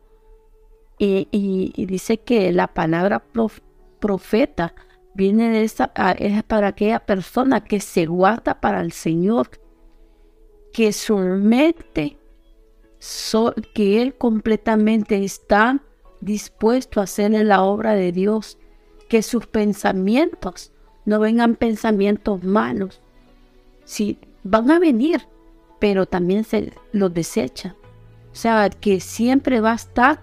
Y, 0.98 1.86
dice 1.86 2.20
que 2.20 2.52
la 2.52 2.68
palabra 2.68 3.24
profeta 4.00 4.74
viene 5.14 5.50
de 5.50 5.64
esa, 5.64 5.91
es 6.18 6.43
para 6.43 6.68
aquella 6.68 7.00
persona 7.00 7.64
que 7.64 7.80
se 7.80 8.06
guarda 8.06 8.62
para 8.62 8.82
el 8.82 8.91
Señor, 8.91 9.50
que 10.72 10.93
su 10.93 11.18
mente, 11.18 12.18
que 13.74 14.02
Él 14.02 14.16
completamente 14.18 15.24
está 15.24 15.82
dispuesto 16.22 17.00
a 17.00 17.04
hacerle 17.04 17.43
la 17.43 17.64
obra 17.64 17.93
de 17.93 18.12
Dios, 18.12 18.58
que 19.10 19.22
sus 19.22 19.48
pensamientos 19.48 20.72
no 21.06 21.20
vengan 21.20 21.56
pensamientos 21.56 22.43
malos, 22.43 23.02
si 23.84 24.18
van 24.43 24.72
a 24.72 24.80
venir, 24.80 25.28
pero 25.80 26.06
también 26.06 26.43
se 26.43 26.74
los 26.91 27.14
desecha. 27.14 27.76
O 28.32 28.36
sea, 28.36 28.70
que 28.70 29.00
siempre 29.00 29.62
va 29.62 29.74
a 29.74 29.76
estar 29.76 30.22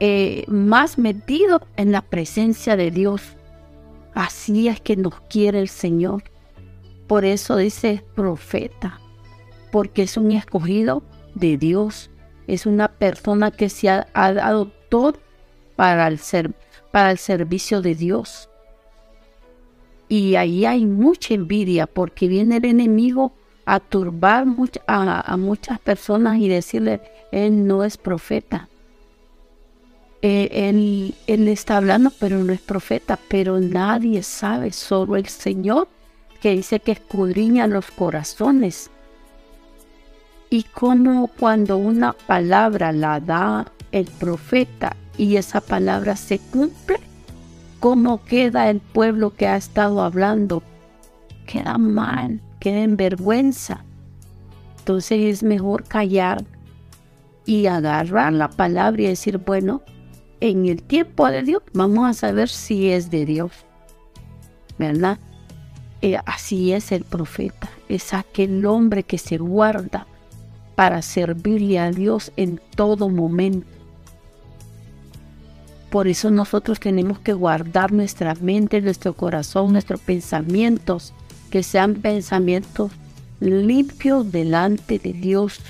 eh, 0.00 0.44
más 0.48 0.98
metido 0.98 1.62
en 1.76 1.92
la 1.92 2.02
presencia 2.02 2.76
de 2.76 2.90
Dios. 2.90 3.22
Así 4.14 4.68
es 4.68 4.80
que 4.80 4.96
nos 4.96 5.20
quiere 5.22 5.60
el 5.60 5.68
Señor. 5.68 6.24
Por 7.06 7.24
eso 7.24 7.56
dice 7.56 8.04
profeta, 8.14 9.00
porque 9.70 10.02
es 10.02 10.16
un 10.16 10.32
escogido 10.32 11.02
de 11.34 11.56
Dios. 11.58 12.10
Es 12.46 12.66
una 12.66 12.88
persona 12.88 13.50
que 13.50 13.68
se 13.68 13.88
ha, 13.88 14.06
dado 14.14 14.70
todo 14.88 15.14
para 15.76 16.06
el, 16.08 16.18
ser, 16.18 16.52
para 16.90 17.10
el 17.10 17.18
servicio 17.18 17.82
de 17.82 17.94
Dios. 17.94 18.48
Y 20.08 20.36
ahí 20.36 20.64
hay 20.64 20.86
mucha 20.86 21.34
envidia 21.34 21.86
porque 21.86 22.28
viene 22.28 22.58
el 22.58 22.64
enemigo 22.66 23.32
a 23.64 23.80
turbar 23.80 24.46
a, 24.86 25.36
muchas 25.36 25.78
personas 25.80 26.38
y 26.38 26.48
decirle, 26.48 27.00
él 27.32 27.66
no 27.66 27.84
es 27.84 27.96
profeta. 27.96 28.68
Eh, 30.26 30.70
él, 30.70 31.14
él 31.26 31.48
está 31.48 31.76
hablando, 31.76 32.10
pero 32.18 32.42
no 32.42 32.54
es 32.54 32.60
profeta, 32.62 33.18
pero 33.28 33.60
nadie 33.60 34.22
sabe, 34.22 34.72
solo 34.72 35.16
el 35.16 35.26
Señor 35.26 35.86
que 36.40 36.52
dice 36.52 36.80
que 36.80 36.92
escudriña 36.92 37.66
los 37.66 37.90
corazones. 37.90 38.90
Y 40.48 40.62
como 40.62 41.26
cuando 41.28 41.76
una 41.76 42.14
palabra 42.14 42.90
la 42.90 43.20
da 43.20 43.70
el 43.92 44.06
profeta 44.06 44.96
y 45.18 45.36
esa 45.36 45.60
palabra 45.60 46.16
se 46.16 46.38
cumple, 46.38 47.00
¿cómo 47.78 48.24
queda 48.24 48.70
el 48.70 48.80
pueblo 48.80 49.34
que 49.34 49.46
ha 49.46 49.56
estado 49.56 50.02
hablando? 50.02 50.62
Queda 51.46 51.76
mal 51.76 52.40
en 52.70 52.96
vergüenza. 52.96 53.84
Entonces 54.78 55.20
es 55.20 55.42
mejor 55.42 55.84
callar 55.84 56.44
y 57.44 57.66
agarrar 57.66 58.32
la 58.32 58.48
palabra 58.48 59.02
y 59.02 59.06
decir, 59.08 59.36
bueno, 59.36 59.82
en 60.50 60.66
el 60.66 60.82
tiempo 60.82 61.26
de 61.30 61.42
Dios 61.42 61.62
vamos 61.72 62.06
a 62.06 62.12
saber 62.12 62.50
si 62.50 62.90
es 62.90 63.10
de 63.10 63.24
Dios. 63.24 63.50
¿Verdad? 64.78 65.18
Eh, 66.02 66.18
así 66.26 66.72
es 66.72 66.92
el 66.92 67.04
profeta. 67.04 67.70
Es 67.88 68.12
aquel 68.12 68.66
hombre 68.66 69.04
que 69.04 69.16
se 69.16 69.38
guarda 69.38 70.06
para 70.74 71.00
servirle 71.00 71.78
a 71.78 71.90
Dios 71.90 72.30
en 72.36 72.60
todo 72.76 73.08
momento. 73.08 73.66
Por 75.88 76.08
eso 76.08 76.30
nosotros 76.30 76.78
tenemos 76.78 77.20
que 77.20 77.32
guardar 77.32 77.92
nuestra 77.92 78.34
mente, 78.34 78.82
nuestro 78.82 79.14
corazón, 79.14 79.72
nuestros 79.72 80.00
pensamientos 80.00 81.14
que 81.50 81.62
sean 81.62 81.94
pensamientos 81.94 82.92
limpios 83.40 84.30
delante 84.30 84.98
de 84.98 85.14
Dios. 85.14 85.60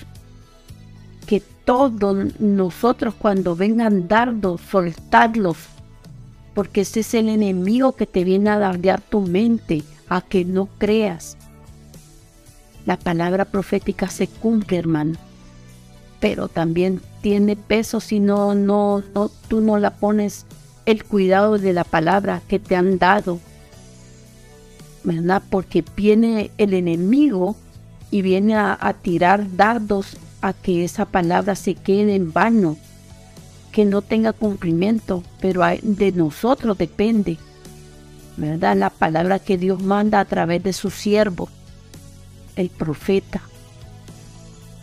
Que 1.25 1.43
todos 1.65 2.39
nosotros 2.41 3.15
cuando 3.19 3.57
vengan 3.57 4.07
dardos, 4.07 4.61
soltarlos, 4.61 5.57
porque 6.55 6.83
ese 6.83 7.01
es 7.01 7.15
el 7.15 7.29
enemigo 7.29 7.93
que 7.93 8.07
te 8.07 8.25
viene 8.25 8.51
a 8.51 8.59
dardear 8.59 9.01
tu 9.01 9.21
mente, 9.21 9.83
a 10.09 10.21
que 10.21 10.45
no 10.45 10.69
creas. 10.79 11.37
La 12.87 12.99
palabra 12.99 13.47
profética 13.47 14.09
se 14.09 14.29
cumple, 14.29 14.77
hermano, 14.77 15.19
pero 16.21 16.49
también 16.49 17.01
tiene 17.23 17.57
peso 17.57 18.01
si 18.01 18.21
no, 18.21 18.55
no, 18.55 19.03
no, 19.15 19.31
tú 19.49 19.61
no 19.61 19.79
la 19.79 19.91
pones 19.91 20.47
el 20.87 21.05
cuidado 21.05 21.59
de 21.59 21.73
la 21.73 21.85
palabra 21.85 22.43
que 22.47 22.59
te 22.59 22.77
han 22.77 22.99
dado, 22.99 23.41
¿verdad? 25.03 25.43
Porque 25.49 25.83
viene 25.97 26.51
el 26.59 26.75
enemigo 26.75 27.57
y 28.11 28.21
viene 28.21 28.55
a, 28.55 28.77
a 28.79 28.93
tirar 28.93 29.57
dardos 29.57 30.19
a 30.45 30.53
que 30.53 30.85
esa 30.85 31.07
palabra 31.07 31.55
se 31.55 31.75
quede 31.75 32.15
en 32.15 32.31
vano, 32.31 32.77
que 33.73 33.87
no 33.87 34.03
tenga 34.03 34.35
cumplimiento, 34.35 35.23
pero 35.41 35.63
de 35.81 36.13
nosotros 36.13 36.77
depende, 36.77 37.39
¿verdad? 38.37 38.77
La 38.77 38.91
palabra 38.91 39.39
que 39.39 39.57
Dios 39.57 39.83
manda 39.83 40.21
a 40.21 40.27
través 40.27 40.63
de 40.63 40.75
su 40.75 40.91
siervo, 40.91 41.49
el 42.57 42.69
profeta. 42.69 43.41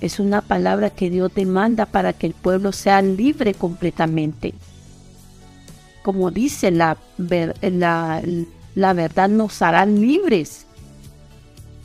Es 0.01 0.19
una 0.19 0.41
palabra 0.41 0.89
que 0.89 1.11
Dios 1.11 1.31
demanda 1.35 1.85
para 1.85 2.13
que 2.13 2.25
el 2.25 2.33
pueblo 2.33 2.71
sea 2.71 3.03
libre 3.03 3.53
completamente. 3.53 4.55
Como 6.01 6.31
dice 6.31 6.71
la, 6.71 6.97
la, 7.19 8.93
verdad, 8.93 9.29
nos 9.29 9.61
hará 9.61 9.85
libres. 9.85 10.65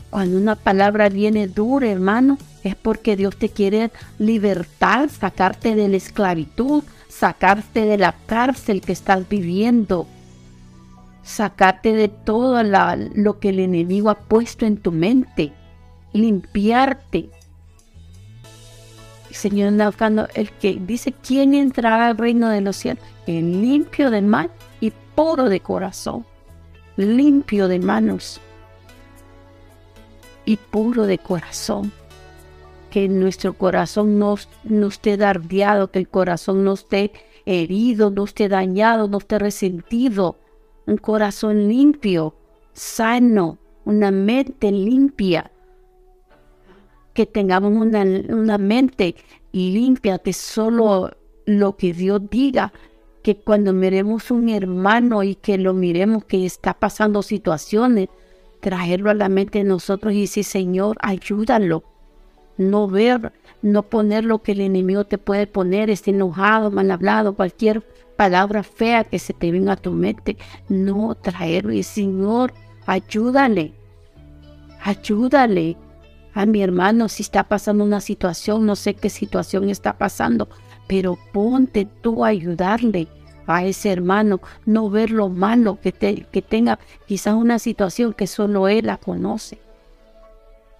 Cuando 0.08 0.38
una 0.38 0.54
palabra 0.54 1.10
viene 1.10 1.46
dura, 1.46 1.90
hermano, 1.90 2.38
es 2.68 2.74
porque 2.74 3.16
Dios 3.16 3.36
te 3.36 3.48
quiere 3.48 3.90
libertar, 4.18 5.08
sacarte 5.08 5.74
de 5.74 5.88
la 5.88 5.96
esclavitud, 5.96 6.82
sacarte 7.08 7.84
de 7.84 7.96
la 7.96 8.14
cárcel 8.26 8.80
que 8.80 8.92
estás 8.92 9.28
viviendo, 9.28 10.06
sacarte 11.22 11.92
de 11.92 12.08
todo 12.08 12.62
lo 12.62 13.38
que 13.38 13.50
el 13.50 13.60
enemigo 13.60 14.10
ha 14.10 14.18
puesto 14.18 14.66
en 14.66 14.78
tu 14.78 14.90
mente, 14.90 15.52
limpiarte. 16.12 17.30
Señor 19.30 19.74
buscando 19.86 20.28
el 20.34 20.50
que 20.50 20.78
dice, 20.80 21.12
¿quién 21.12 21.54
entrará 21.54 22.06
al 22.08 22.16
reino 22.16 22.48
de 22.48 22.62
los 22.62 22.76
cielos? 22.76 23.04
El 23.26 23.60
limpio 23.60 24.10
de 24.10 24.22
mal 24.22 24.50
y 24.80 24.92
puro 25.14 25.48
de 25.50 25.60
corazón, 25.60 26.24
limpio 26.96 27.68
de 27.68 27.78
manos 27.78 28.40
y 30.46 30.56
puro 30.56 31.06
de 31.06 31.18
corazón 31.18 31.92
que 32.90 33.08
nuestro 33.08 33.54
corazón 33.54 34.18
no, 34.18 34.36
no 34.64 34.86
esté 34.88 35.16
dardeado, 35.16 35.90
que 35.90 35.98
el 35.98 36.08
corazón 36.08 36.64
no 36.64 36.74
esté 36.74 37.12
herido, 37.44 38.10
no 38.10 38.24
esté 38.24 38.48
dañado, 38.48 39.08
no 39.08 39.18
esté 39.18 39.38
resentido. 39.38 40.38
Un 40.86 40.98
corazón 40.98 41.68
limpio, 41.68 42.34
sano, 42.72 43.58
una 43.84 44.10
mente 44.10 44.70
limpia. 44.70 45.50
Que 47.14 47.26
tengamos 47.26 47.72
una, 47.72 48.02
una 48.02 48.58
mente 48.58 49.16
limpia 49.52 50.18
de 50.18 50.32
solo 50.32 51.10
lo 51.46 51.76
que 51.76 51.92
Dios 51.92 52.20
diga. 52.30 52.72
Que 53.22 53.36
cuando 53.36 53.72
miremos 53.72 54.30
un 54.30 54.48
hermano 54.48 55.22
y 55.22 55.34
que 55.34 55.58
lo 55.58 55.74
miremos 55.74 56.24
que 56.24 56.46
está 56.46 56.74
pasando 56.74 57.22
situaciones, 57.22 58.08
traerlo 58.60 59.10
a 59.10 59.14
la 59.14 59.28
mente 59.28 59.58
de 59.58 59.64
nosotros 59.64 60.12
y 60.12 60.22
decir, 60.22 60.44
Señor, 60.44 60.96
ayúdalo 61.00 61.95
no 62.56 62.88
ver, 62.88 63.32
no 63.62 63.82
poner 63.82 64.24
lo 64.24 64.42
que 64.42 64.52
el 64.52 64.60
enemigo 64.60 65.04
te 65.04 65.18
puede 65.18 65.46
poner, 65.46 65.90
esté 65.90 66.10
enojado, 66.10 66.70
mal 66.70 66.90
hablado, 66.90 67.34
cualquier 67.34 67.82
palabra 68.16 68.62
fea 68.62 69.04
que 69.04 69.18
se 69.18 69.32
te 69.32 69.50
venga 69.50 69.72
a 69.72 69.76
tu 69.76 69.92
mente, 69.92 70.36
no 70.68 71.14
traerlo 71.14 71.72
y 71.72 71.82
Señor, 71.82 72.52
ayúdale, 72.86 73.74
ayúdale 74.82 75.76
a 76.32 76.46
mi 76.46 76.62
hermano 76.62 77.08
si 77.08 77.22
está 77.22 77.44
pasando 77.44 77.84
una 77.84 78.00
situación, 78.00 78.66
no 78.66 78.76
sé 78.76 78.94
qué 78.94 79.10
situación 79.10 79.70
está 79.70 79.98
pasando, 79.98 80.48
pero 80.86 81.18
ponte 81.32 81.86
tú 82.02 82.24
a 82.24 82.28
ayudarle 82.28 83.08
a 83.46 83.64
ese 83.64 83.92
hermano, 83.92 84.40
no 84.64 84.90
ver 84.90 85.10
lo 85.10 85.28
malo 85.28 85.78
que, 85.80 85.92
que 85.92 86.42
tenga 86.42 86.78
quizás 87.06 87.34
una 87.34 87.58
situación 87.58 88.12
que 88.12 88.26
solo 88.26 88.68
él 88.68 88.86
la 88.86 88.96
conoce. 88.96 89.65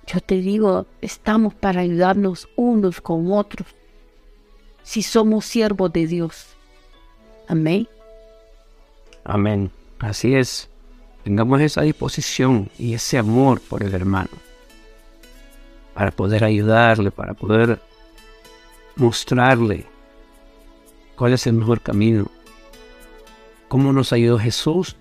Yo 0.06 0.20
te 0.20 0.36
digo, 0.36 0.86
estamos 1.00 1.54
para 1.54 1.80
ayudarnos 1.80 2.48
unos 2.56 3.00
con 3.00 3.32
otros 3.32 3.66
si 4.82 5.02
somos 5.02 5.44
siervos 5.44 5.92
de 5.92 6.06
Dios. 6.06 6.46
Amén. 7.48 7.88
Amén. 9.24 9.70
Así 9.98 10.36
es. 10.36 10.68
Tengamos 11.24 11.60
esa 11.60 11.82
disposición 11.82 12.70
y 12.78 12.94
ese 12.94 13.18
amor 13.18 13.60
por 13.60 13.82
el 13.82 13.92
hermano 13.94 14.30
para 15.92 16.12
poder 16.12 16.44
ayudarle, 16.44 17.10
para 17.10 17.34
poder 17.34 17.80
mostrarle 18.94 19.86
cuál 21.16 21.32
es 21.32 21.48
el 21.48 21.54
mejor 21.54 21.80
camino, 21.80 22.30
cómo 23.66 23.92
nos 23.92 24.12
ayudó 24.12 24.38
Jesús 24.38 24.94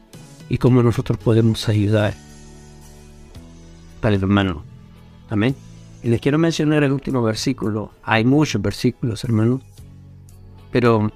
y 0.49 0.58
cómo 0.58 0.82
nosotros 0.82 1.20
podemos 1.20 1.70
ayudar 1.70 2.16
al 4.01 4.14
hermano. 4.14 4.75
Amén. 5.30 5.56
Y 6.04 6.10
les 6.10 6.22
quiero 6.22 6.38
mencionar 6.38 6.84
el 6.84 6.92
último 6.92 7.22
versículo. 7.24 7.92
Hay 8.04 8.26
muchos 8.26 8.62
versículos, 8.62 9.24
hermanos, 9.24 9.62
pero 10.72 11.12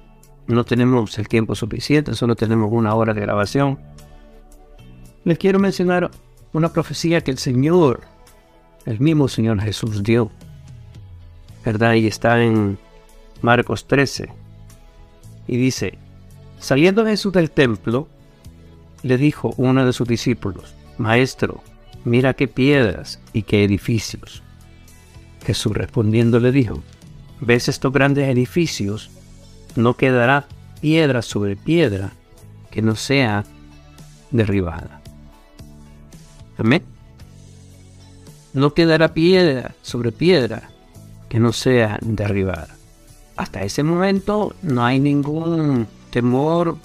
no 0.46 0.64
tenemos 0.64 1.16
el 1.18 1.28
tiempo 1.28 1.54
suficiente, 1.54 2.14
solo 2.14 2.34
tenemos 2.34 2.70
una 2.72 2.94
hora 2.94 3.14
de 3.14 3.20
grabación. 3.20 3.78
Les 5.24 5.38
quiero 5.38 5.58
mencionar 5.58 6.10
una 6.52 6.72
profecía 6.72 7.20
que 7.20 7.30
el 7.30 7.38
Señor, 7.38 8.00
el 8.86 8.98
mismo 8.98 9.28
Señor 9.28 9.60
Jesús 9.60 10.02
dio, 10.02 10.30
¿verdad? 11.64 11.94
Y 11.94 12.06
está 12.06 12.42
en 12.42 12.78
Marcos 13.42 13.86
13. 13.86 14.28
Y 15.46 15.56
dice, 15.56 15.98
saliendo 16.58 17.06
Jesús 17.06 17.32
del 17.32 17.50
templo, 17.50 18.08
le 19.02 19.16
dijo 19.16 19.54
uno 19.56 19.86
de 19.86 19.92
sus 19.92 20.08
discípulos, 20.08 20.74
Maestro, 20.98 21.62
mira 22.04 22.34
qué 22.34 22.48
piedras 22.48 23.20
y 23.32 23.42
qué 23.42 23.64
edificios. 23.64 24.42
Jesús 25.44 25.72
respondiendo 25.76 26.40
le 26.40 26.52
dijo, 26.52 26.82
¿ves 27.40 27.68
estos 27.68 27.92
grandes 27.92 28.28
edificios? 28.28 29.10
No 29.76 29.94
quedará 29.94 30.46
piedra 30.80 31.22
sobre 31.22 31.56
piedra 31.56 32.12
que 32.70 32.82
no 32.82 32.96
sea 32.96 33.44
derribada. 34.30 35.00
Amén. 36.58 36.82
No 38.52 38.74
quedará 38.74 39.14
piedra 39.14 39.74
sobre 39.82 40.12
piedra 40.12 40.70
que 41.28 41.38
no 41.38 41.52
sea 41.52 41.98
derribada. 42.02 42.76
Hasta 43.36 43.62
ese 43.62 43.82
momento 43.82 44.54
no 44.62 44.84
hay 44.84 44.98
ningún 45.00 45.86
temor, 46.10 46.76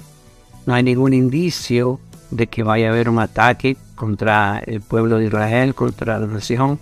no 0.65 0.73
hay 0.73 0.83
ningún 0.83 1.13
indicio 1.13 1.99
de 2.31 2.47
que 2.47 2.63
vaya 2.63 2.87
a 2.87 2.91
haber 2.91 3.09
un 3.09 3.19
ataque 3.19 3.77
contra 3.95 4.59
el 4.65 4.81
pueblo 4.81 5.17
de 5.17 5.25
Israel, 5.25 5.75
contra 5.75 6.19
la 6.19 6.27
nación, 6.27 6.79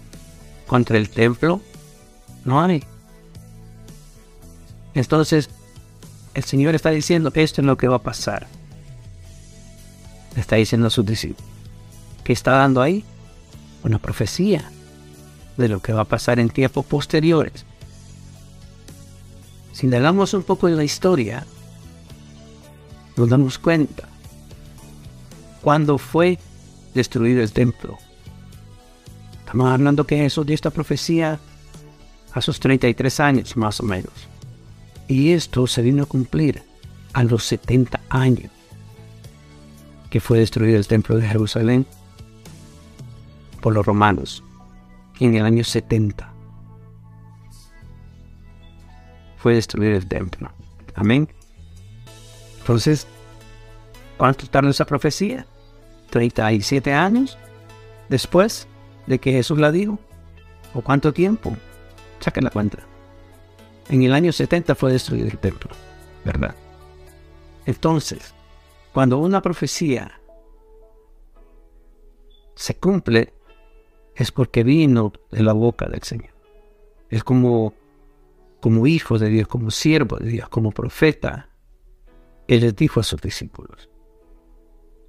contra 0.68 0.98
el 0.98 1.10
templo. 1.10 1.62
No 2.46 2.62
hay. 2.62 2.84
Entonces, 4.94 5.50
el 6.34 6.44
Señor 6.44 6.76
está 6.76 6.89
diciendo, 6.89 7.32
esto 7.34 7.62
es 7.62 7.68
lo 7.68 7.78
que 7.78 7.88
va 7.88 7.98
a 7.98 8.04
pasar. 8.04 8.48
está 10.36 10.56
diciendo 10.56 10.88
a 10.88 10.89
sus 10.89 11.06
discípulos. 11.06 11.52
¿Qué 12.24 12.34
está 12.34 12.52
dando 12.52 12.82
ahí? 12.82 13.04
Una 13.84 14.00
profecía 14.00 14.72
de 15.58 15.68
lo 15.68 15.82
que 15.82 15.94
va 15.94 16.02
a 16.02 16.06
pasar 16.06 16.39
en 16.39 16.50
tiempos 16.50 16.86
posteriores. 16.86 17.66
Si 19.74 19.86
indagamos 19.86 20.34
un 20.34 20.44
poco 20.44 20.68
en 20.68 20.78
la 20.78 20.84
historia, 20.84 21.46
nos 23.18 23.30
damos 23.30 23.60
cuenta 23.60 24.08
cuando 25.64 25.97
fue 25.97 26.38
destruido 26.93 27.41
el 27.41 27.53
templo. 27.53 27.97
Estamos 29.39 29.72
hablando 29.72 30.05
que 30.05 30.18
Jesús 30.18 30.45
dio 30.45 30.53
esta 30.53 30.70
profecía 30.70 31.39
a 32.34 32.41
sus 32.41 32.59
33 32.59 33.20
años 33.22 33.55
más 33.55 33.80
o 33.80 33.84
menos. 33.84 34.14
Y 35.07 35.32
esto 35.32 35.66
se 35.68 35.82
vino 35.82 36.03
a 36.03 36.07
cumplir 36.07 36.61
a 37.14 37.24
los 37.24 37.45
70 37.45 37.99
años 38.09 38.51
que 40.09 40.20
fue 40.20 40.38
destruido 40.38 40.78
el 40.78 40.86
templo 40.86 41.18
de 41.18 41.28
Jerusalén 41.28 41.88
por 43.61 43.74
los 43.74 43.86
romanos 43.86 44.43
en 45.20 45.36
el 45.36 45.45
año 45.45 45.64
70. 45.64 46.32
Fue 49.38 49.55
destruido 49.55 49.95
el 49.95 50.07
templo. 50.07 50.51
Amén. 50.93 51.28
Entonces, 52.59 53.07
¿cuánto 54.18 54.45
tardó 54.47 54.70
esa 54.70 54.86
profecía? 54.86 55.47
37 56.14 56.93
años 56.93 57.39
después 58.07 58.68
de 59.07 59.18
que 59.18 59.32
Jesús 59.32 59.57
la 59.57 59.72
dijo. 59.72 59.97
¿O 60.76 60.82
cuánto 60.82 61.11
tiempo? 61.11 61.57
Saquen 62.20 62.43
la 62.43 62.51
cuenta. 62.51 62.78
En 63.89 64.03
el 64.03 64.14
año 64.14 64.32
70 64.32 64.76
fue 64.76 64.91
destruido 64.91 65.28
el 65.28 65.39
templo, 65.39 65.72
¿verdad? 66.24 66.53
Entonces, 67.66 68.36
cuando 68.93 69.18
una 69.18 69.41
profecía 69.41 70.20
se 72.53 72.76
cumple, 72.76 73.34
es 74.16 74.32
porque 74.32 74.64
vino 74.64 75.14
de 75.32 75.41
la 75.41 75.53
boca 75.53 75.88
del 75.88 76.03
Señor. 76.03 76.34
Es 77.09 77.24
como, 77.24 77.74
como 78.61 78.86
hijo 78.86 79.18
de 79.18 79.30
Dios, 79.30 79.47
como 79.47 79.72
siervo 79.72 80.18
de 80.18 80.30
Dios, 80.30 80.47
como 80.49 80.72
profeta. 80.72 81.49
Él 82.47 82.61
les 82.61 82.76
dijo 82.76 82.99
a 82.99 83.03
sus 83.03 83.20
discípulos. 83.20 83.89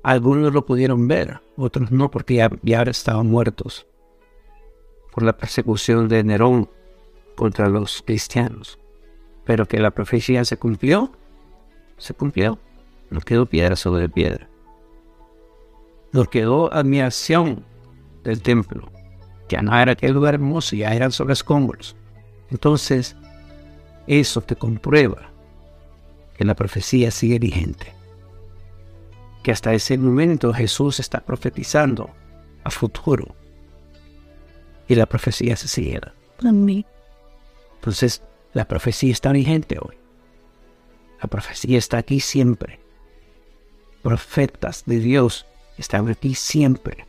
Algunos 0.05 0.52
lo 0.52 0.66
pudieron 0.66 1.09
ver, 1.09 1.40
otros 1.57 1.90
no, 1.90 2.11
porque 2.11 2.34
ya, 2.34 2.50
ya 2.62 2.82
estaban 2.82 3.26
muertos 3.26 3.86
por 5.11 5.22
la 5.22 5.34
persecución 5.34 6.09
de 6.09 6.22
Nerón 6.22 6.68
contra 7.36 7.70
los 7.70 8.02
cristianos. 8.02 8.78
Pero 9.46 9.66
que 9.66 9.78
la 9.78 9.92
profecía 9.92 10.44
se 10.44 10.59
cumplió, 10.59 11.11
se 11.96 12.12
cumplió. 12.12 12.59
No 13.09 13.20
quedó 13.20 13.46
piedra 13.46 13.76
sobre 13.76 14.11
piedra. 14.11 14.46
No 16.12 16.26
quedó 16.26 16.70
admiración 16.70 17.64
del 18.24 18.42
templo. 18.42 18.92
Ya 19.48 19.62
no 19.62 19.74
era 19.74 19.92
aquel 19.92 20.12
lugar 20.12 20.34
hermoso, 20.34 20.76
ya 20.76 20.94
eran 20.94 21.12
sobre 21.12 21.32
escombros. 21.32 21.96
Entonces, 22.50 23.16
eso 24.07 24.42
te 24.42 24.55
comprueba 24.55 25.30
que 26.36 26.44
la 26.44 26.55
profecía 26.55 27.11
sigue 27.11 27.38
vigente. 27.38 27.93
Que 29.45 29.53
hasta 29.53 29.74
ese 29.74 29.97
momento 29.99 30.53
Jesús 30.53 30.99
está 30.99 31.20
profetizando 31.20 32.11
a 32.64 32.70
futuro. 32.70 33.36
Y 34.88 34.97
la 34.97 35.07
profecía 35.07 35.55
se 35.55 35.68
sigue. 35.68 36.01
Entonces, 37.74 38.22
la 38.55 38.66
profecía 38.66 39.12
está 39.12 39.32
vigente 39.32 39.78
hoy. 39.78 39.97
La 41.22 41.28
profecía 41.28 41.78
está 41.78 41.99
aquí 41.99 42.20
siempre. 42.20 42.80
Profetas 44.03 44.84
de 44.86 44.99
Dios 44.99 45.47
están 45.78 46.09
aquí 46.09 46.34
siempre. 46.34 47.07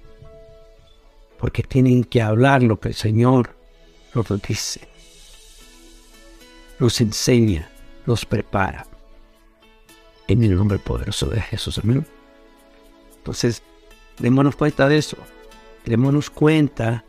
Porque 1.40 1.64
tienen 1.64 2.04
que 2.04 2.22
hablar 2.22 2.64
lo 2.64 2.80
que 2.80 2.90
el 2.90 2.96
Señor 2.96 3.56
nos 4.14 4.42
dice. 4.42 4.88
Los 6.80 7.00
enseña, 7.00 7.70
los 8.06 8.26
prepara. 8.26 8.86
En 10.28 10.44
el 10.44 10.56
nombre 10.56 10.80
poderoso 10.80 11.28
de 11.28 11.40
Jesús. 11.40 11.80
Amén. 11.80 12.06
Entonces, 13.26 13.64
démonos 14.20 14.56
cuenta 14.56 14.88
de 14.88 15.00
eso. 15.00 15.18
Démonos 15.84 16.30
cuenta 16.30 17.04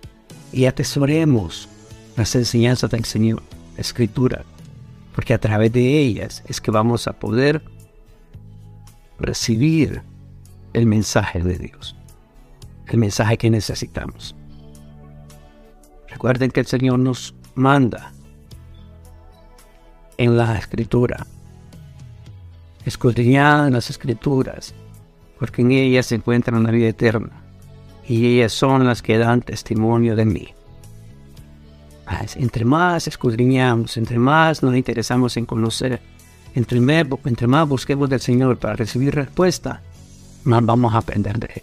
y 0.51 0.65
atesoremos 0.65 1.69
las 2.17 2.35
enseñanzas 2.35 2.91
del 2.91 3.05
Señor, 3.05 3.43
la 3.75 3.83
Escritura, 3.83 4.43
porque 5.15 5.35
a 5.35 5.39
través 5.39 5.73
de 5.75 5.99
ellas 5.99 6.43
es 6.47 6.63
que 6.63 6.71
vamos 6.71 7.07
a 7.07 7.13
poder 7.13 7.63
recibir 9.19 10.01
el 10.73 10.87
mensaje 10.87 11.43
de 11.43 11.59
Dios, 11.59 11.95
el 12.87 12.97
mensaje 12.97 13.37
que 13.37 13.51
necesitamos. 13.51 14.35
Recuerden 16.09 16.51
que 16.51 16.61
el 16.61 16.67
Señor 16.67 16.99
nos 16.99 17.35
manda 17.55 18.11
en 20.17 20.39
la 20.39 20.57
Escritura, 20.57 21.27
escudriñad 22.87 23.69
las 23.69 23.91
Escrituras, 23.91 24.75
porque 25.39 25.63
en 25.63 25.73
ellas 25.73 26.07
se 26.07 26.17
encuentra 26.17 26.59
la 26.59 26.71
vida 26.71 26.89
eterna, 26.89 27.43
y 28.07 28.27
ellas 28.27 28.53
son 28.53 28.87
las 28.87 29.03
que 29.03 29.19
dan 29.19 29.43
testimonio 29.43 30.17
de 30.17 30.25
mí. 30.25 30.55
Entre 32.37 32.65
más 32.65 33.09
escudriñamos, 33.09 33.97
entre 33.97 34.19
más 34.19 34.63
nos 34.63 34.77
interesamos 34.77 35.37
en 35.37 35.47
conocer, 35.47 36.01
entre 36.57 36.81
más, 36.81 37.69
busquemos 37.69 38.09
del 38.09 38.21
Señor 38.21 38.59
para 38.59 38.77
recibir 38.77 39.15
respuesta, 39.15 39.83
más 40.45 40.65
vamos 40.65 40.95
a 40.95 40.99
aprender 40.99 41.39
de 41.39 41.49
Él. 41.55 41.63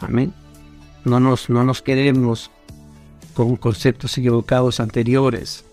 Amén. 0.00 0.34
No 1.04 1.20
nos, 1.20 1.48
no 1.48 1.62
nos 1.62 1.80
quedemos 1.80 2.50
con 3.34 3.54
conceptos 3.56 4.18
equivocados 4.18 4.80
anteriores. 4.80 5.64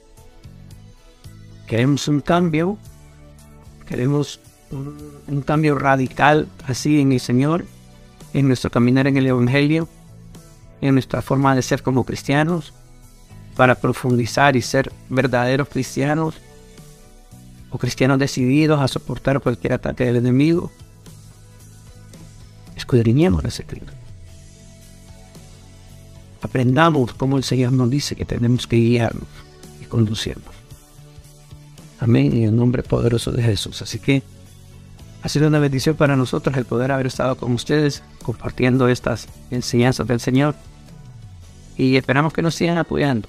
Queremos 1.65 2.07
un 2.07 2.21
cambio, 2.21 2.77
queremos 3.87 4.39
un, 4.71 5.41
cambio 5.41 5.75
radical 5.75 6.47
así 6.67 6.99
en 6.99 7.11
el 7.11 7.19
Señor, 7.19 7.65
en 8.33 8.47
nuestro 8.47 8.69
caminar 8.69 9.07
en 9.07 9.17
el 9.17 9.27
Evangelio 9.27 9.87
en 10.81 10.95
nuestra 10.95 11.21
forma 11.21 11.55
de 11.55 11.61
ser 11.61 11.83
como 11.83 12.03
cristianos, 12.05 12.73
para 13.55 13.75
profundizar 13.75 14.55
y 14.55 14.61
ser 14.61 14.91
verdaderos 15.09 15.69
cristianos, 15.69 16.35
o 17.69 17.77
cristianos 17.77 18.19
decididos 18.19 18.81
a 18.81 18.87
soportar 18.87 19.39
cualquier 19.39 19.73
ataque 19.73 20.05
del 20.05 20.17
enemigo. 20.17 20.71
Escudriñemos 22.75 23.43
la 23.43 23.49
escritura. 23.49 23.93
Aprendamos 26.41 27.13
cómo 27.13 27.37
el 27.37 27.43
Señor 27.43 27.71
nos 27.71 27.89
dice 27.89 28.15
que 28.15 28.25
tenemos 28.25 28.67
que 28.67 28.77
guiarnos 28.77 29.27
y 29.81 29.85
conducirnos. 29.85 30.53
Amén, 31.99 32.33
en 32.33 32.43
el 32.43 32.55
nombre 32.55 32.81
poderoso 32.81 33.31
de 33.31 33.43
Jesús. 33.43 33.81
Así 33.81 33.99
que 33.99 34.23
ha 35.23 35.29
sido 35.29 35.47
una 35.47 35.59
bendición 35.59 35.95
para 35.95 36.15
nosotros 36.15 36.57
el 36.57 36.65
poder 36.65 36.91
haber 36.91 37.05
estado 37.05 37.37
con 37.37 37.51
ustedes 37.53 38.03
compartiendo 38.23 38.87
estas 38.87 39.27
enseñanzas 39.51 40.07
del 40.07 40.19
Señor. 40.19 40.55
Y 41.77 41.95
esperamos 41.95 42.33
que 42.33 42.41
nos 42.41 42.55
sigan 42.55 42.77
apoyando, 42.77 43.27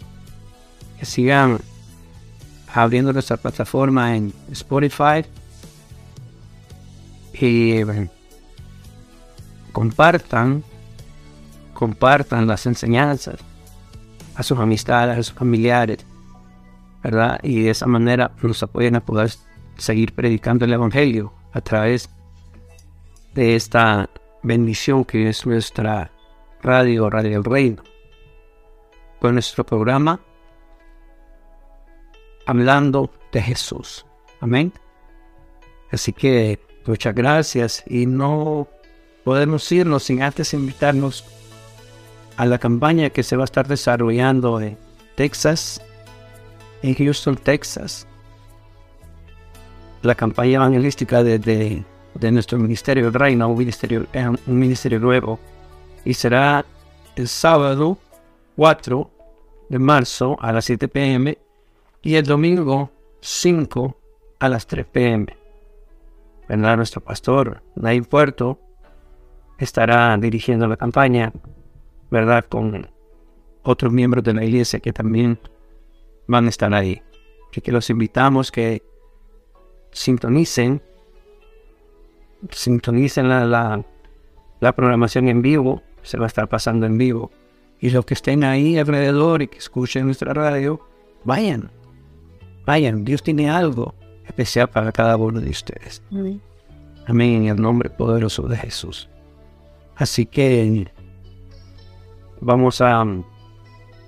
que 0.98 1.04
sigan 1.04 1.58
abriendo 2.72 3.12
nuestra 3.12 3.36
plataforma 3.36 4.16
en 4.16 4.32
Spotify 4.50 5.24
y 7.34 7.82
compartan, 9.72 10.64
compartan 11.74 12.46
las 12.46 12.64
enseñanzas 12.66 13.36
a 14.34 14.42
sus 14.42 14.58
amistades, 14.58 15.18
a 15.18 15.22
sus 15.22 15.34
familiares, 15.34 16.06
¿verdad? 17.02 17.38
Y 17.42 17.62
de 17.62 17.70
esa 17.70 17.86
manera 17.86 18.32
nos 18.42 18.62
apoyan 18.62 18.96
a 18.96 19.00
poder 19.00 19.30
seguir 19.76 20.14
predicando 20.14 20.64
el 20.64 20.72
Evangelio 20.72 21.32
a 21.52 21.60
través 21.60 22.08
de 23.34 23.56
esta 23.56 24.08
bendición 24.42 25.04
que 25.04 25.28
es 25.28 25.46
nuestra 25.46 26.10
radio, 26.62 27.10
Radio 27.10 27.30
del 27.30 27.44
Reino 27.44 27.82
con 29.20 29.34
nuestro 29.34 29.64
programa 29.64 30.20
hablando 32.46 33.10
de 33.30 33.40
Jesús. 33.40 34.04
Amén. 34.40 34.72
Así 35.92 36.12
que 36.12 36.58
muchas 36.86 37.14
gracias 37.14 37.84
y 37.86 38.06
no 38.06 38.66
podemos 39.24 39.70
irnos 39.70 40.02
sin 40.04 40.22
antes 40.22 40.54
invitarnos 40.54 41.24
a 42.36 42.46
la 42.46 42.58
campaña 42.58 43.10
que 43.10 43.22
se 43.22 43.36
va 43.36 43.44
a 43.44 43.44
estar 43.44 43.68
desarrollando 43.68 44.60
en 44.60 44.76
Texas, 45.14 45.80
en 46.82 46.94
Houston, 46.94 47.36
Texas. 47.36 48.06
La 50.02 50.14
campaña 50.14 50.56
evangelística 50.56 51.22
de, 51.22 51.38
de, 51.38 52.32
nuestro 52.32 52.58
ministerio 52.58 53.10
de 53.10 53.18
Reino, 53.18 53.48
un 53.48 53.56
ministerio, 53.56 54.06
un 54.46 54.58
ministerio 54.58 54.98
nuevo, 54.98 55.38
y 56.04 56.14
será 56.14 56.64
el 57.14 57.28
sábado 57.28 57.98
4 58.56 59.10
de 59.68 59.78
marzo 59.78 60.36
a 60.40 60.52
las 60.52 60.64
7 60.64 60.88
pm 60.88 61.38
y 62.02 62.16
el 62.16 62.24
domingo 62.24 62.90
5 63.20 63.96
a 64.40 64.48
las 64.48 64.66
3 64.66 64.86
pm. 64.86 65.36
Vendrá 66.48 66.76
nuestro 66.76 67.00
pastor 67.00 67.62
Naim 67.76 68.04
Puerto, 68.04 68.58
estará 69.58 70.16
dirigiendo 70.18 70.66
la 70.66 70.76
campaña, 70.76 71.32
¿verdad? 72.10 72.44
Con 72.48 72.90
otros 73.62 73.92
miembros 73.92 74.24
de 74.24 74.34
la 74.34 74.44
iglesia 74.44 74.80
que 74.80 74.92
también 74.92 75.38
van 76.26 76.46
a 76.46 76.48
estar 76.48 76.74
ahí. 76.74 77.00
Así 77.50 77.60
que 77.60 77.72
los 77.72 77.88
invitamos 77.88 78.50
que 78.50 78.82
sintonicen, 79.92 80.82
sintonicen 82.50 83.28
la, 83.28 83.44
la, 83.44 83.84
la 84.60 84.72
programación 84.74 85.28
en 85.28 85.42
vivo, 85.42 85.82
se 86.02 86.18
va 86.18 86.24
a 86.24 86.26
estar 86.26 86.48
pasando 86.48 86.86
en 86.86 86.98
vivo 86.98 87.30
y 87.80 87.90
los 87.90 88.04
que 88.04 88.14
estén 88.14 88.44
ahí 88.44 88.78
alrededor 88.78 89.42
y 89.42 89.48
que 89.48 89.58
escuchen 89.58 90.06
nuestra 90.06 90.32
radio, 90.32 90.80
vayan, 91.24 91.70
vayan. 92.64 93.04
Dios 93.04 93.22
tiene 93.22 93.50
algo 93.50 93.94
especial 94.26 94.70
para 94.70 94.92
cada 94.92 95.16
uno 95.16 95.40
de 95.40 95.50
ustedes. 95.50 96.02
Amén. 96.12 96.40
en 97.08 97.48
el 97.48 97.60
nombre 97.60 97.90
poderoso 97.90 98.42
de 98.42 98.56
Jesús. 98.56 99.08
Así 99.96 100.26
que 100.26 100.90
vamos 102.40 102.80
a, 102.80 103.04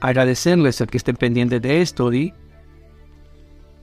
agradecerles 0.00 0.80
a 0.80 0.86
que 0.86 0.98
estén 0.98 1.16
pendientes 1.16 1.60
de 1.62 1.80
esto 1.80 2.12
y 2.12 2.32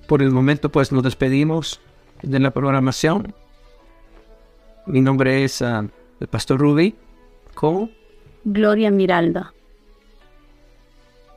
por 0.08 0.22
el 0.22 0.32
momento 0.32 0.72
pues 0.72 0.92
nos 0.92 1.04
despedimos 1.04 1.82
de 2.22 2.40
la 2.40 2.52
programación. 2.52 3.34
Mi 4.86 5.02
nombre 5.02 5.44
es 5.44 5.62
ah, 5.62 5.86
el 6.20 6.28
Pastor 6.28 6.60
Ruby 6.60 6.96
con 7.54 7.92
Gloria 8.44 8.92
Miralda. 8.92 9.54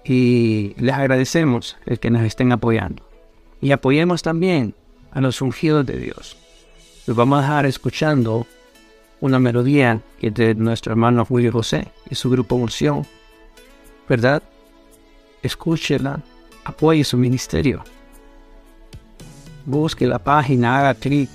y 0.04 0.74
les 0.78 0.94
agradecemos 0.94 1.76
el 1.86 1.98
que 1.98 2.10
nos 2.10 2.22
estén 2.22 2.52
apoyando. 2.52 3.02
Y 3.60 3.72
apoyemos 3.72 4.22
también 4.22 4.74
a 5.12 5.20
los 5.20 5.40
ungidos 5.40 5.86
de 5.86 5.98
Dios. 5.98 6.36
Los 7.06 7.16
vamos 7.16 7.38
a 7.38 7.42
dejar 7.42 7.66
escuchando 7.66 8.46
una 9.20 9.38
melodía 9.38 10.00
que 10.18 10.26
es 10.28 10.34
de 10.34 10.54
nuestro 10.54 10.92
hermano 10.92 11.24
Julio 11.24 11.52
José 11.52 11.88
y 12.10 12.14
su 12.14 12.28
grupo 12.30 12.56
Unción. 12.56 13.06
¿Verdad? 14.08 14.42
Escúchela, 15.42 16.20
apoye 16.64 17.04
su 17.04 17.16
ministerio. 17.16 17.82
Busque 19.64 20.06
la 20.06 20.18
página, 20.18 20.78
haga 20.78 20.94
clic 20.94 21.30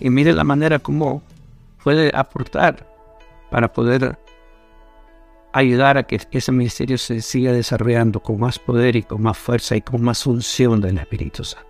y 0.00 0.10
mire 0.10 0.32
la 0.32 0.44
manera 0.44 0.78
como 0.78 1.22
puede 1.82 2.10
aportar 2.14 2.86
para 3.50 3.72
poder 3.72 4.18
ayudar 5.52 5.96
a 5.96 6.02
que 6.02 6.20
ese 6.30 6.52
ministerio 6.52 6.98
se 6.98 7.22
siga 7.22 7.52
desarrollando 7.52 8.20
con 8.20 8.38
más 8.38 8.58
poder 8.58 8.96
y 8.96 9.02
con 9.02 9.22
más 9.22 9.38
fuerza 9.38 9.76
y 9.76 9.80
con 9.80 10.02
más 10.02 10.26
unción 10.26 10.80
del 10.80 10.98
Espíritu 10.98 11.44
Santo. 11.44 11.66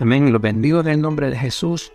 Amén. 0.00 0.32
Lo 0.32 0.38
bendigo 0.38 0.80
en 0.80 0.88
el 0.88 1.00
nombre 1.00 1.28
de 1.28 1.36
Jesús 1.36 1.92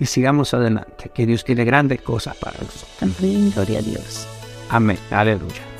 y 0.00 0.06
sigamos 0.06 0.52
adelante, 0.52 1.10
que 1.14 1.26
Dios 1.26 1.44
tiene 1.44 1.64
grandes 1.64 2.02
cosas 2.02 2.36
para 2.36 2.58
nosotros. 2.58 2.88
Amén, 3.00 3.52
gloria 3.54 3.78
a 3.78 3.82
Dios. 3.82 4.26
Amén, 4.68 4.98
aleluya. 5.10 5.73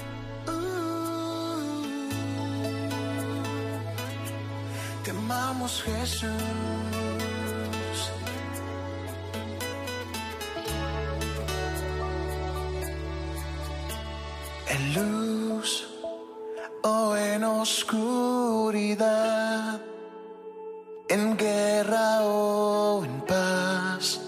O 16.84 17.16
en 17.16 17.42
oscuridad, 17.44 19.00
en 21.08 21.36
guerra 21.36 22.22
o 22.22 23.02
en 23.04 23.20
paz, 23.22 24.20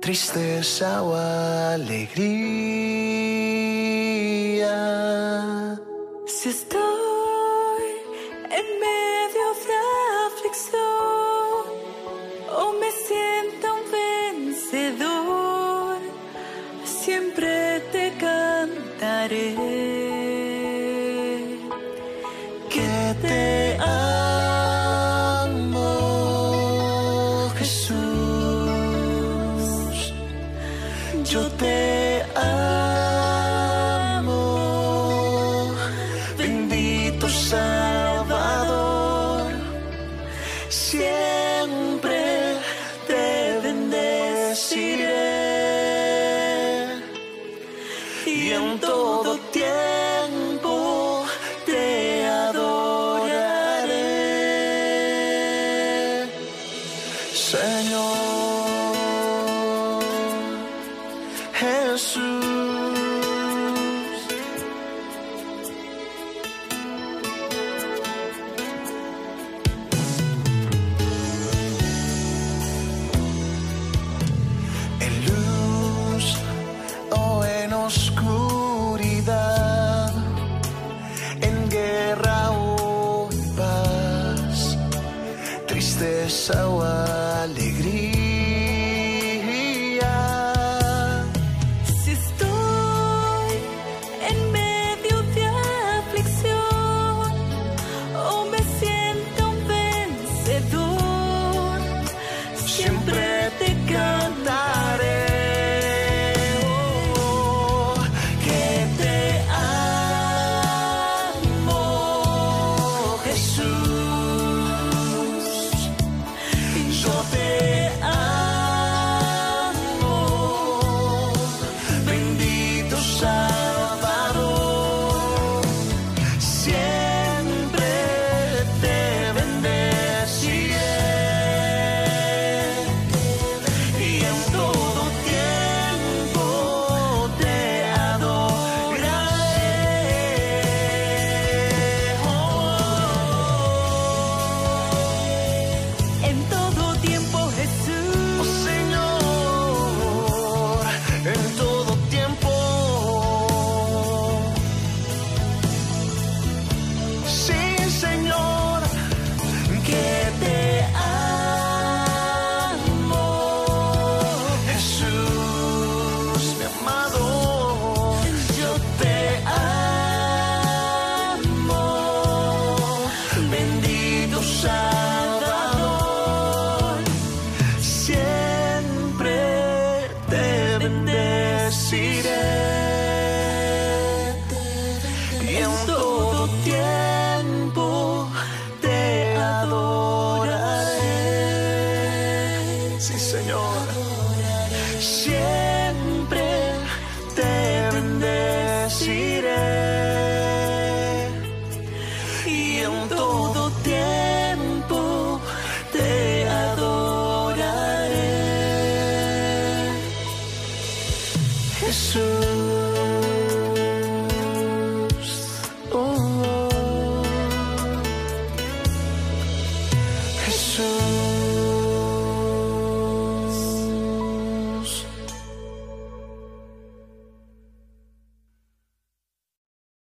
tristeza 0.00 1.02
o 1.02 1.14
alegría. 1.14 2.74